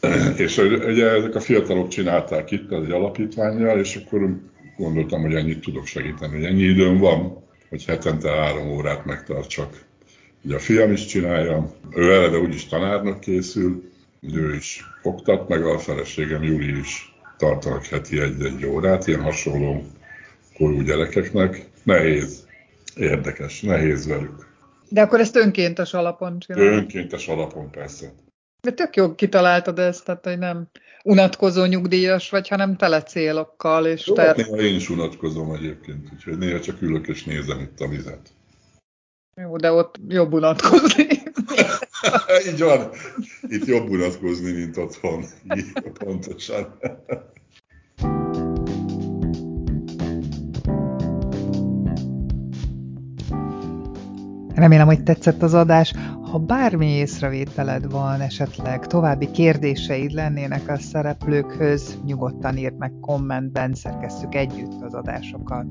És 0.44 0.58
ugye 0.58 1.10
ezek 1.10 1.34
a 1.34 1.40
fiatalok 1.40 1.88
csinálták 1.88 2.50
itt 2.50 2.70
az 2.70 2.84
egy 2.84 2.90
alapítványjal, 2.90 3.78
és 3.78 3.96
akkor 3.96 4.40
gondoltam, 4.76 5.22
hogy 5.22 5.34
ennyit 5.34 5.60
tudok 5.60 5.86
segíteni, 5.86 6.34
hogy 6.34 6.44
ennyi 6.44 6.62
időm 6.62 6.98
van, 6.98 7.44
hogy 7.68 7.84
hetente 7.84 8.30
három 8.30 8.68
órát 8.68 9.04
megtartsak. 9.04 9.84
Ugye 10.44 10.54
a 10.54 10.58
fiam 10.58 10.92
is 10.92 11.06
csinálja, 11.06 11.74
ő 11.90 12.12
eleve 12.12 12.38
úgyis 12.38 12.66
tanárnak 12.66 13.20
készül, 13.20 13.90
ő 14.20 14.54
is 14.54 14.84
oktat, 15.02 15.48
meg 15.48 15.64
a 15.64 15.78
feleségem 15.78 16.42
Júli 16.42 16.78
is 16.78 17.11
tartanak 17.42 17.84
heti 17.84 18.20
egy-egy 18.20 18.66
órát, 18.66 19.06
ilyen 19.06 19.22
hasonló 19.22 19.84
korú 20.54 20.80
gyerekeknek. 20.80 21.66
Nehéz, 21.82 22.46
érdekes, 22.96 23.60
nehéz 23.60 24.06
velük. 24.06 24.46
De 24.88 25.00
akkor 25.00 25.20
ezt 25.20 25.36
önkéntes 25.36 25.94
alapon 25.94 26.38
csinálod? 26.38 26.72
Önkéntes 26.72 27.28
alapon, 27.28 27.70
persze. 27.70 28.12
De 28.60 28.72
tök 28.72 28.96
jó 28.96 29.14
kitaláltad 29.14 29.78
ezt, 29.78 30.04
tehát 30.04 30.24
hogy 30.24 30.38
nem 30.38 30.68
unatkozó 31.04 31.64
nyugdíjas 31.64 32.30
vagy, 32.30 32.48
hanem 32.48 32.76
tele 32.76 33.02
célokkal. 33.02 33.86
És 33.86 34.06
jó, 34.06 34.14
ter... 34.14 34.36
néha 34.36 34.56
én 34.56 34.74
is 34.74 34.90
unatkozom 34.90 35.54
egyébként, 35.54 36.08
úgyhogy 36.12 36.38
néha 36.38 36.60
csak 36.60 36.82
ülök 36.82 37.08
és 37.08 37.24
nézem 37.24 37.60
itt 37.60 37.80
a 37.80 37.88
vizet. 37.88 38.28
Jó, 39.36 39.56
de 39.56 39.72
ott 39.72 40.00
jobb 40.08 40.32
unatkozni. 40.32 41.06
Így 42.52 42.60
van. 42.60 42.90
Itt 43.48 43.64
jobb 43.64 43.88
unatkozni, 43.88 44.52
mint 44.52 44.76
otthon. 44.76 45.24
Így, 45.56 45.72
pontosan. 45.92 46.78
Remélem, 54.54 54.86
hogy 54.86 55.02
tetszett 55.02 55.42
az 55.42 55.54
adás. 55.54 55.92
Ha 56.30 56.38
bármi 56.38 56.86
észrevételed 56.86 57.90
van, 57.90 58.20
esetleg 58.20 58.86
további 58.86 59.30
kérdéseid 59.30 60.12
lennének 60.12 60.68
a 60.68 60.78
szereplőkhöz, 60.78 61.98
nyugodtan 62.04 62.56
írd 62.56 62.78
meg 62.78 62.92
kommentben, 63.00 63.74
szerkesszük 63.74 64.34
együtt 64.34 64.82
az 64.82 64.94
adásokat. 64.94 65.66